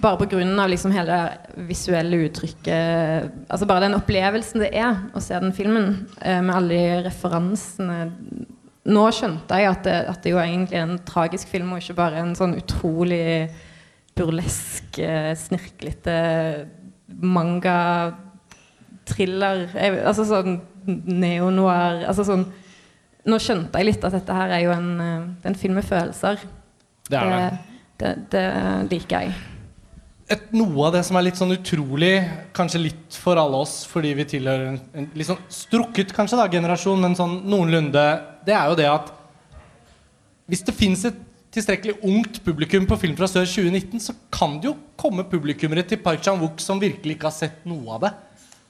bare 0.00 0.16
pga. 0.22 0.66
Liksom 0.70 0.92
hele 0.92 1.16
det 1.16 1.26
visuelle 1.68 2.16
uttrykket 2.26 3.30
Altså 3.48 3.66
bare 3.68 3.84
den 3.86 3.96
opplevelsen 3.96 4.60
det 4.60 4.70
er 4.76 4.94
å 5.16 5.20
se 5.24 5.34
den 5.40 5.56
filmen 5.56 5.86
eh, 6.20 6.42
med 6.44 6.52
alle 6.52 6.74
de 6.74 7.02
referansene 7.06 7.98
Nå 8.90 9.04
skjønte 9.14 9.56
jeg 9.56 9.70
at 9.70 9.84
det, 9.86 9.98
at 10.12 10.20
det 10.24 10.32
jo 10.32 10.40
egentlig 10.40 10.78
er 10.78 10.86
en 10.88 11.04
tragisk 11.06 11.48
film, 11.52 11.72
og 11.72 11.78
ikke 11.82 11.98
bare 11.98 12.20
en 12.22 12.36
sånn 12.36 12.56
utrolig 12.56 13.50
burlesk, 14.16 14.98
eh, 15.04 15.36
snirklete 15.36 16.16
manga-thriller. 17.36 19.58
Altså 20.00 20.24
sånn 20.28 20.60
neo-noir 20.86 22.06
altså 22.08 22.26
sånn, 22.28 22.48
Nå 23.28 23.36
skjønte 23.36 23.76
jeg 23.76 23.84
litt 23.84 24.04
at 24.08 24.14
dette 24.16 24.32
her 24.32 24.52
er 24.56 24.62
jo 24.64 24.70
en, 24.72 24.86
det 24.96 25.44
er 25.44 25.50
en 25.50 25.58
film 25.60 25.74
med 25.76 25.84
følelser. 25.84 26.40
Det 27.04 27.18
er 27.20 27.34
det. 27.34 27.48
Det, 28.00 28.12
det, 28.32 28.44
det 28.88 28.94
liker 28.94 29.26
jeg. 29.26 29.34
Et, 30.30 30.46
noe 30.56 30.86
av 30.86 30.94
det 30.94 31.02
som 31.04 31.18
er 31.18 31.26
litt 31.26 31.36
sånn 31.36 31.52
utrolig, 31.52 32.14
kanskje 32.56 32.80
litt 32.86 33.16
for 33.18 33.36
alle 33.36 33.60
oss 33.60 33.82
fordi 33.90 34.14
vi 34.16 34.24
tilhører 34.30 34.70
en, 34.70 34.78
en 34.94 35.08
litt 35.18 35.28
sånn 35.28 35.42
strukket 35.52 36.14
kanskje 36.16 36.38
da, 36.38 36.46
generasjon, 36.52 37.02
men 37.02 37.18
sånn 37.18 37.40
noenlunde, 37.50 38.04
det 38.46 38.54
er 38.56 38.70
jo 38.70 38.78
det 38.78 38.88
at 38.88 39.10
hvis 40.50 40.64
det 40.66 40.74
fins 40.74 41.04
et 41.10 41.18
tilstrekkelig 41.54 41.96
ungt 42.06 42.40
publikum 42.46 42.86
på 42.86 42.98
Film 43.02 43.16
fra 43.18 43.28
Sør 43.30 43.46
2019, 43.46 44.02
så 44.02 44.14
kan 44.32 44.56
det 44.62 44.70
jo 44.70 44.76
komme 44.98 45.26
publikummere 45.26 45.84
til 45.86 46.00
Park 46.02 46.22
Chan-wook 46.24 46.62
som 46.62 46.80
virkelig 46.82 47.16
ikke 47.16 47.28
har 47.28 47.36
sett 47.36 47.66
noe 47.68 47.96
av 47.96 48.04
det. 48.06 48.12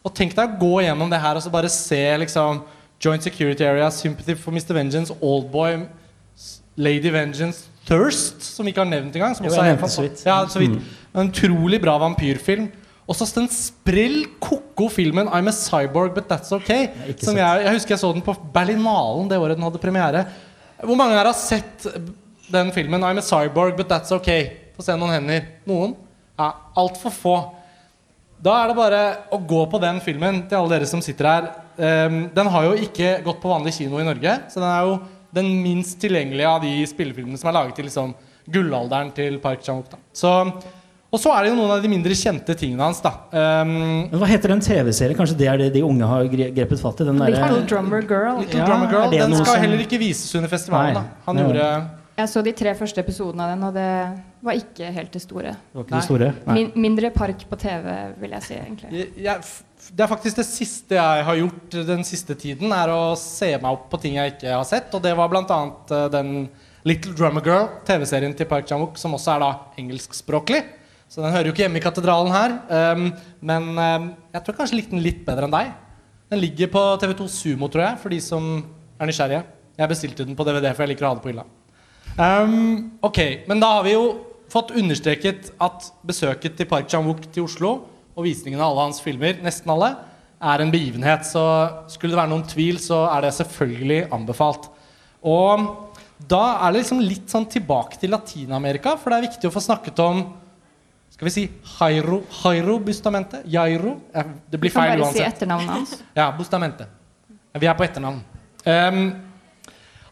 Og 0.05 0.15
tenk 0.17 0.37
deg 0.37 0.55
å 0.55 0.61
gå 0.61 0.75
gjennom 0.87 1.11
det 1.13 1.21
her 1.21 1.37
og 1.37 1.45
så 1.45 1.53
bare 1.53 1.71
se 1.73 2.01
liksom 2.23 2.63
Joint 3.01 3.25
Security 3.25 3.65
Area, 3.65 3.89
Sympathy 3.93 4.37
for 4.37 4.53
Mr. 4.53 4.73
Vengeance, 4.77 5.15
Oldboy, 5.21 5.83
Lady 6.81 7.13
Vengeance, 7.13 7.69
Thirst, 7.89 8.43
som 8.45 8.67
vi 8.67 8.75
ikke 8.75 8.85
har 8.85 8.91
nevnt 8.91 9.17
engang. 9.17 9.35
Som 9.37 9.49
også 9.49 9.65
er 9.65 9.89
så 9.91 10.05
vidt. 10.05 10.23
Ja, 10.27 10.43
så 10.49 10.61
vidt. 10.63 10.77
Mm. 10.77 11.21
En 11.21 11.33
utrolig 11.33 11.81
bra 11.83 11.97
vampyrfilm. 12.01 12.69
Og 13.11 13.17
så 13.19 13.27
den 13.35 13.49
sprell 13.51 14.21
ko-ko 14.39 14.87
filmen 14.93 15.27
I'm 15.35 15.51
a 15.51 15.55
Cyborg 15.55 16.15
But 16.15 16.29
That's 16.31 16.53
Ok. 16.55 16.71
Som 17.19 17.39
jeg, 17.41 17.65
jeg, 17.65 17.73
husker 17.75 17.97
jeg 17.97 18.03
så 18.05 18.13
den 18.15 18.23
på 18.23 18.37
Berlinalen 18.55 19.31
det 19.31 19.41
året 19.41 19.59
den 19.59 19.67
hadde 19.67 19.81
premiere. 19.83 20.25
Hvor 20.79 20.95
mange 20.95 21.17
her 21.19 21.27
har 21.27 21.35
sett 21.37 21.89
den 22.53 22.71
filmen 22.77 23.03
I'm 23.03 23.19
a 23.19 23.25
Cyborg 23.25 23.75
But 23.81 23.91
That's 23.91 24.15
Ok? 24.15 24.31
Få 24.77 24.87
se 24.87 24.95
noen 24.95 25.17
hender. 25.17 25.49
Noen? 25.67 25.97
Ja, 26.39 26.53
Altfor 26.79 27.17
få. 27.17 27.35
Da 28.41 28.57
er 28.63 28.71
det 28.71 28.77
bare 28.79 29.01
å 29.35 29.39
gå 29.45 29.61
på 29.69 29.79
den 29.83 30.01
filmen 30.01 30.45
til 30.49 30.57
alle 30.57 30.73
dere 30.79 30.89
som 30.89 31.03
sitter 31.05 31.29
her. 31.29 31.49
Um, 31.77 32.23
den 32.33 32.51
har 32.55 32.69
jo 32.71 32.75
ikke 32.87 33.19
gått 33.27 33.41
på 33.43 33.53
vanlig 33.53 33.75
kino 33.77 34.01
i 34.01 34.07
Norge, 34.07 34.37
så 34.49 34.63
den 34.63 34.71
er 34.71 34.89
jo 34.89 34.99
den 35.37 35.51
minst 35.63 36.01
tilgjengelige 36.03 36.49
av 36.49 36.65
de 36.65 36.73
spillefilmene 36.89 37.39
som 37.41 37.51
er 37.51 37.59
laget 37.59 37.77
til 37.79 37.87
liksom, 37.87 38.15
gullalderen 38.51 39.13
til 39.15 39.37
Park 39.45 39.63
Chan-wook. 39.67 39.93
Og 41.11 41.19
så 41.19 41.33
er 41.35 41.43
det 41.43 41.51
jo 41.51 41.59
noen 41.59 41.73
av 41.75 41.83
de 41.83 41.91
mindre 41.91 42.15
kjente 42.15 42.55
tingene 42.55 42.87
hans. 42.87 43.01
da 43.03 43.11
um, 43.35 44.11
Hva 44.15 44.29
heter 44.31 44.55
den 44.55 44.63
TV-serien? 44.63 45.19
Kanskje 45.19 45.37
det 45.41 45.49
er 45.51 45.59
det 45.59 45.71
de 45.75 45.83
unge 45.83 46.07
har 46.07 46.29
grepet 46.31 46.81
fatt 46.81 47.03
i? 47.03 47.09
Den 47.09 47.19
Little 47.21 47.65
Drummer 47.67 48.05
Girl. 48.05 48.39
Little 48.45 48.63
ja, 48.63 48.69
Drummer 48.69 48.93
Girl 48.95 49.17
Den 49.17 49.35
skal 49.41 49.57
som... 49.57 49.65
heller 49.67 49.83
ikke 49.83 49.99
vises 50.01 50.31
under 50.39 50.53
festivalen. 50.53 50.95
Nei, 50.95 51.03
da 51.03 51.27
Han 51.27 51.43
gjorde 51.45 51.73
jeg 52.21 52.29
så 52.29 52.43
de 52.45 52.53
tre 52.53 52.75
første 52.77 53.01
episodene 53.01 53.47
av 53.47 53.55
den, 53.55 53.63
og 53.65 53.77
det 53.77 53.91
var 54.41 54.57
ikke 54.57 54.89
helt 54.95 55.13
det 55.13 55.21
store. 55.23 55.53
Det, 55.75 55.85
det 55.91 56.01
store? 56.07 56.31
Min, 56.49 56.71
mindre 56.81 57.11
park 57.13 57.43
på 57.49 57.59
TV, 57.61 57.91
vil 58.23 58.35
jeg 58.39 58.47
si. 58.47 58.57
egentlig 58.57 58.91
jeg, 58.95 59.11
jeg, 59.27 59.91
Det 59.91 60.05
er 60.05 60.11
faktisk 60.11 60.41
det 60.41 60.47
siste 60.49 60.97
jeg 60.97 61.27
har 61.29 61.41
gjort 61.43 61.77
den 61.91 62.05
siste 62.09 62.37
tiden, 62.41 62.73
er 62.73 62.93
å 62.95 63.13
se 63.21 63.53
meg 63.59 63.71
opp 63.71 63.91
på 63.93 64.01
ting 64.01 64.17
jeg 64.17 64.37
ikke 64.37 64.55
har 64.55 64.67
sett. 64.69 64.89
Og 64.97 65.05
det 65.05 65.13
var 65.19 65.29
bl.a. 65.33 65.45
Uh, 65.45 65.97
eh, 65.99 66.09
den 66.15 66.35
Little 66.89 67.13
Drummer 67.13 67.45
Girl, 67.45 67.69
TV-serien 67.85 68.33
til 68.37 68.49
Park 68.49 68.69
Chan-wook, 68.71 68.97
som 69.01 69.17
også 69.17 69.35
er 69.35 69.45
da 69.45 69.51
engelskspråklig. 69.83 70.63
Så 71.11 71.21
den 71.21 71.35
hører 71.35 71.51
jo 71.51 71.53
ikke 71.53 71.67
hjemme 71.67 71.81
i 71.81 71.85
katedralen 71.85 72.33
her. 72.33 72.57
Um, 72.95 73.07
men 73.45 73.71
um, 73.75 74.11
jeg 74.33 74.45
tror 74.47 74.61
kanskje 74.63 74.79
likte 74.79 74.95
den 74.95 75.05
litt 75.05 75.25
bedre 75.27 75.49
enn 75.49 75.57
deg. 75.57 75.73
Den 76.31 76.41
ligger 76.41 76.71
på 76.73 76.83
TV2 77.03 77.27
Sumo, 77.35 77.69
tror 77.69 77.89
jeg, 77.89 78.01
for 78.01 78.15
de 78.15 78.21
som 78.23 78.53
er 78.97 79.11
nysgjerrige. 79.11 79.43
Jeg 79.81 79.91
bestilte 79.91 80.25
den 80.29 80.39
på 80.39 80.47
DVD, 80.47 80.71
for 80.71 80.87
jeg 80.87 80.95
liker 80.95 81.09
å 81.09 81.11
ha 81.11 81.19
det 81.19 81.25
på 81.25 81.33
hylla. 81.33 81.47
Um, 82.17 82.99
ok, 83.07 83.21
Men 83.49 83.63
da 83.63 83.75
har 83.77 83.85
vi 83.87 83.97
jo 83.97 84.05
fått 84.51 84.73
understreket 84.77 85.53
at 85.63 85.91
besøket 86.07 86.57
til 86.59 86.69
Park 86.71 86.89
Chan-wook 86.91 87.29
til 87.33 87.47
Oslo 87.47 87.73
og 88.17 88.25
visningen 88.27 88.61
av 88.61 88.73
alle 88.73 88.89
hans 88.89 89.01
filmer, 89.05 89.39
nesten 89.45 89.71
alle, 89.73 89.93
er 90.41 90.63
en 90.65 90.73
begivenhet. 90.73 91.25
Så 91.29 91.43
skulle 91.93 92.15
det 92.15 92.21
være 92.21 92.33
noen 92.33 92.47
tvil, 92.49 92.81
så 92.83 93.05
er 93.15 93.27
det 93.29 93.35
selvfølgelig 93.37 94.01
anbefalt. 94.17 94.67
Og 95.23 95.67
da 96.29 96.43
er 96.67 96.73
det 96.75 96.83
liksom 96.83 97.01
litt 97.05 97.31
sånn 97.33 97.47
tilbake 97.49 98.01
til 98.01 98.13
Latin-Amerika, 98.13 98.97
for 99.01 99.13
det 99.13 99.21
er 99.21 99.29
viktig 99.29 99.49
å 99.49 99.55
få 99.55 99.63
snakket 99.65 100.03
om 100.05 100.25
skal 101.11 101.27
vi 101.29 101.33
si 101.35 101.43
Jairo, 101.77 102.23
Jairo 102.43 102.79
Bustamente? 102.81 103.43
Jairo? 103.53 103.99
Ja, 104.15 104.23
det 104.49 104.61
blir 104.61 104.71
Du 104.71 104.75
kan 104.77 104.87
feil 104.89 105.01
uansett. 105.03 105.17
si 105.17 105.21
uansett. 105.21 105.35
etternavnet 105.37 105.73
hans. 105.75 105.91
Ja, 106.17 106.31
Bustamente. 106.33 106.87
Vi 107.61 107.67
er 107.69 107.75
på 107.77 107.85
etternavn. 107.85 108.23
Ehm, 108.65 109.03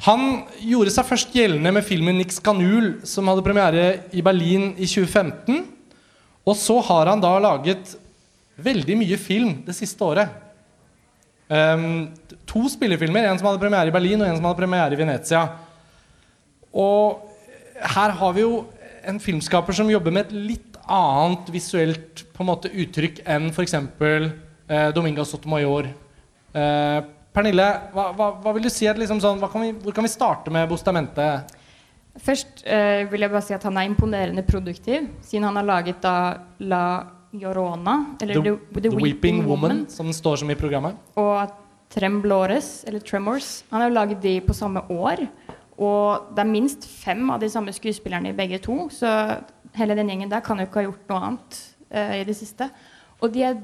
han 0.06 0.44
gjorde 0.62 0.92
seg 0.94 1.06
først 1.08 1.32
gjeldende 1.34 1.72
med 1.74 1.86
filmen 1.86 2.20
'Nix 2.20 2.38
Canul', 2.42 3.00
som 3.06 3.26
hadde 3.26 3.42
premiere 3.42 3.86
i 4.14 4.22
Berlin 4.22 4.70
i 4.78 4.86
2015. 4.86 5.64
Og 6.46 6.56
så 6.56 6.78
har 6.86 7.10
han 7.10 7.20
da 7.20 7.32
laget 7.42 7.96
veldig 8.56 8.96
mye 8.98 9.18
film 9.18 9.56
det 9.66 9.74
siste 9.74 10.04
året. 10.04 10.30
Um, 11.48 12.12
to 12.46 12.68
spillefilmer, 12.68 13.26
en 13.26 13.38
som 13.40 13.48
hadde 13.48 13.62
premiere 13.62 13.90
i 13.90 13.94
Berlin, 13.94 14.20
og 14.22 14.28
en 14.28 14.36
som 14.36 14.46
hadde 14.46 14.60
premiere 14.60 14.94
i 14.94 15.00
Venezia. 15.00 15.42
Og 16.72 17.24
her 17.82 18.14
har 18.20 18.32
vi 18.36 18.44
jo 18.44 18.66
en 19.08 19.20
filmskaper 19.20 19.74
som 19.74 19.90
jobber 19.90 20.14
med 20.14 20.28
et 20.28 20.34
litt 20.52 20.78
annet 20.88 21.50
visuelt 21.52 22.24
på 22.34 22.44
en 22.44 22.50
måte 22.50 22.70
uttrykk 22.70 23.22
enn 23.28 23.50
f.eks. 23.50 23.74
Eh, 23.74 24.90
Domingo 24.94 25.24
Sotomayor. 25.24 25.88
Eh, 26.54 26.98
Pernille, 27.38 27.66
hva, 27.94 28.08
hva, 28.18 28.32
hva 28.42 28.52
vil 28.56 28.66
du 28.66 28.72
si 28.72 28.88
at 28.90 28.98
liksom 28.98 29.20
sånn, 29.22 29.38
kan 29.46 29.62
vi, 29.62 29.70
hvor 29.84 29.94
kan 29.94 30.06
vi 30.06 30.10
starte 30.10 30.50
med 30.50 30.66
Bostamente? 30.70 31.28
Først 32.18 32.64
eh, 32.66 33.04
vil 33.06 33.22
jeg 33.22 33.30
bare 33.30 33.44
si 33.46 33.54
at 33.54 33.62
han 33.68 33.78
er 33.78 33.86
imponerende 33.86 34.42
produktiv, 34.42 35.06
siden 35.22 35.46
han 35.46 35.60
har 35.60 35.68
laget 35.68 36.02
da 36.02 36.16
La 36.66 36.82
Llorona, 37.38 37.94
eller 38.24 38.42
The, 38.42 38.56
The, 38.74 38.82
The 38.88 38.92
Weeping 38.98 39.44
Woman, 39.46 39.84
som 39.92 40.10
den 40.10 40.16
står 40.16 40.42
som 40.42 40.50
i 40.50 40.58
programmet. 40.58 40.98
og 41.20 41.54
Tremblores, 41.94 42.84
eller 42.88 43.00
Tremors. 43.00 43.62
Han 43.70 43.80
har 43.80 43.88
jo 43.88 43.94
laget 43.94 44.22
de 44.22 44.34
på 44.44 44.56
samme 44.56 44.82
år. 44.92 45.22
Og 45.78 46.34
det 46.34 46.42
er 46.42 46.50
minst 46.50 46.84
fem 46.84 47.30
av 47.30 47.40
de 47.40 47.48
samme 47.48 47.72
skuespillerne 47.72 48.32
i 48.32 48.36
begge 48.36 48.58
to. 48.60 48.88
Så 48.92 49.08
hele 49.78 49.96
den 49.96 50.10
gjengen 50.10 50.28
der 50.28 50.44
kan 50.44 50.58
jo 50.58 50.66
ikke 50.66 50.82
ha 50.82 50.88
gjort 50.88 51.08
noe 51.08 51.22
annet 51.30 51.60
eh, 51.88 52.18
i 52.18 52.26
det 52.28 52.36
siste. 52.36 52.68
Og 53.22 53.32
de 53.32 53.46
er 53.46 53.56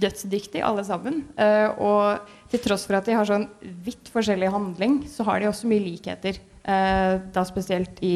dødsdyktige 0.00 0.64
alle 0.66 0.84
sammen. 0.86 1.22
Eh, 1.38 1.68
og 1.80 2.26
til 2.50 2.62
tross 2.64 2.86
for 2.88 2.98
at 2.98 3.06
de 3.08 3.16
har 3.18 3.28
sånn 3.28 3.48
vidt 3.84 4.10
forskjellig 4.12 4.50
handling, 4.52 5.00
så 5.10 5.26
har 5.28 5.40
de 5.42 5.50
også 5.50 5.68
mye 5.70 5.84
likheter. 5.84 6.40
Eh, 6.64 7.18
da 7.34 7.44
spesielt 7.48 8.00
i 8.06 8.14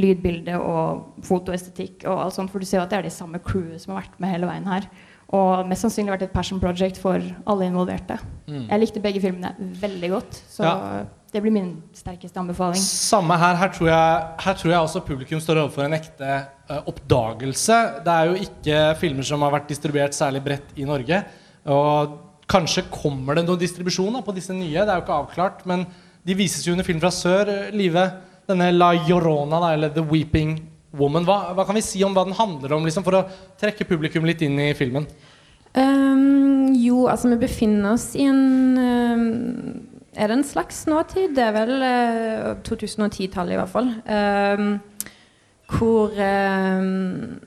lydbilde 0.00 0.54
og 0.62 1.20
fotoestetikk 1.26 2.04
og 2.08 2.24
alt 2.24 2.36
sånt. 2.36 2.50
For 2.52 2.62
du 2.62 2.66
ser 2.68 2.80
jo 2.80 2.84
at 2.86 2.92
det 2.92 2.98
er 3.00 3.08
de 3.08 3.14
samme 3.14 3.40
crewet 3.42 3.82
som 3.82 3.94
har 3.94 4.04
vært 4.04 4.20
med 4.22 4.32
hele 4.34 4.48
veien 4.50 4.68
her. 4.70 4.86
Og 5.36 5.68
mest 5.70 5.84
sannsynlig 5.84 6.10
vært 6.16 6.24
et 6.26 6.34
passion 6.34 6.58
project 6.62 6.98
for 6.98 7.22
alle 7.46 7.66
involverte. 7.68 8.16
Jeg 8.50 8.80
likte 8.82 9.02
begge 9.02 9.20
filmene 9.22 9.52
veldig 9.80 10.10
godt, 10.10 10.40
så 10.50 10.64
Ja. 10.66 11.04
Det 11.30 11.42
blir 11.44 11.54
min 11.54 11.68
sterkeste 11.94 12.40
anbefaling. 12.40 12.80
Samme 12.82 13.36
her. 13.38 13.54
Her 13.60 13.70
tror, 13.74 13.90
jeg, 13.90 14.22
her 14.44 14.56
tror 14.58 14.72
jeg 14.72 14.80
også 14.80 15.02
publikum 15.06 15.42
står 15.42 15.60
overfor 15.62 15.86
en 15.86 15.94
ekte 15.94 16.30
uh, 16.70 16.80
oppdagelse. 16.90 17.76
Det 18.06 18.16
er 18.16 18.30
jo 18.30 18.48
ikke 18.48 18.80
filmer 18.98 19.26
som 19.26 19.46
har 19.46 19.54
vært 19.54 19.70
distribuert 19.70 20.16
særlig 20.16 20.42
bredt 20.46 20.74
i 20.80 20.88
Norge. 20.88 21.22
Og 21.70 22.16
kanskje 22.50 22.88
kommer 22.90 23.38
det 23.38 23.46
noen 23.46 23.60
distribusjon 23.60 24.18
da, 24.18 24.24
på 24.26 24.34
disse 24.34 24.56
nye. 24.56 24.74
Det 24.74 24.88
er 24.88 24.98
jo 24.98 25.04
ikke 25.04 25.20
avklart. 25.22 25.62
Men 25.70 25.86
de 26.26 26.36
vises 26.36 26.66
jo 26.66 26.74
under 26.74 26.86
Film 26.86 27.02
fra 27.02 27.12
sør. 27.14 27.48
eh, 27.48 27.70
Live, 27.78 28.06
denne 28.50 28.72
La 28.74 28.92
Llorona, 28.98 29.60
da, 29.62 29.72
eller 29.76 29.94
The 29.94 30.02
Weeping 30.02 30.56
Woman. 30.98 31.28
Hva, 31.28 31.52
hva 31.54 31.66
kan 31.68 31.78
vi 31.78 31.84
si 31.86 32.02
om 32.02 32.16
hva 32.16 32.26
den 32.26 32.38
handler 32.38 32.74
om, 32.74 32.88
liksom, 32.88 33.06
for 33.06 33.20
å 33.20 33.26
trekke 33.60 33.86
publikum 33.86 34.26
litt 34.26 34.42
inn 34.42 34.58
i 34.58 34.72
filmen? 34.74 35.06
Um, 35.78 36.72
jo, 36.74 37.04
altså 37.06 37.30
vi 37.30 37.38
befinner 37.44 37.94
oss 37.94 38.08
i 38.18 38.24
en 38.26 38.78
ehm, 38.82 39.20
Er 40.16 40.26
det 40.30 40.36
en 40.40 40.44
slags 40.46 40.82
nåtid? 40.90 41.36
Det 41.36 41.44
er 41.44 41.52
vel 41.54 41.76
eh, 41.86 42.48
2010-tallet 42.66 43.54
i 43.54 43.58
hvert 43.60 43.70
fall. 43.72 43.92
Ehm, 44.10 44.72
hvor 45.70 46.16
ehm, 46.18 47.38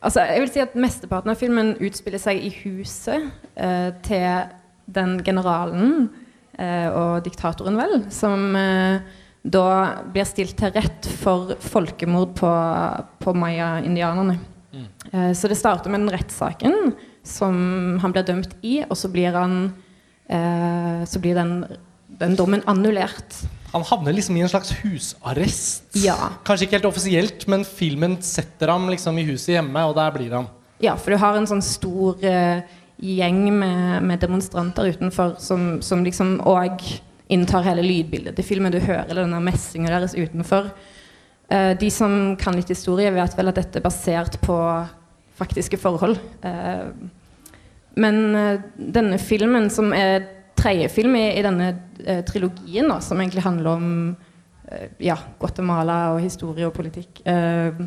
Altså, 0.00 0.22
jeg 0.24 0.40
vil 0.40 0.48
si 0.48 0.60
at 0.62 0.76
mesteparten 0.80 1.28
av 1.28 1.36
filmen 1.36 1.74
utspiller 1.84 2.16
seg 2.22 2.38
i 2.40 2.48
huset 2.62 3.26
eh, 3.60 3.90
til 4.06 4.46
den 4.88 5.18
generalen 5.26 6.06
eh, 6.56 6.86
og 6.88 7.18
diktatoren, 7.26 7.76
vel, 7.76 8.06
som 8.08 8.46
eh, 8.56 9.02
da 9.44 9.66
blir 10.14 10.24
stilt 10.24 10.56
til 10.56 10.72
rett 10.72 11.04
for 11.20 11.52
folkemord 11.60 12.32
på, 12.40 12.54
på 13.20 13.34
maya-indianerne. 13.36 14.38
Eh, 15.12 15.34
Så 15.36 15.52
det 15.52 15.60
starter 15.60 15.92
med 15.92 16.06
den 16.06 16.14
rettssaken 16.16 16.94
som 17.20 17.98
han 18.00 18.16
blir 18.16 18.24
dømt 18.24 18.56
i, 18.64 18.78
og 18.88 18.96
så 18.96 19.12
blir, 19.12 19.36
han, 19.36 19.66
eh, 19.68 19.79
så 20.30 21.18
blir 21.18 21.34
den, 21.34 21.64
den 22.20 22.36
dommen 22.38 22.62
annullert. 22.70 23.34
Han 23.72 23.82
havner 23.86 24.14
liksom 24.14 24.36
i 24.38 24.42
en 24.44 24.50
slags 24.50 24.72
husarrest. 24.82 25.88
Ja. 25.98 26.16
Kanskje 26.46 26.66
ikke 26.66 26.78
helt 26.78 26.88
offisielt, 26.90 27.46
men 27.50 27.64
filmen 27.66 28.16
setter 28.22 28.70
ham 28.70 28.88
liksom 28.90 29.18
i 29.18 29.26
huset 29.28 29.56
hjemme, 29.56 29.84
og 29.86 29.96
der 29.98 30.14
blir 30.14 30.34
han. 30.38 30.48
Ja, 30.82 30.96
for 30.98 31.12
du 31.14 31.20
har 31.20 31.36
en 31.36 31.46
sånn 31.50 31.62
stor 31.62 32.22
eh, 32.24 32.62
gjeng 33.00 33.42
med, 33.52 34.02
med 34.06 34.22
demonstranter 34.22 34.90
utenfor 34.90 35.36
som, 35.42 35.78
som 35.84 36.02
liksom 36.06 36.38
òg 36.48 36.82
inntar 37.30 37.66
hele 37.68 37.84
lydbildet 37.84 38.34
til 38.38 38.46
filmen. 38.46 38.74
Du 38.74 38.80
hører 38.82 39.12
denne 39.14 39.42
messinga 39.44 39.92
deres 39.92 40.16
utenfor. 40.18 40.72
Eh, 41.50 41.72
de 41.78 41.90
som 41.94 42.34
kan 42.40 42.58
litt 42.58 42.72
historie, 42.72 43.12
vet 43.14 43.36
vel 43.38 43.52
at 43.52 43.60
dette 43.60 43.78
er 43.78 43.86
basert 43.86 44.40
på 44.42 44.56
faktiske 45.38 45.78
forhold. 45.80 46.18
Eh, 46.42 46.90
men 47.98 48.20
eh, 48.38 48.66
denne 48.76 49.18
filmen, 49.22 49.70
som 49.72 49.94
er 49.96 50.26
tredje 50.58 50.90
film 50.92 51.16
i, 51.18 51.26
i 51.38 51.44
denne 51.44 51.70
eh, 52.04 52.20
trilogien, 52.28 52.90
da, 52.90 53.00
som 53.02 53.20
egentlig 53.20 53.44
handler 53.46 53.72
om 53.72 53.88
eh, 54.68 54.90
ja, 55.08 55.16
Guatemala 55.40 56.02
og 56.14 56.22
historie 56.24 56.68
og 56.68 56.76
politikk 56.76 57.22
eh, 57.24 57.82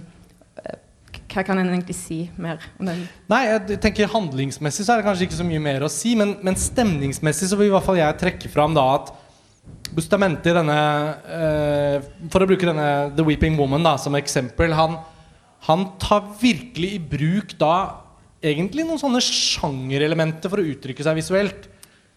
hva 1.33 1.41
kan 1.45 1.57
en 1.57 1.71
egentlig 1.71 1.95
si 1.97 2.19
mer 2.37 2.61
om 2.77 2.89
den? 2.89 3.03
Nei, 3.31 3.41
jeg 3.47 3.79
tenker 3.81 4.11
Handlingsmessig 4.11 4.85
så 4.85 4.93
er 4.93 5.01
det 5.01 5.07
kanskje 5.07 5.27
ikke 5.27 5.39
så 5.39 5.47
mye 5.47 5.61
mer 5.63 5.85
å 5.85 5.91
si, 5.91 6.13
men, 6.19 6.35
men 6.45 6.57
stemningsmessig 6.59 7.49
så 7.49 7.57
vil 7.59 7.71
i 7.71 7.73
hvert 7.73 7.87
fall 7.87 7.99
jeg 7.99 8.19
trekke 8.21 8.51
fram 8.53 8.77
da 8.77 8.87
at 8.99 9.13
Bustamente 9.93 10.49
i 10.49 10.55
denne 10.57 10.75
eh, 11.29 12.05
For 12.33 12.43
å 12.43 12.47
bruke 12.49 12.65
denne 12.65 13.13
The 13.15 13.23
Weeping 13.27 13.55
Woman 13.59 13.85
da, 13.85 13.93
som 14.01 14.15
eksempel 14.17 14.73
han, 14.75 14.97
han 15.67 15.85
tar 16.01 16.25
virkelig 16.41 16.95
i 16.97 17.01
bruk 17.13 17.53
da 17.61 17.75
egentlig 18.43 18.85
noen 18.87 19.01
sånne 19.01 19.21
sjangerelementer 19.23 20.51
for 20.51 20.61
å 20.61 20.67
uttrykke 20.73 21.05
seg 21.05 21.17
visuelt. 21.19 21.69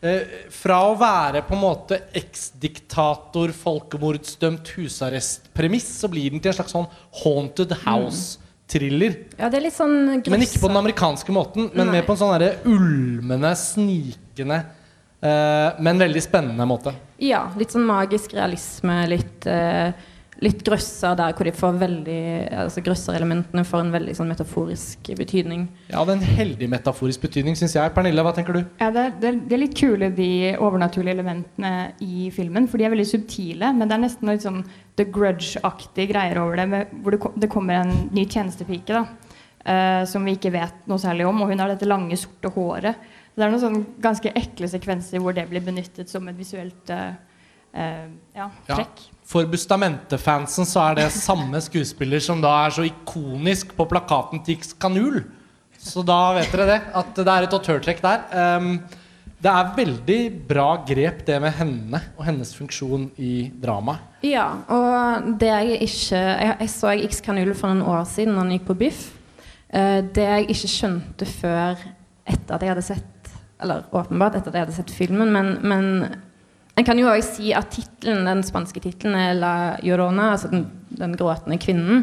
Eh, 0.05 0.41
fra 0.53 0.83
å 0.91 0.97
være 0.99 1.41
på 1.47 1.55
en 1.57 1.63
måte 1.63 1.99
eksdiktator, 2.17 3.53
folkemordsdømt 3.57 4.69
husarrestpremiss, 4.77 5.87
så 6.03 6.11
blir 6.13 6.35
den 6.35 6.43
til 6.43 6.53
en 6.53 6.59
slags 6.59 6.75
sånn 6.77 6.89
haunted 7.23 7.73
house-thriller. 7.87 9.17
Ja, 9.39 9.49
det 9.49 9.61
er 9.61 9.65
litt 9.69 9.79
sånn 9.79 9.97
Men 10.21 10.45
ikke 10.45 10.61
på 10.67 10.73
den 10.73 10.83
amerikanske 10.83 11.33
måten, 11.33 11.71
men 11.73 11.89
Nei. 11.89 11.97
mer 11.97 12.09
på 12.09 12.13
en 12.13 12.21
sånn 12.21 12.45
ulmende, 12.69 13.55
snikende, 13.57 14.61
eh, 15.23 15.81
men 15.81 16.05
veldig 16.05 16.25
spennende 16.27 16.69
måte. 16.69 16.93
Ja, 17.23 17.47
litt 17.57 17.73
sånn 17.73 17.89
magisk 17.89 18.37
realisme, 18.37 19.01
litt, 19.09 19.49
eh, 19.49 19.97
litt 20.45 20.61
grøsser 20.67 21.17
der 21.17 21.33
hvor 21.37 21.49
de 21.49 21.53
får 21.57 21.79
veldig 21.81 22.21
altså 22.65 22.83
Grøsserelementene 22.85 23.65
får 23.67 23.85
en 23.85 23.93
veldig 23.95 24.17
sånn 24.19 24.29
metaforisk 24.29 25.11
betydning. 25.17 25.67
Ja, 25.89 26.03
det 26.05 26.13
er 26.13 26.19
en 26.19 26.37
heldig 26.39 26.69
metaforisk 26.75 27.25
betydning, 27.25 27.57
syns 27.59 27.77
jeg. 27.77 27.93
Pernille, 27.97 28.25
hva 28.27 28.35
tenker 28.37 28.59
du? 28.59 28.61
Ja, 28.81 28.91
det, 28.93 29.07
er, 29.07 29.15
det, 29.39 29.55
er, 29.55 29.63
litt 29.63 29.77
kule, 29.79 30.11
de 30.17 30.31
overnaturlige 30.55 31.17
elementene 31.17 31.73
i 32.05 32.29
filmen. 32.35 32.69
For 32.69 32.81
de 32.81 32.89
er 32.89 32.93
veldig 32.93 33.09
subtile, 33.09 33.73
men 33.77 33.89
det 33.89 33.97
er 33.97 34.05
nesten 34.05 34.33
litt 34.33 34.45
sånn 34.45 34.65
The 34.99 35.09
Grudge-aktige 35.13 36.11
greier 36.13 36.41
over 36.43 36.61
det. 36.61 36.67
Med, 36.73 36.97
hvor 37.05 37.17
det, 37.17 37.23
det 37.47 37.53
kommer 37.53 37.81
en 37.81 37.95
ny 38.17 38.27
tjenestepike 38.29 38.93
da, 38.93 39.07
uh, 39.65 40.03
som 40.09 40.27
vi 40.27 40.37
ikke 40.37 40.53
vet 40.57 40.85
noe 40.91 41.01
særlig 41.01 41.29
om. 41.29 41.41
Og 41.45 41.53
hun 41.53 41.65
har 41.65 41.73
dette 41.73 41.89
lange, 41.89 42.19
sorte 42.21 42.53
håret. 42.53 43.09
Det 43.37 43.45
er 43.45 43.53
noen 43.53 43.61
sånn 43.61 43.83
ganske 44.01 44.33
ekle 44.37 44.69
sekvenser 44.73 45.21
hvor 45.21 45.37
det 45.37 45.49
blir 45.51 45.65
benyttet 45.65 46.09
som 46.09 46.25
et 46.31 46.39
visuelt 46.39 46.89
eh, 46.93 47.19
eh, 47.77 48.09
ja, 48.37 48.49
Ja. 48.69 48.75
trekk. 48.81 49.05
For 49.27 49.47
Bustamente-fansen 49.51 50.67
så 50.69 50.85
er 50.91 51.01
det 51.01 51.07
samme 51.13 51.59
skuespiller 51.61 52.23
som 52.23 52.41
da 52.41 52.53
er 52.67 52.71
så 52.77 52.85
ikonisk 52.87 53.73
på 53.77 53.87
plakaten 53.91 54.43
til 54.47 54.63
Kanul. 54.79 55.25
Så 55.79 56.05
da 56.07 56.35
vet 56.37 56.53
dere 56.55 56.67
det. 56.71 56.79
At 56.95 57.11
det 57.19 57.27
er 57.27 57.47
et 57.47 57.57
autørtrekk 57.57 58.03
der. 58.05 58.23
Um, 58.59 58.79
det 59.43 59.51
er 59.53 59.73
veldig 59.77 60.21
bra 60.49 60.69
grep, 60.87 61.25
det 61.27 61.37
med 61.43 61.53
henne 61.59 62.01
og 62.17 62.25
hennes 62.25 62.55
funksjon 62.57 63.11
i 63.19 63.51
dramaet. 63.63 64.01
Ja, 64.25 64.47
og 64.73 65.27
det 65.39 65.51
jeg 65.51 65.83
ikke 65.91 66.23
Jeg, 66.23 66.57
jeg 66.61 66.71
så 66.73 66.95
X 67.11 67.21
Kanul 67.21 67.53
for 67.55 67.69
noen 67.75 67.85
år 67.87 68.07
siden 68.09 68.35
da 68.35 68.45
han 68.45 68.55
gikk 68.55 68.65
på 68.71 68.79
Biff. 68.79 69.03
Uh, 69.75 70.01
det 70.07 70.25
jeg 70.25 70.49
ikke 70.55 70.71
skjønte 70.73 71.27
før 71.29 71.83
etter 72.27 72.55
at 72.57 72.63
jeg 72.63 72.73
hadde 72.73 72.87
sett 72.87 73.35
Eller 73.63 73.85
åpenbart 73.91 74.39
etter 74.39 74.51
at 74.51 74.55
jeg 74.55 74.67
hadde 74.67 74.79
sett 74.79 74.95
filmen, 74.95 75.31
men, 75.35 75.53
men 75.67 76.17
en 76.77 76.85
kan 76.85 76.99
jo 77.01 77.09
også 77.09 77.39
si 77.39 77.53
at 77.57 77.71
titlen, 77.73 78.27
den 78.29 78.43
spanske 78.45 78.81
tittelen 78.85 79.17
er 79.17 79.37
La 79.39 79.53
Llorona, 79.81 80.33
altså 80.35 80.51
den, 80.53 80.67
den 80.93 81.15
gråtende 81.17 81.57
kvinnen. 81.61 82.03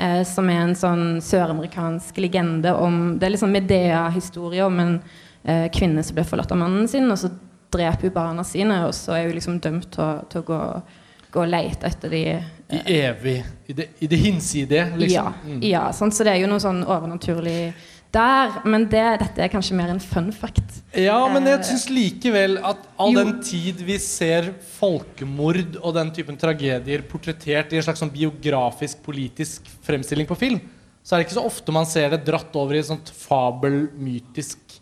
Eh, 0.00 0.22
som 0.24 0.48
er 0.48 0.62
en 0.62 0.76
sånn 0.76 1.04
søramerikansk 1.20 2.16
legende 2.24 2.72
om 2.72 3.18
Det 3.20 3.26
er 3.26 3.34
liksom 3.34 3.50
Medea-historie 3.52 4.64
om 4.64 4.78
en 4.80 4.94
eh, 5.44 5.66
kvinne 5.72 6.00
som 6.04 6.16
ble 6.16 6.24
forlatt 6.24 6.52
av 6.54 6.60
mannen 6.62 6.88
sin, 6.88 7.10
og 7.12 7.18
så 7.20 7.28
dreper 7.70 8.08
hun 8.08 8.14
barna 8.14 8.44
sine, 8.46 8.78
og 8.86 8.94
så 8.96 9.18
er 9.18 9.28
hun 9.28 9.36
liksom 9.36 9.58
dømt 9.60 9.90
til, 9.92 10.22
til 10.32 10.40
å 10.40 10.46
gå, 10.48 10.60
gå 11.36 11.42
og 11.44 11.52
lete 11.52 11.90
etter 11.90 12.16
de 12.16 12.22
I 12.80 12.80
evig 13.02 13.36
I 13.68 13.76
det, 13.76 13.88
i 14.00 14.08
det 14.08 14.20
hinsidige, 14.24 14.86
liksom. 15.02 15.36
Ja, 15.44 15.60
ja 15.68 15.84
sant? 15.92 16.16
så 16.16 16.24
det 16.24 16.32
er 16.32 16.44
jo 16.46 16.50
noe 16.50 16.64
sånn 16.64 16.80
overnaturlig 16.86 17.58
der. 18.14 18.56
Men 18.68 18.86
det, 18.90 19.02
dette 19.22 19.44
er 19.44 19.52
kanskje 19.52 19.76
mer 19.78 19.92
en 19.92 20.02
fun 20.02 20.30
fact. 20.34 20.80
Ja, 20.98 21.18
men 21.32 21.46
jeg 21.46 21.60
Eh, 21.60 21.66
syns 21.70 21.86
likevel 21.92 22.58
at 22.58 22.82
all 22.98 23.14
jo. 23.14 23.22
den 23.24 23.40
tid 23.46 23.80
vi 23.86 23.96
ser 24.02 24.52
folkemord 24.78 25.78
og 25.82 25.94
den 25.94 26.10
typen 26.16 26.38
tragedier 26.40 27.02
portrettert 27.08 27.72
i 27.72 27.80
en 27.80 27.86
slags 27.86 28.02
sånn 28.02 28.12
biografisk, 28.14 29.02
politisk 29.06 29.68
fremstilling 29.86 30.26
på 30.26 30.38
film, 30.38 30.60
så 31.02 31.14
er 31.14 31.20
det 31.22 31.28
ikke 31.28 31.38
så 31.38 31.46
ofte 31.46 31.72
man 31.72 31.86
ser 31.88 32.10
det 32.12 32.24
dratt 32.26 32.54
over 32.58 32.74
i 32.76 32.82
et 32.82 32.90
sånt 32.90 33.10
fabelmytisk 33.14 34.78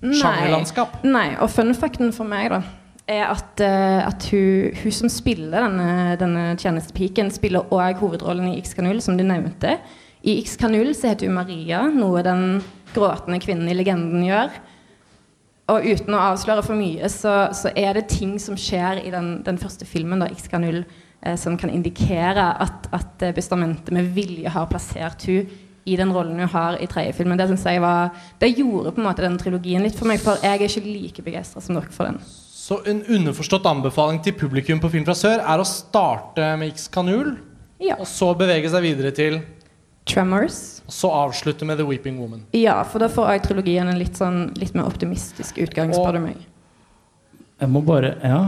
sjangerlandskap. 0.00 1.02
Nei, 1.04 1.34
og 1.40 1.50
fun 1.52 1.74
facten 1.76 2.12
for 2.16 2.28
meg 2.28 2.50
da 2.54 2.62
er 3.10 3.26
at, 3.26 3.58
uh, 3.64 4.06
at 4.06 4.26
hun, 4.30 4.70
hun 4.84 4.94
som 4.94 5.10
spiller 5.10 5.64
denne, 5.66 6.16
denne 6.20 6.44
tjenestepiken, 6.60 7.32
spiller 7.34 7.66
òg 7.74 7.98
hovedrollen 7.98 8.52
i 8.52 8.60
X-Kanul, 8.62 9.00
som 9.02 9.16
du 9.18 9.24
nevnte. 9.26 9.78
I 10.22 10.36
X-Kanul 10.42 10.92
så 10.94 11.10
heter 11.10 11.30
hun 11.30 11.38
Maria, 11.38 11.84
noe 11.88 12.22
den 12.24 12.60
gråtende 12.94 13.40
kvinnen 13.40 13.70
i 13.70 13.76
legenden 13.78 14.24
gjør. 14.26 14.52
Og 15.70 15.86
uten 15.86 16.16
å 16.16 16.24
avsløre 16.32 16.64
for 16.66 16.76
mye, 16.76 17.08
så, 17.12 17.34
så 17.54 17.70
er 17.78 17.94
det 17.96 18.08
ting 18.10 18.34
som 18.42 18.58
skjer 18.58 19.04
i 19.04 19.12
den, 19.14 19.38
den 19.46 19.58
første 19.60 19.86
filmen, 19.88 20.20
da, 20.20 20.28
X-Kanul, 20.34 20.82
eh, 21.22 21.36
som 21.38 21.56
kan 21.60 21.70
indikere 21.72 22.48
at, 22.60 22.90
at 22.90 23.10
bestamentet 23.20 23.36
Bustamentet 23.38 23.94
med 23.94 24.10
vilje 24.16 24.50
har 24.52 24.68
plassert 24.70 25.24
hun 25.30 25.48
i 25.88 25.96
den 25.96 26.12
rollen 26.12 26.38
hun 26.42 26.50
har 26.52 26.76
i 26.82 26.88
tredje 26.90 27.14
filmen. 27.16 27.38
Det 27.40 27.46
synes 27.48 27.64
jeg 27.64 27.80
var 27.82 28.10
Det 28.40 28.50
gjorde 28.52 28.92
på 28.92 29.00
en 29.00 29.06
måte 29.08 29.24
den 29.24 29.38
trilogien 29.40 29.82
litt 29.86 29.96
for 29.96 30.10
meg, 30.10 30.20
for 30.22 30.42
jeg 30.44 30.58
er 30.58 30.66
ikke 30.66 30.84
like 30.84 31.24
begeistra 31.24 31.62
som 31.64 31.78
dere 31.78 31.94
for 31.94 32.10
den. 32.10 32.20
Så 32.60 32.82
en 32.86 33.00
underforstått 33.08 33.64
anbefaling 33.66 34.20
til 34.22 34.36
publikum 34.38 34.82
på 34.82 34.90
Film 34.92 35.06
fra 35.08 35.16
sør 35.18 35.40
er 35.40 35.62
å 35.62 35.66
starte 35.66 36.52
med 36.60 36.74
X-Kanul, 36.74 37.32
Ja. 37.80 37.96
og 37.98 38.06
så 38.06 38.34
bevege 38.36 38.68
seg 38.70 38.84
videre 38.84 39.10
til 39.16 39.40
Tremors. 40.10 40.60
Og 40.86 40.94
så 40.94 41.10
avslutte 41.14 41.66
med 41.68 41.78
The 41.78 41.86
Weeping 41.86 42.18
Woman. 42.18 42.42
Ja, 42.56 42.80
for 42.84 43.02
da 43.02 43.10
får 43.12 43.30
jeg 43.34 43.44
trilogien 43.48 43.90
en 43.90 44.00
litt, 44.00 44.18
sånn, 44.18 44.48
litt 44.58 44.74
mer 44.74 44.90
optimistisk 44.90 45.60
utgang, 45.62 45.94
spør 45.94 46.18
du 46.18 46.24
meg. 46.30 46.42
Jeg 47.60 47.70
må 47.70 47.84
bare 47.86 48.16
Ja. 48.24 48.42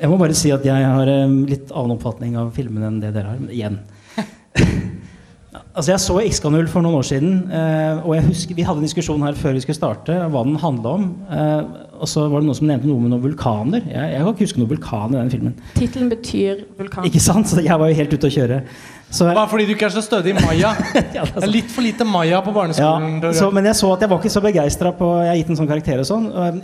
Jeg 0.00 0.08
må 0.08 0.16
bare 0.16 0.32
si 0.32 0.48
at 0.48 0.64
jeg 0.64 0.84
har 0.84 1.08
en 1.12 1.42
litt 1.44 1.68
annen 1.76 1.98
oppfatning 1.98 2.36
av 2.40 2.54
filmen 2.56 2.86
enn 2.86 3.00
det 3.02 3.10
dere 3.12 3.34
har. 3.34 3.40
Men 3.42 3.50
igjen. 3.52 3.74
altså 5.76 5.92
Jeg 5.92 6.00
så 6.00 6.16
XK0 6.22 6.70
for 6.72 6.84
noen 6.84 6.96
år 6.98 7.04
siden, 7.04 7.34
eh, 7.52 8.00
og 8.00 8.14
jeg 8.16 8.24
husker 8.30 8.56
vi 8.56 8.64
hadde 8.64 8.80
en 8.80 8.86
diskusjon 8.88 9.26
her 9.26 9.36
før 9.36 9.58
vi 9.58 9.62
skulle 9.64 9.76
starte 9.76 10.16
hva 10.32 10.44
den 10.46 10.56
handla 10.62 10.94
om. 10.96 11.04
Eh, 11.28 11.60
og 12.00 12.08
så 12.08 12.24
var 12.32 12.40
det 12.40 12.48
noen 12.48 12.56
som 12.56 12.70
nevnte 12.70 12.88
noe 12.88 13.02
med 13.02 13.12
noen 13.12 13.26
vulkaner. 13.26 13.84
Jeg, 13.84 14.14
jeg 14.14 14.24
kan 14.24 14.32
ikke 14.32 14.46
huske 14.48 14.62
noen 14.62 14.72
vulkan 14.72 15.12
i 15.12 15.18
den 15.18 15.34
filmen. 15.34 15.58
Tittelen 15.76 16.08
betyr 16.14 16.64
vulkan. 16.80 17.10
Ikke 17.10 17.20
sant? 17.20 17.52
Så 17.52 17.60
jeg 17.60 17.76
var 17.82 17.92
jo 17.92 18.00
helt 18.00 18.16
ute 18.16 18.30
å 18.30 18.34
kjøre. 18.38 18.62
Så, 19.10 19.26
Bare 19.26 19.48
fordi 19.50 19.66
du 19.66 19.72
ikke 19.74 19.88
er 19.88 19.94
så 19.94 20.02
stødig 20.06 20.32
i 20.32 20.36
Maya. 20.38 20.70
ja, 21.16 21.24
Det 21.26 21.42
er 21.42 21.50
litt 21.50 21.72
for 21.72 21.82
lite 21.82 22.06
Maya 22.06 22.38
på 22.46 22.54
barneskolen. 22.54 23.16
Ja, 23.24 23.32
så, 23.34 23.48
men 23.54 23.66
jeg 23.66 23.78
så 23.80 23.90
at 23.94 24.04
jeg 24.04 24.12
var 24.12 24.22
ikke 24.22 24.32
så 24.32 24.42
begeistra 24.44 24.92
på 24.94 25.08
Jeg 25.24 25.32
har 25.32 25.40
gitt 25.40 25.50
en 25.50 25.58
sånn 25.58 25.70
karakter 25.70 26.02
og 26.02 26.06
sånn. 26.06 26.28
og 26.30 26.60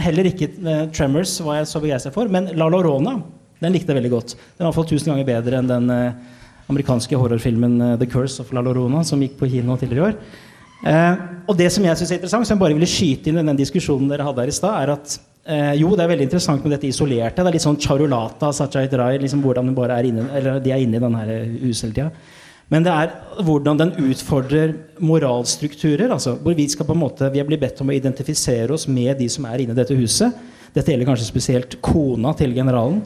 Heller 0.00 0.30
ikke 0.32 0.48
uh, 0.64 0.86
Tremors 0.96 1.36
var 1.44 1.60
jeg 1.60 1.68
så 1.68 1.82
begeistra 1.84 2.14
for. 2.14 2.32
Men 2.32 2.48
La 2.56 2.70
Lorona 2.72 3.18
den 3.60 3.74
likte 3.76 3.92
jeg 3.92 4.00
veldig 4.00 4.12
godt. 4.14 4.36
Den 4.36 4.64
var 4.64 4.70
i 4.70 4.70
hvert 4.70 4.78
fall 4.78 4.88
tusen 4.88 5.12
ganger 5.12 5.26
bedre 5.28 5.58
enn 5.60 5.68
den 5.68 5.92
uh, 5.92 6.38
amerikanske 6.72 7.18
horrorfilmen 7.20 7.76
uh, 7.82 7.96
The 8.00 8.08
Curse 8.08 8.40
of 8.40 8.54
La 8.56 8.64
Lorona, 8.64 9.04
som 9.04 9.20
gikk 9.20 9.36
på 9.40 9.50
kino 9.52 9.76
tidligere 9.76 10.00
i 10.00 10.08
år. 10.08 10.46
Eh, 10.80 11.16
og 11.44 11.58
det 11.58 11.66
som 11.74 11.84
jeg 11.84 11.98
syns 11.98 12.12
er 12.14 12.16
interessant, 12.16 12.46
som 12.48 12.56
jeg 12.56 12.62
bare 12.62 12.76
ville 12.76 12.88
skyte 12.88 13.28
inn 13.28 13.40
i 13.40 13.44
den 13.44 13.58
diskusjonen 13.58 14.08
dere 14.08 14.24
hadde 14.24 14.46
her 14.46 14.52
i 14.52 14.54
stad, 14.56 14.76
er 14.80 14.94
at 14.94 15.16
eh, 15.50 15.72
jo, 15.80 15.92
det 15.98 16.04
er 16.04 16.12
veldig 16.12 16.28
interessant 16.28 16.64
med 16.64 16.76
dette 16.76 16.88
isolerte. 16.88 17.42
Det 17.42 17.50
er 17.50 17.56
litt 17.56 17.66
sånn 17.66 17.80
charolata, 17.82 18.52
Sajait 18.54 18.94
Rai, 18.98 19.16
liksom 19.22 19.42
hvordan 19.44 19.72
er 19.90 20.08
inne, 20.08 20.60
de 20.62 20.72
er 20.72 20.84
inne 20.84 21.00
i 21.00 21.02
denne 21.02 21.24
her 21.24 21.32
huset 21.64 21.88
hele 21.88 21.96
tida. 21.96 22.38
Men 22.70 22.86
det 22.86 22.92
er 22.94 23.42
hvordan 23.42 23.78
den 23.80 23.92
utfordrer 24.12 24.76
moralstrukturer. 25.02 26.10
altså 26.10 26.36
hvor 26.38 26.54
Vi 26.54 26.68
skal 26.68 26.86
på 26.86 26.94
en 26.94 27.02
måte, 27.02 27.30
vi 27.32 27.42
blir 27.42 27.58
bedt 27.58 27.80
om 27.82 27.90
å 27.90 27.96
identifisere 27.96 28.72
oss 28.72 28.86
med 28.86 29.18
de 29.18 29.28
som 29.28 29.44
er 29.44 29.64
inne 29.64 29.74
i 29.74 29.80
dette 29.80 29.96
huset. 29.98 30.30
Dette 30.72 30.92
gjelder 30.92 31.08
kanskje 31.08 31.26
spesielt 31.26 31.80
kona 31.82 32.32
til 32.38 32.54
generalen. 32.54 33.02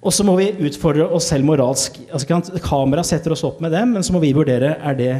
Og 0.00 0.14
så 0.14 0.24
må 0.24 0.36
vi 0.38 0.52
utfordre 0.64 1.10
oss 1.12 1.28
selv 1.28 1.44
moralsk. 1.44 1.98
altså 2.12 2.40
Kamera 2.64 3.04
setter 3.04 3.32
oss 3.32 3.44
opp 3.44 3.60
med 3.60 3.72
dem, 3.72 3.92
men 3.92 4.02
så 4.02 4.14
må 4.14 4.22
vi 4.22 4.32
vurdere 4.32 4.76
er 4.80 4.96
det, 4.96 5.14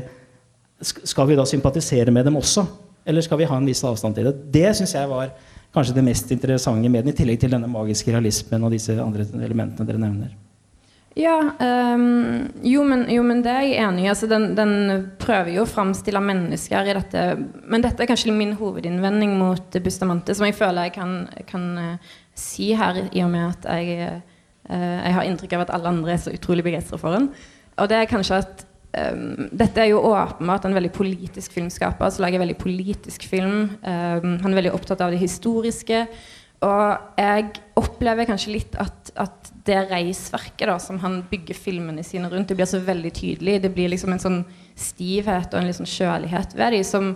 skal 0.80 1.28
vi 1.28 1.36
da 1.36 1.44
sympatisere 1.44 2.12
med 2.14 2.24
dem 2.24 2.36
også. 2.36 2.64
Eller 3.06 3.20
skal 3.20 3.38
vi 3.38 3.48
ha 3.50 3.56
en 3.56 3.68
viss 3.68 3.84
avstand 3.84 4.16
til 4.16 4.30
det? 4.30 4.34
Det 4.54 4.72
syns 4.76 4.94
jeg 4.96 5.10
var 5.10 5.34
kanskje 5.76 5.98
det 5.98 6.06
mest 6.06 6.32
interessante 6.32 6.88
med 6.88 7.04
den, 7.04 7.12
i 7.12 7.16
tillegg 7.16 7.38
til 7.42 7.52
denne 7.52 7.70
magiske 7.70 8.12
realismen 8.14 8.64
og 8.64 8.74
disse 8.74 8.96
andre 9.02 9.28
elementene 9.44 9.86
dere 9.88 10.02
nevner. 10.02 10.34
Ja, 11.16 11.38
um, 11.96 12.48
jo, 12.60 12.82
men, 12.84 13.06
jo, 13.08 13.22
men 13.24 13.38
det 13.40 13.48
er 13.48 13.62
jeg 13.64 13.84
enig 13.86 14.02
i. 14.04 14.08
Altså, 14.12 14.28
den, 14.28 14.50
den 14.58 14.74
prøver 15.20 15.54
jo 15.54 15.62
å 15.64 15.70
framstille 15.70 16.20
mennesker 16.20 16.90
i 16.90 16.96
dette 16.98 17.22
Men 17.64 17.84
dette 17.86 18.04
er 18.04 18.10
kanskje 18.10 18.34
min 18.36 18.52
hovedinnvending 18.58 19.32
mot 19.40 19.78
Bustamante, 19.80 20.36
som 20.36 20.44
jeg 20.44 20.58
føler 20.58 20.90
jeg 20.90 20.96
kan, 20.98 21.14
kan 21.48 21.64
eh, 21.80 22.12
si 22.36 22.68
her, 22.76 23.00
i 23.08 23.24
og 23.24 23.32
med 23.32 23.48
at 23.48 23.64
jeg, 23.78 24.10
eh, 24.68 24.98
jeg 25.06 25.16
har 25.16 25.30
inntrykk 25.30 25.56
av 25.56 25.64
at 25.64 25.72
alle 25.78 25.94
andre 25.94 26.12
er 26.12 26.20
så 26.20 26.36
utrolig 26.36 26.66
begeistra 26.68 27.00
for 27.00 27.16
den. 27.16 27.30
Og 27.80 27.88
det 27.88 28.02
er 28.02 28.12
kanskje 28.12 28.42
at 28.44 28.65
ehm, 28.96 29.50
dette 29.52 29.82
er 29.82 29.90
jo 29.92 30.02
åpenbart 30.08 30.66
en 30.66 30.76
veldig 30.76 30.92
politisk 30.96 31.54
filmskaper 31.56 32.10
som 32.12 32.24
lager 32.24 32.42
veldig 32.42 32.58
politisk 32.60 33.28
film. 33.30 33.76
Um, 33.82 34.36
han 34.42 34.50
er 34.50 34.60
veldig 34.62 34.74
opptatt 34.76 35.04
av 35.04 35.14
det 35.14 35.22
historiske. 35.22 36.06
Og 36.64 37.20
jeg 37.20 37.48
opplever 37.76 38.28
kanskje 38.28 38.54
litt 38.54 38.76
at, 38.80 39.10
at 39.20 39.50
det 39.66 39.82
reisverket 39.90 40.70
da, 40.70 40.78
som 40.80 40.98
han 41.02 41.18
bygger 41.28 41.58
filmene 41.58 42.04
sine 42.06 42.30
rundt, 42.32 42.48
det 42.48 42.56
blir 42.56 42.68
så 42.70 42.80
veldig 42.80 43.12
tydelig. 43.16 43.58
Det 43.62 43.72
blir 43.74 43.92
liksom 43.92 44.14
en 44.14 44.22
sånn 44.22 44.38
stivhet 44.78 45.52
og 45.52 45.60
en 45.60 45.68
litt 45.68 45.78
sånn 45.78 45.90
kjølighet 45.90 46.56
ved 46.56 46.78
dem 46.78 46.86
som, 46.86 47.12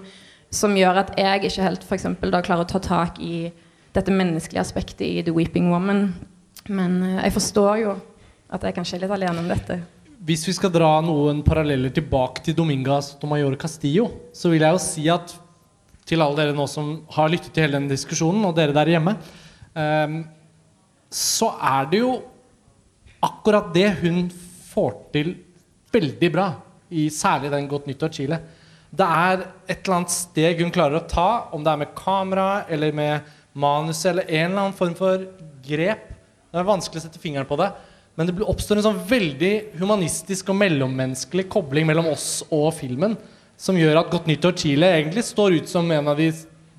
som 0.52 0.76
gjør 0.76 1.04
at 1.04 1.14
jeg 1.18 1.46
ikke 1.48 1.64
helt 1.64 1.86
for 1.86 1.96
eksempel, 1.96 2.32
da 2.34 2.42
klarer 2.44 2.66
å 2.66 2.70
ta 2.70 2.82
tak 2.84 3.20
i 3.24 3.48
dette 3.96 4.12
menneskelige 4.14 4.62
aspektet 4.62 5.06
i 5.08 5.24
The 5.24 5.34
Weeping 5.34 5.70
Woman. 5.72 6.10
Men 6.68 7.00
uh, 7.00 7.16
jeg 7.22 7.34
forstår 7.38 7.80
jo 7.86 7.96
at 8.50 8.66
jeg 8.66 8.76
kanskje 8.76 8.98
er 8.98 9.06
litt 9.06 9.16
alene 9.16 9.40
om 9.40 9.48
dette. 9.48 9.80
Hvis 10.20 10.42
vi 10.44 10.52
skal 10.52 10.68
dra 10.68 10.98
noen 11.00 11.38
paralleller 11.40 11.88
tilbake 11.96 12.42
til 12.44 12.52
Domingas 12.52 13.14
Tomayor 13.22 13.54
Castillo, 13.56 14.10
så 14.36 14.50
vil 14.52 14.60
jeg 14.60 14.76
jo 14.76 14.80
si 14.84 15.04
at 15.08 15.32
til 16.04 16.20
alle 16.20 16.36
dere 16.36 16.56
nå 16.56 16.66
som 16.68 16.90
har 17.14 17.30
lyttet 17.32 17.54
til 17.54 17.64
hele 17.64 17.78
denne 17.78 17.88
diskusjonen, 17.88 18.44
og 18.44 18.52
dere 18.58 18.74
der 18.76 18.90
hjemme, 18.92 19.14
ehm, 19.72 20.18
så 21.08 21.54
er 21.56 21.88
det 21.88 22.02
jo 22.02 22.12
akkurat 23.24 23.72
det 23.72 23.88
hun 24.02 24.26
får 24.68 24.92
til 25.16 25.32
veldig 25.96 26.32
bra, 26.36 26.50
i 26.92 27.08
særlig 27.08 27.54
den 27.54 27.70
Godt 27.70 27.88
nyttår 27.88 28.12
Chile. 28.12 28.42
Det 28.92 29.06
er 29.06 29.46
et 29.70 29.78
eller 29.78 30.02
annet 30.02 30.12
steg 30.12 30.60
hun 30.60 30.74
klarer 30.74 31.00
å 31.00 31.08
ta, 31.08 31.30
om 31.56 31.64
det 31.64 31.72
er 31.72 31.80
med 31.86 31.96
kamera 31.96 32.66
eller 32.68 32.92
med 32.92 33.32
manus 33.54 34.04
eller 34.04 34.28
en 34.28 34.50
eller 34.50 34.66
annen 34.66 34.76
form 34.76 34.98
for 34.98 35.30
grep. 35.64 36.10
Det 36.50 36.60
er 36.60 36.68
vanskelig 36.68 37.00
å 37.00 37.08
sette 37.08 37.22
fingeren 37.22 37.48
på 37.48 37.56
det. 37.56 37.72
Men 38.18 38.28
det 38.28 38.42
oppstår 38.42 38.80
en 38.80 38.86
sånn 38.88 39.02
veldig 39.08 39.52
humanistisk 39.80 40.50
og 40.52 40.58
mellommenneskelig 40.60 41.46
kobling 41.52 41.86
mellom 41.88 42.10
oss 42.10 42.42
og 42.52 42.72
filmen, 42.76 43.14
som 43.60 43.76
gjør 43.78 44.00
at 44.00 44.10
Godt 44.12 44.28
nyttår 44.28 44.56
Chile 44.58 44.88
egentlig 44.98 45.24
står 45.28 45.60
ut 45.60 45.68
som 45.70 45.88
en 45.92 46.10
av 46.10 46.18
de 46.18 46.30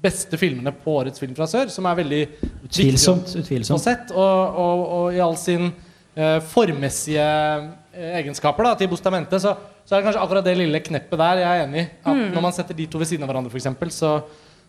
beste 0.02 0.38
filmene 0.42 0.74
på 0.74 0.96
årets 0.98 1.22
film 1.22 1.34
fra 1.38 1.46
sør. 1.50 1.70
Som 1.70 1.86
er 1.86 2.00
veldig 2.02 2.22
Utvilsomt. 2.66 3.36
utvilsomt. 3.38 3.84
sett, 3.84 4.14
og, 4.18 4.60
og, 4.64 4.84
og 4.98 5.18
i 5.18 5.22
all 5.22 5.38
sin 5.40 5.70
eh, 5.70 6.40
formmessige 6.52 7.26
eh, 7.26 8.16
egenskaper 8.22 8.66
da, 8.66 8.76
til 8.80 8.90
Bostamente, 8.92 9.40
så, 9.42 9.56
så 9.86 9.96
er 9.96 10.02
det 10.02 10.10
kanskje 10.10 10.24
akkurat 10.26 10.48
det 10.48 10.58
lille 10.58 10.82
kneppet 10.84 11.22
der 11.22 11.44
jeg 11.44 11.50
er 11.52 11.66
enig 11.68 11.84
i. 11.84 11.90
At 12.02 12.24
når 12.36 12.48
man 12.50 12.56
setter 12.58 12.78
de 12.78 12.90
to 12.90 13.02
ved 13.02 13.12
siden 13.12 13.26
av 13.28 13.32
hverandre, 13.32 13.54
eksempel, 13.62 13.94
så, 13.94 14.16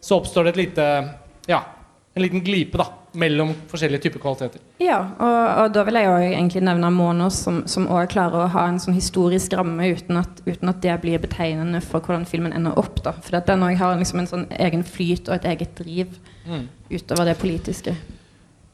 så 0.01 0.21
oppstår 0.21 0.49
det 0.49 0.55
et 0.55 0.63
lite 0.67 0.89
Ja, 1.51 1.65
en 2.13 2.23
liten 2.27 2.45
glipe 2.45 2.79
da, 2.81 2.91
mellom 3.19 3.51
forskjellige 3.69 4.07
typer 4.07 4.23
kvaliteter. 4.23 4.63
Ja, 4.81 4.99
og, 5.19 5.41
og 5.65 5.75
da 5.75 5.83
vil 5.85 5.99
jeg 6.01 6.09
jo 6.09 6.15
egentlig 6.31 6.63
nevne 6.65 6.91
Monos, 6.95 7.43
som, 7.45 7.89
òg 7.89 8.09
klarer 8.15 8.47
å 8.47 8.53
ha 8.55 8.67
en 8.71 8.81
sånn 8.81 8.97
historisk 8.97 9.53
ramme 9.59 9.91
uten 9.93 10.21
at, 10.23 10.41
uten 10.47 10.73
at 10.73 10.81
det 10.85 10.97
blir 11.03 11.21
betegnende 11.23 11.83
for 11.85 12.01
hvordan 12.01 12.25
filmen 12.29 12.55
ender 12.57 12.79
opp. 12.81 13.03
da. 13.05 13.13
For 13.21 13.37
at 13.37 13.51
den 13.51 13.65
òg 13.67 13.77
har 13.81 13.99
liksom 14.01 14.23
en 14.25 14.31
sånn 14.31 14.47
egen 14.59 14.87
flyt 14.87 15.29
og 15.29 15.37
et 15.41 15.51
eget 15.57 15.77
driv 15.81 16.19
Mm. 16.43 16.65
utover 16.91 17.29
det 17.29 17.37
politiske. 17.39 17.93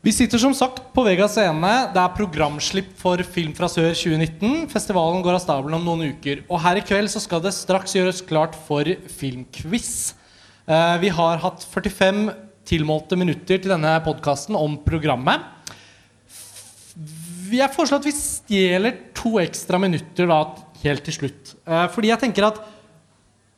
Vi 0.01 0.13
sitter 0.15 0.39
som 0.39 0.55
sagt 0.55 0.79
på 0.95 1.03
Vega 1.05 1.27
scene. 1.29 1.73
Det 1.93 2.01
er 2.01 2.15
programslipp 2.17 2.95
for 2.97 3.21
Film 3.27 3.53
fra 3.53 3.67
sør 3.69 3.91
2019. 3.93 4.69
Festivalen 4.71 5.21
går 5.25 5.35
av 5.37 5.43
stabelen 5.43 5.75
om 5.77 5.85
noen 5.85 6.15
uker. 6.15 6.45
Og 6.49 6.63
her 6.63 6.79
i 6.81 6.85
kveld 6.87 7.11
så 7.13 7.21
skal 7.21 7.43
det 7.45 7.53
straks 7.53 7.93
gjøres 7.99 8.23
klart 8.25 8.55
for 8.69 8.89
filmquiz. 9.19 10.15
Uh, 10.69 10.97
vi 11.03 11.11
har 11.13 11.43
hatt 11.43 11.67
45 11.75 12.31
tilmålte 12.69 13.17
minutter 13.19 13.61
til 13.61 13.73
denne 13.73 13.95
podkasten 14.05 14.57
om 14.59 14.77
programmet. 14.85 15.47
Jeg 17.49 17.73
foreslår 17.73 18.03
at 18.03 18.09
vi 18.09 18.15
stjeler 18.15 18.99
to 19.17 19.39
ekstra 19.41 19.81
minutter 19.81 20.29
da, 20.29 20.43
helt 20.83 21.07
til 21.09 21.17
slutt. 21.17 21.55
Eh, 21.65 21.87
fordi 21.95 22.13
jeg 22.13 22.23
tenker 22.27 22.51
at 22.51 22.61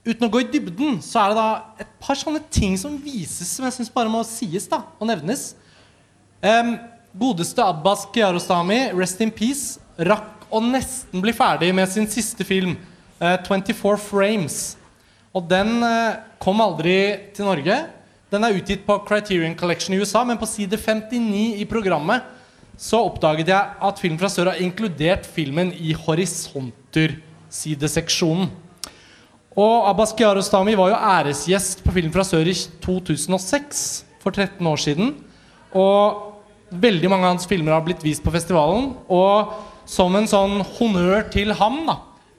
uten 0.07 0.29
å 0.29 0.33
gå 0.33 0.45
i 0.45 0.51
dybden, 0.53 1.01
så 1.05 1.25
er 1.25 1.33
det 1.33 1.41
da 1.41 1.49
et 1.83 1.97
par 2.01 2.19
sånne 2.19 2.45
ting 2.55 2.79
som 2.81 2.95
vises, 3.03 3.51
som 3.51 3.67
jeg 3.67 3.81
syns 3.81 3.93
bare 3.93 4.13
må 4.13 4.23
sies 4.25 4.71
da, 4.71 4.85
og 4.97 5.11
nevnes. 5.11 5.51
Godeste 7.11 7.65
Abbas 7.67 8.07
Kiarostami, 8.15 8.93
rest 8.95 9.21
in 9.21 9.33
peace, 9.35 9.81
rakk 9.99 10.47
å 10.51 10.61
nesten 10.63 11.23
bli 11.23 11.33
ferdig 11.35 11.73
med 11.75 11.91
sin 11.91 12.07
siste 12.11 12.47
film, 12.47 12.77
eh, 13.21 13.37
24 13.43 13.99
Frames. 13.99 14.77
Og 15.35 15.49
den 15.51 15.83
eh, 15.83 16.21
kom 16.39 16.61
aldri 16.63 17.33
til 17.35 17.47
Norge. 17.47 17.77
Den 18.31 18.47
er 18.47 18.55
utgitt 18.55 18.85
på 18.87 18.95
Criterion 19.09 19.57
Collection 19.59 19.97
i 19.97 19.99
USA, 19.99 20.21
men 20.23 20.39
på 20.39 20.47
side 20.47 20.77
59 20.79 21.59
i 21.59 21.65
programmet 21.67 22.23
så 22.81 23.03
oppdaget 23.09 23.49
jeg 23.51 23.61
at 23.83 24.01
Film 24.01 24.19
fra 24.21 24.29
sør 24.31 24.47
har 24.53 24.61
inkludert 24.63 25.27
filmen 25.27 25.73
i 25.75 25.93
Horisonter-sideseksjonen. 25.99 28.49
Og 29.59 29.89
Abbas 29.91 30.15
Kiarostami 30.15 30.77
var 30.79 30.89
jo 30.93 31.05
æresgjest 31.11 31.85
på 31.85 31.93
Film 31.97 32.13
fra 32.15 32.25
sør 32.25 32.47
i 32.47 32.55
2006, 32.85 34.05
for 34.23 34.31
13 34.31 34.67
år 34.67 34.77
siden. 34.79 35.15
Og 35.75 36.15
veldig 36.71 37.11
mange 37.11 37.27
av 37.27 37.31
hans 37.35 37.47
filmer 37.51 37.73
har 37.75 37.83
blitt 37.83 38.05
vist 38.07 38.23
på 38.23 38.31
festivalen. 38.31 38.95
Og 39.11 39.51
som 39.91 40.15
en 40.15 40.31
sånn 40.31 40.63
honnør 40.79 41.27
til 41.35 41.51
ham, 41.59 41.83
da, 41.89 41.97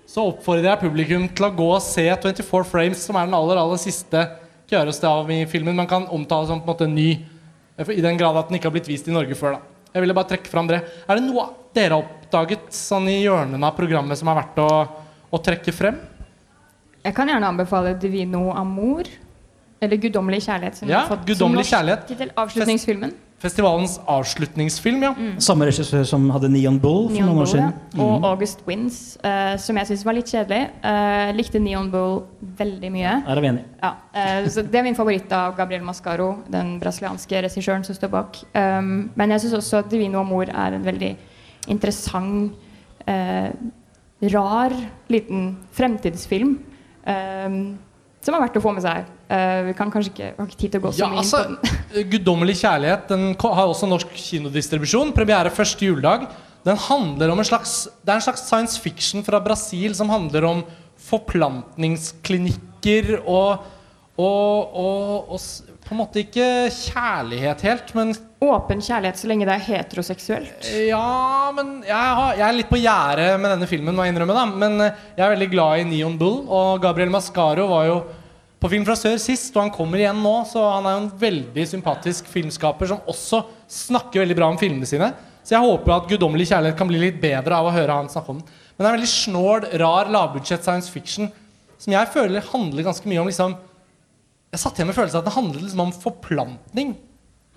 så 0.08 0.24
oppfordrer 0.32 0.72
jeg 0.72 0.84
publikum 0.86 1.28
til 1.36 1.46
å 1.50 1.56
gå 1.60 1.68
og 1.76 1.84
se 1.84 2.08
24 2.08 2.64
Frames, 2.72 3.04
som 3.04 3.20
er 3.20 3.26
den 3.28 3.36
aller, 3.36 3.60
aller 3.60 3.76
siste 3.82 4.41
Kiarostami-filmen 4.72 5.76
man 5.76 5.88
kan 5.88 6.08
omtale 6.08 6.48
som 6.48 6.62
på 6.62 6.72
en 6.72 6.74
måte 6.74 6.88
ny, 6.88 7.10
i 7.92 8.02
den 8.02 8.18
grad 8.18 8.38
at 8.40 8.48
den 8.48 8.56
ikke 8.60 8.70
har 8.70 8.76
blitt 8.78 8.88
vist 8.88 9.08
i 9.10 9.12
Norge 9.12 9.36
før. 9.36 9.58
da. 9.58 9.60
Jeg 9.94 10.02
ville 10.06 10.16
bare 10.16 10.30
trekke 10.32 10.48
fram 10.48 10.70
det. 10.70 10.80
Er 11.10 11.20
det 11.20 11.26
noe 11.26 11.50
dere 11.76 11.98
har 11.98 12.06
oppdaget 12.06 12.70
sånn 12.76 13.10
i 13.12 13.18
hjørnene 13.26 13.68
av 13.68 13.76
programmet 13.76 14.18
som 14.20 14.30
er 14.32 14.38
verdt 14.40 14.62
å, 14.64 14.70
å 15.32 15.42
trekke 15.44 15.74
frem? 15.76 15.98
Jeg 17.04 17.16
kan 17.18 17.28
gjerne 17.28 17.50
anbefale 17.50 17.96
'Divino 18.00 18.52
Amor'. 18.56 19.10
Eller 19.82 19.98
'Guddommelig 19.98 20.44
kjærlighet'. 20.46 20.76
Som 20.76 20.90
Ja, 20.90 21.00
har 21.02 21.18
fått 21.18 21.26
Guddommelig 21.26 21.66
kjærlighet. 21.66 22.08
tittel. 22.08 22.32
Avslutningsfilmen. 22.38 23.12
Festivalens 23.42 23.96
avslutningsfilm, 24.06 25.02
ja. 25.02 25.12
Samme 25.42 25.66
regissør 25.66 26.04
som 26.06 26.28
hadde 26.30 26.50
Neon 26.54 26.78
Bull 26.82 27.08
for 27.08 27.16
Neon 27.16 27.32
noen 27.32 27.42
år 27.42 27.48
Bull, 27.48 27.52
siden. 27.56 27.74
ja. 27.98 28.06
Og 28.06 28.28
August 28.30 28.62
Wins, 28.68 29.00
uh, 29.26 29.56
som 29.58 29.80
jeg 29.82 29.90
syns 29.90 30.06
var 30.06 30.18
litt 30.18 30.30
kjedelig. 30.30 30.62
Uh, 30.86 31.32
likte 31.34 31.60
Neon 31.60 31.90
Bull 31.94 32.22
veldig 32.60 32.92
mye. 32.94 33.16
Er 33.26 33.42
vi 33.42 33.52
enige? 33.52 33.66
Ja, 33.82 33.94
Uh, 34.12 34.48
så 34.52 34.62
Det 34.62 34.76
er 34.76 34.84
min 34.84 34.96
favoritt 34.96 35.32
av 35.32 35.56
Gabriel 35.56 35.84
Mascaro, 35.88 36.44
den 36.52 36.74
brasilianske 36.82 37.42
regissøren 37.46 37.86
som 37.88 37.96
står 37.96 38.10
bak. 38.12 38.42
Um, 38.54 39.10
men 39.16 39.32
jeg 39.32 39.46
syns 39.46 39.54
også 39.62 39.78
at 39.80 39.90
'Divino 39.90 40.20
Amor' 40.20 40.52
er 40.52 40.76
en 40.76 40.84
veldig 40.84 41.16
interessant, 41.68 42.52
eh, 43.08 43.50
rar, 44.34 44.74
liten 45.10 45.58
fremtidsfilm. 45.72 46.60
Um, 47.08 47.80
som 48.22 48.36
er 48.38 48.44
verdt 48.44 48.60
å 48.60 48.64
få 48.64 48.72
med 48.76 48.84
seg. 48.86 48.98
Uh, 49.32 49.60
vi 49.70 49.74
kan 49.78 49.92
kanskje 49.94 50.12
ikke, 50.12 50.30
har 50.38 50.46
ikke 50.48 50.62
tid 50.62 50.72
til 50.74 50.80
å 50.82 50.84
gå 50.86 50.90
så 50.94 51.00
Ja, 51.02 51.08
mye 51.10 51.22
altså, 51.24 51.38
inn 51.42 51.48
på 51.58 51.62
den. 51.66 51.72
Guddommelig 52.14 52.56
kjærlighet 52.62 53.04
Den 53.10 53.24
har 53.42 53.66
også 53.66 53.86
norsk 53.90 54.10
kinodistribusjon. 54.14 55.16
Premiere 55.16 55.52
første 55.54 55.86
juledag. 55.88 56.20
Den 56.66 56.78
handler 56.78 57.30
om 57.34 57.40
en 57.42 57.50
slags 57.50 57.72
Det 58.04 58.12
er 58.12 58.16
en 58.20 58.28
slags 58.28 58.44
science 58.46 58.76
fiction 58.82 59.24
fra 59.26 59.40
Brasil 59.44 59.96
som 59.98 60.10
handler 60.14 60.44
om 60.50 60.60
forplantningsklinikker 61.02 63.06
og, 63.26 63.52
og, 64.22 64.56
og, 64.78 65.34
og 65.34 65.40
på 65.82 65.90
en 65.96 66.02
måte 66.04 66.22
ikke 66.22 66.70
kjærlighet 66.70 67.60
helt, 67.66 67.90
men 67.98 68.14
Åpen 68.42 68.80
kjærlighet 68.82 69.20
så 69.22 69.28
lenge 69.30 69.46
det 69.46 69.54
er 69.54 69.66
heteroseksuelt. 69.68 70.70
Ja, 70.88 71.52
men 71.54 71.84
jeg, 71.86 71.94
har, 71.94 72.32
jeg 72.40 72.46
er 72.48 72.56
litt 72.58 72.72
på 72.72 72.80
gjerdet 72.82 73.36
med 73.38 73.54
denne 73.54 73.68
filmen, 73.70 73.94
må 73.94 74.08
jeg 74.08 74.16
innrømme. 74.16 74.34
da 74.34 74.46
Men 74.50 74.82
eh, 74.82 75.04
jeg 75.14 75.26
er 75.28 75.34
veldig 75.36 75.50
glad 75.52 75.82
i 75.84 75.86
Neon 75.92 76.16
Bull, 76.18 76.40
og 76.50 76.82
Gabriel 76.82 77.14
Mascaro 77.14 77.68
var 77.70 77.86
jo 77.86 78.00
på 78.62 78.70
Film 78.70 78.86
fra 78.86 78.96
sør 78.98 79.18
sist, 79.22 79.54
og 79.56 79.64
han 79.64 79.74
kommer 79.74 80.02
igjen 80.02 80.18
nå. 80.22 80.34
Så 80.50 80.62
han 80.62 80.88
er 80.90 80.96
jo 80.96 81.04
en 81.04 81.12
veldig 81.22 81.68
sympatisk 81.70 82.30
filmskaper 82.34 82.90
som 82.90 83.06
også 83.10 83.44
snakker 83.70 84.24
veldig 84.24 84.38
bra 84.38 84.50
om 84.50 84.58
filmene 84.62 84.90
sine. 84.90 85.12
Så 85.46 85.56
jeg 85.56 85.66
håper 85.66 85.96
at 85.96 86.10
'Guddommelig 86.10 86.50
kjærlighet' 86.50 86.78
kan 86.78 86.90
bli 86.90 87.02
litt 87.02 87.22
bedre 87.22 87.58
av 87.58 87.70
å 87.70 87.74
høre 87.74 87.94
han 87.98 88.10
snakke 88.10 88.34
om 88.34 88.42
den. 88.42 88.58
Men 88.74 88.82
det 88.82 88.88
er 88.88 88.92
en 88.92 89.00
veldig 89.00 89.14
snål, 89.14 89.70
rar, 89.82 90.10
lavbudsjett 90.14 90.66
science 90.66 90.90
fiction 90.90 91.30
som 91.82 91.94
jeg 91.94 92.10
føler 92.14 92.46
handler 92.52 92.86
ganske 92.86 93.10
mye 93.10 93.22
om 93.22 93.30
liksom 93.30 93.58
Jeg 94.52 94.60
satt 94.60 94.78
igjen 94.78 94.90
med 94.90 94.98
følelsen 94.98 95.22
at 95.22 95.30
det 95.30 95.38
handler 95.38 95.62
liksom 95.62 95.80
om 95.86 95.94
forplantning. 95.96 96.90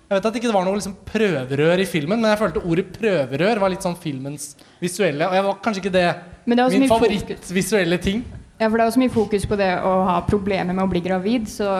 Jeg 0.05 0.19
vet 0.19 0.25
at 0.29 0.35
det 0.35 0.41
ikke 0.43 0.53
var 0.53 0.65
noe 0.67 0.77
liksom 0.77 0.93
prøverør 1.07 1.81
i 1.81 1.85
filmen, 1.89 2.19
men 2.21 2.29
jeg 2.29 2.37
følte 2.43 2.61
ordet 2.61 2.89
prøverør 2.93 3.61
var 3.63 3.71
litt 3.73 3.85
sånn 3.85 3.95
filmens 3.97 4.51
visuelle. 4.77 5.25
Og 5.25 5.33
jeg 5.33 5.45
var 5.47 5.61
kanskje 5.65 5.81
ikke 5.81 5.93
det 5.95 6.07
det 6.45 6.65
min 6.75 6.89
favorittvisuelle 6.91 7.97
ting. 8.03 8.21
Ja, 8.59 8.67
for 8.69 8.77
det 8.77 8.85
er 8.85 8.91
også 8.91 9.01
mye 9.01 9.13
fokus 9.13 9.47
på 9.49 9.57
det 9.59 9.71
å 9.81 9.95
ha 10.05 10.19
problemer 10.27 10.77
med 10.77 10.85
å 10.85 10.91
bli 10.91 11.01
gravid, 11.03 11.49
så 11.49 11.71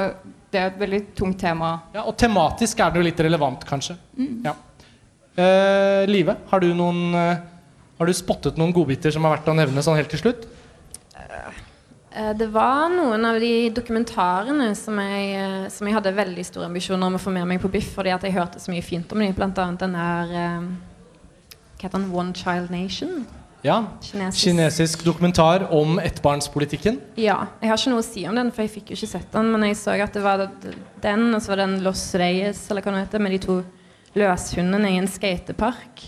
det 0.51 0.61
er 0.61 0.71
et 0.71 0.81
veldig 0.81 1.01
tungt 1.15 1.37
tema. 1.39 1.75
Ja, 1.93 2.07
og 2.09 2.17
tematisk 2.19 2.81
er 2.81 2.91
det 2.91 2.99
jo 2.99 3.05
litt 3.05 3.21
relevant, 3.27 3.63
kanskje. 3.69 3.95
Ja. 4.43 4.55
Eh, 5.35 6.03
Live, 6.09 6.35
har 6.49 6.63
du 6.63 6.69
noen 6.71 7.11
eh, 7.19 7.41
Har 7.99 8.07
du 8.07 8.13
spottet 8.15 8.55
noen 8.55 8.71
godbiter 8.75 9.11
som 9.11 9.25
er 9.27 9.33
verdt 9.33 9.49
å 9.51 9.55
nevne 9.55 9.81
sånn 9.83 9.97
helt 9.99 10.09
til 10.11 10.21
slutt? 10.21 10.45
Eh, 12.15 12.33
Det 12.37 12.47
var 12.47 12.89
noen 12.89 13.25
av 13.27 13.39
de 13.39 13.69
dokumentarene 13.75 14.69
som 14.75 14.99
jeg, 14.99 15.35
eh, 15.35 15.69
som 15.69 15.87
jeg 15.87 15.95
hadde 15.97 16.15
veldig 16.15 16.45
store 16.45 16.69
ambisjoner 16.69 17.07
om 17.07 17.15
å 17.15 17.21
få 17.21 17.31
med 17.33 17.47
meg 17.47 17.61
på 17.61 17.71
Biff, 17.71 17.93
fordi 17.95 18.13
at 18.13 18.23
jeg 18.23 18.33
hørte 18.33 18.59
så 18.59 18.71
mye 18.71 18.83
fint 18.83 19.11
om 19.11 19.19
dem. 19.19 19.33
Blant 19.33 19.57
annet 19.59 19.79
den 19.79 19.93
der 19.93 20.35
eh, 20.35 20.69
Hva 21.75 21.89
heter 21.89 21.99
den? 21.99 22.11
One 22.13 22.33
Child 22.33 22.71
Nation? 22.71 23.25
Ja. 23.65 23.83
Kinesisk. 24.01 24.43
Kinesisk 24.45 25.03
dokumentar 25.03 25.65
om 25.73 25.97
ettbarnspolitikken. 25.99 26.99
Ja. 27.17 27.47
Jeg 27.61 27.69
har 27.69 27.77
ikke 27.77 27.91
noe 27.91 28.03
å 28.03 28.05
si 28.05 28.25
om 28.29 28.35
den, 28.37 28.51
for 28.53 28.61
jeg 28.61 28.71
fikk 28.75 28.91
jo 28.93 28.95
ikke 28.99 29.09
sett 29.09 29.31
den. 29.33 29.51
Men 29.51 29.65
jeg 29.67 29.77
så 29.79 29.95
at 30.01 30.13
det 30.13 30.21
var 30.23 30.45
den, 31.01 31.33
og 31.33 31.41
så 31.41 31.51
var 31.51 31.57
det 31.57 31.65
en 31.65 31.79
Los 31.83 32.03
Reyes, 32.13 32.61
eller 32.69 32.85
hva 32.85 32.93
det 32.93 33.07
heter, 33.07 33.23
med 33.25 33.33
de 33.35 33.39
to 33.41 33.57
løshundene 34.15 34.91
i 34.93 34.99
en 35.01 35.09
skatepark. 35.09 36.05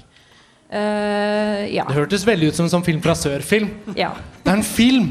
Uh, 0.68 1.64
ja. 1.72 1.86
Det 1.88 1.96
hørtes 1.96 2.26
veldig 2.28 2.52
ut 2.52 2.58
som 2.60 2.68
en 2.68 2.74
sånn 2.78 2.86
film 2.86 3.02
fra 3.02 3.16
sør-film. 3.18 3.70
ja. 3.98 4.14
Det 4.44 4.54
er 4.54 4.58
en 4.60 4.64
film 4.64 5.10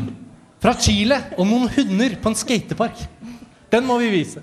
fra 0.66 0.74
Chile 0.82 1.20
om 1.38 1.46
noen 1.46 1.70
hunder 1.76 2.16
på 2.18 2.32
en 2.32 2.38
skatepark. 2.38 3.04
Den 3.70 3.86
må 3.86 4.00
vi 4.02 4.10
vise. 4.10 4.42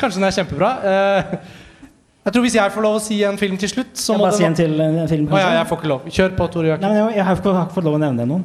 Kanskje 0.00 0.18
den 0.18 0.28
er 0.28 0.36
kjempebra. 0.36 0.70
Eh, 0.90 1.34
jeg 2.28 2.34
tror 2.34 2.44
Hvis 2.44 2.56
jeg 2.58 2.72
får 2.74 2.84
lov 2.84 2.96
å 2.98 3.00
si 3.00 3.22
en 3.24 3.38
film 3.40 3.56
til 3.60 3.70
slutt, 3.72 3.94
så 3.96 4.12
jeg 4.12 4.20
må 4.20 4.26
bare 4.26 4.36
si 4.36 4.44
en 4.44 4.56
til 4.56 4.74
en 4.84 5.08
film, 5.08 5.28
Å 5.32 5.40
ja, 5.40 5.52
jeg 5.56 5.68
får 5.70 5.78
ikke 5.80 5.90
lov. 5.92 6.08
Kjør 6.12 6.34
på, 6.36 6.48
Tore 6.52 6.68
Joakim. 6.68 6.96
jeg, 6.98 7.14
jeg 7.16 7.24
har 7.24 7.38
ikke, 7.40 7.54
fått 7.72 7.86
lov 7.88 7.96
å 7.96 8.02
nevne 8.02 8.26
noen. 8.28 8.42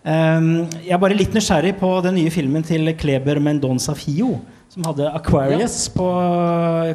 Um, 0.00 0.46
jeg 0.80 0.94
er 0.96 1.00
bare 1.02 1.16
litt 1.18 1.34
nysgjerrig 1.36 1.74
på 1.76 1.90
den 2.06 2.16
nye 2.16 2.30
filmen 2.32 2.64
til 2.64 2.88
Kleber 2.96 3.36
Mendonza 3.44 3.92
Fio, 3.98 4.38
som 4.72 4.86
hadde 4.88 5.10
Aquarius 5.12 5.82
på 5.92 6.06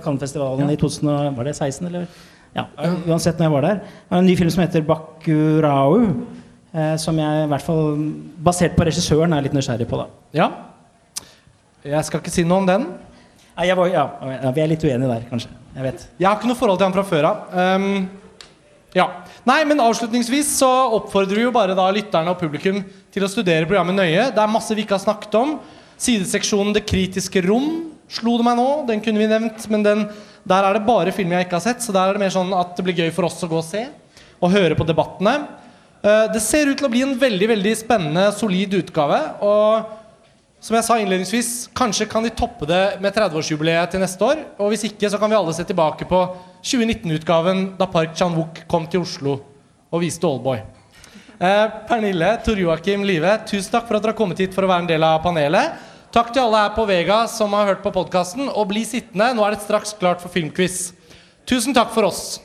Cannes-festivalen 0.02 0.72
i 0.74 0.80
2016, 0.82 1.86
eller? 1.92 2.08
Ja, 2.56 2.66
uansett 3.06 3.38
når 3.38 3.46
jeg 3.46 3.54
var 3.54 3.68
der. 3.68 3.84
En 4.10 4.26
ny 4.26 4.34
film 4.40 4.50
som 4.50 4.64
heter 4.64 4.82
Bakurau, 4.88 6.00
eh, 6.02 6.45
som 7.00 7.18
jeg 7.20 7.44
i 7.46 7.50
hvert 7.52 7.64
fall, 7.66 8.00
basert 8.44 8.76
på 8.76 8.88
regissøren, 8.88 9.34
er 9.36 9.46
litt 9.46 9.56
nysgjerrig 9.56 9.88
på. 9.90 10.00
da. 10.02 10.08
Ja. 10.36 10.50
Jeg 11.86 12.08
skal 12.08 12.24
ikke 12.24 12.34
si 12.34 12.44
noe 12.48 12.64
om 12.64 12.68
den. 12.68 12.88
Nei, 13.56 13.70
jeg 13.70 13.78
var, 13.80 13.88
ja, 13.94 14.04
ja, 14.34 14.52
vi 14.52 14.64
er 14.64 14.72
litt 14.74 14.84
uenige 14.84 15.08
der, 15.08 15.26
kanskje. 15.30 15.52
Jeg 15.76 15.86
vet. 15.86 16.06
Jeg 16.20 16.28
har 16.28 16.38
ikke 16.40 16.50
noe 16.50 16.60
forhold 16.60 16.80
til 16.82 16.88
han 16.90 16.96
fra 16.96 17.06
før 17.08 17.28
av. 17.30 17.56
Um, 17.56 17.88
ja. 18.96 19.06
Nei, 19.48 19.62
men 19.70 19.84
avslutningsvis 19.84 20.50
så 20.58 20.70
oppfordrer 20.98 21.40
vi 21.40 21.46
jo 21.46 21.54
bare 21.56 21.76
da 21.78 21.86
lytterne 21.94 22.34
og 22.34 22.40
publikum 22.40 22.82
til 23.14 23.24
å 23.24 23.32
studere 23.32 23.68
programmet 23.68 23.96
nøye. 23.96 24.30
Det 24.36 24.42
er 24.42 24.52
masse 24.52 24.76
vi 24.76 24.84
ikke 24.84 24.98
har 24.98 25.04
snakket 25.06 25.36
om. 25.40 25.58
Sideseksjonen 26.02 26.76
Det 26.76 26.84
kritiske 26.88 27.44
rom 27.46 27.70
slo 28.12 28.38
det 28.40 28.46
meg 28.48 28.58
nå. 28.60 28.70
Den 28.90 29.04
kunne 29.04 29.22
vi 29.22 29.30
nevnt, 29.30 29.68
men 29.72 29.86
den, 29.86 30.06
der 30.48 30.68
er 30.68 30.78
det 30.78 30.88
bare 30.88 31.14
film 31.16 31.34
jeg 31.36 31.48
ikke 31.48 31.60
har 31.60 31.66
sett. 31.68 31.84
Så 31.84 31.96
der 31.96 32.10
er 32.10 32.18
det 32.18 32.24
mer 32.26 32.34
sånn 32.34 32.54
at 32.56 32.76
det 32.78 32.86
blir 32.88 33.06
gøy 33.06 33.14
for 33.16 33.28
oss 33.30 33.44
å 33.46 33.52
gå 33.52 33.60
og 33.60 33.68
se 33.68 33.86
og 34.44 34.52
høre 34.52 34.78
på 34.78 34.88
debattene. 34.88 35.38
Eh, 36.06 36.26
det 36.34 36.42
ser 36.44 36.70
ut 36.70 36.78
til 36.78 36.86
å 36.86 36.92
bli 36.94 37.02
en 37.02 37.16
veldig 37.18 37.48
veldig 37.56 37.74
spennende, 37.80 38.28
solid 38.38 38.78
utgave. 38.78 39.18
Og 39.46 39.94
som 40.62 40.78
jeg 40.78 40.86
sa 40.86 40.98
innledningsvis, 41.02 41.50
kanskje 41.78 42.08
kan 42.10 42.26
de 42.26 42.34
toppe 42.34 42.68
det 42.70 43.00
med 43.02 43.14
30-årsjubileet 43.14 43.94
til 43.94 44.04
neste 44.04 44.28
år. 44.28 44.44
Og 44.62 44.74
hvis 44.74 44.86
ikke, 44.90 45.10
så 45.10 45.20
kan 45.22 45.32
vi 45.32 45.38
alle 45.40 45.56
se 45.58 45.66
tilbake 45.66 46.08
på 46.10 46.22
2019-utgaven 46.66 47.68
da 47.80 47.90
Park 47.90 48.14
Chan-wook 48.18 48.64
kom 48.70 48.88
til 48.90 49.06
Oslo 49.06 49.40
og 49.94 50.02
viste 50.02 50.30
Oldboy. 50.30 50.62
Eh, 51.36 51.66
Pernille, 51.90 52.36
Tor 52.46 52.62
Joakim, 52.62 53.04
Live, 53.06 53.34
tusen 53.50 53.74
takk 53.74 53.90
for 53.90 53.98
at 53.98 54.06
dere 54.06 54.14
har 54.14 54.20
kommet 54.20 54.42
hit 54.42 54.56
for 54.56 54.66
å 54.66 54.72
være 54.72 54.86
en 54.86 54.92
del 54.94 55.06
av 55.06 55.20
panelet. 55.26 55.82
Takk 56.16 56.30
til 56.32 56.46
alle 56.46 56.62
her 56.64 56.76
på 56.78 56.86
Vega 56.88 57.26
som 57.28 57.54
har 57.58 57.74
hørt 57.74 57.84
på 57.84 57.92
podkasten. 57.96 58.48
Og 58.54 58.70
bli 58.70 58.86
sittende, 58.88 59.34
nå 59.36 59.44
er 59.44 59.58
det 59.58 59.66
straks 59.66 59.98
klart 60.00 60.22
for 60.24 60.32
filmquiz. 60.32 60.94
Tusen 61.50 61.76
takk 61.76 61.92
for 61.98 62.08
oss. 62.08 62.40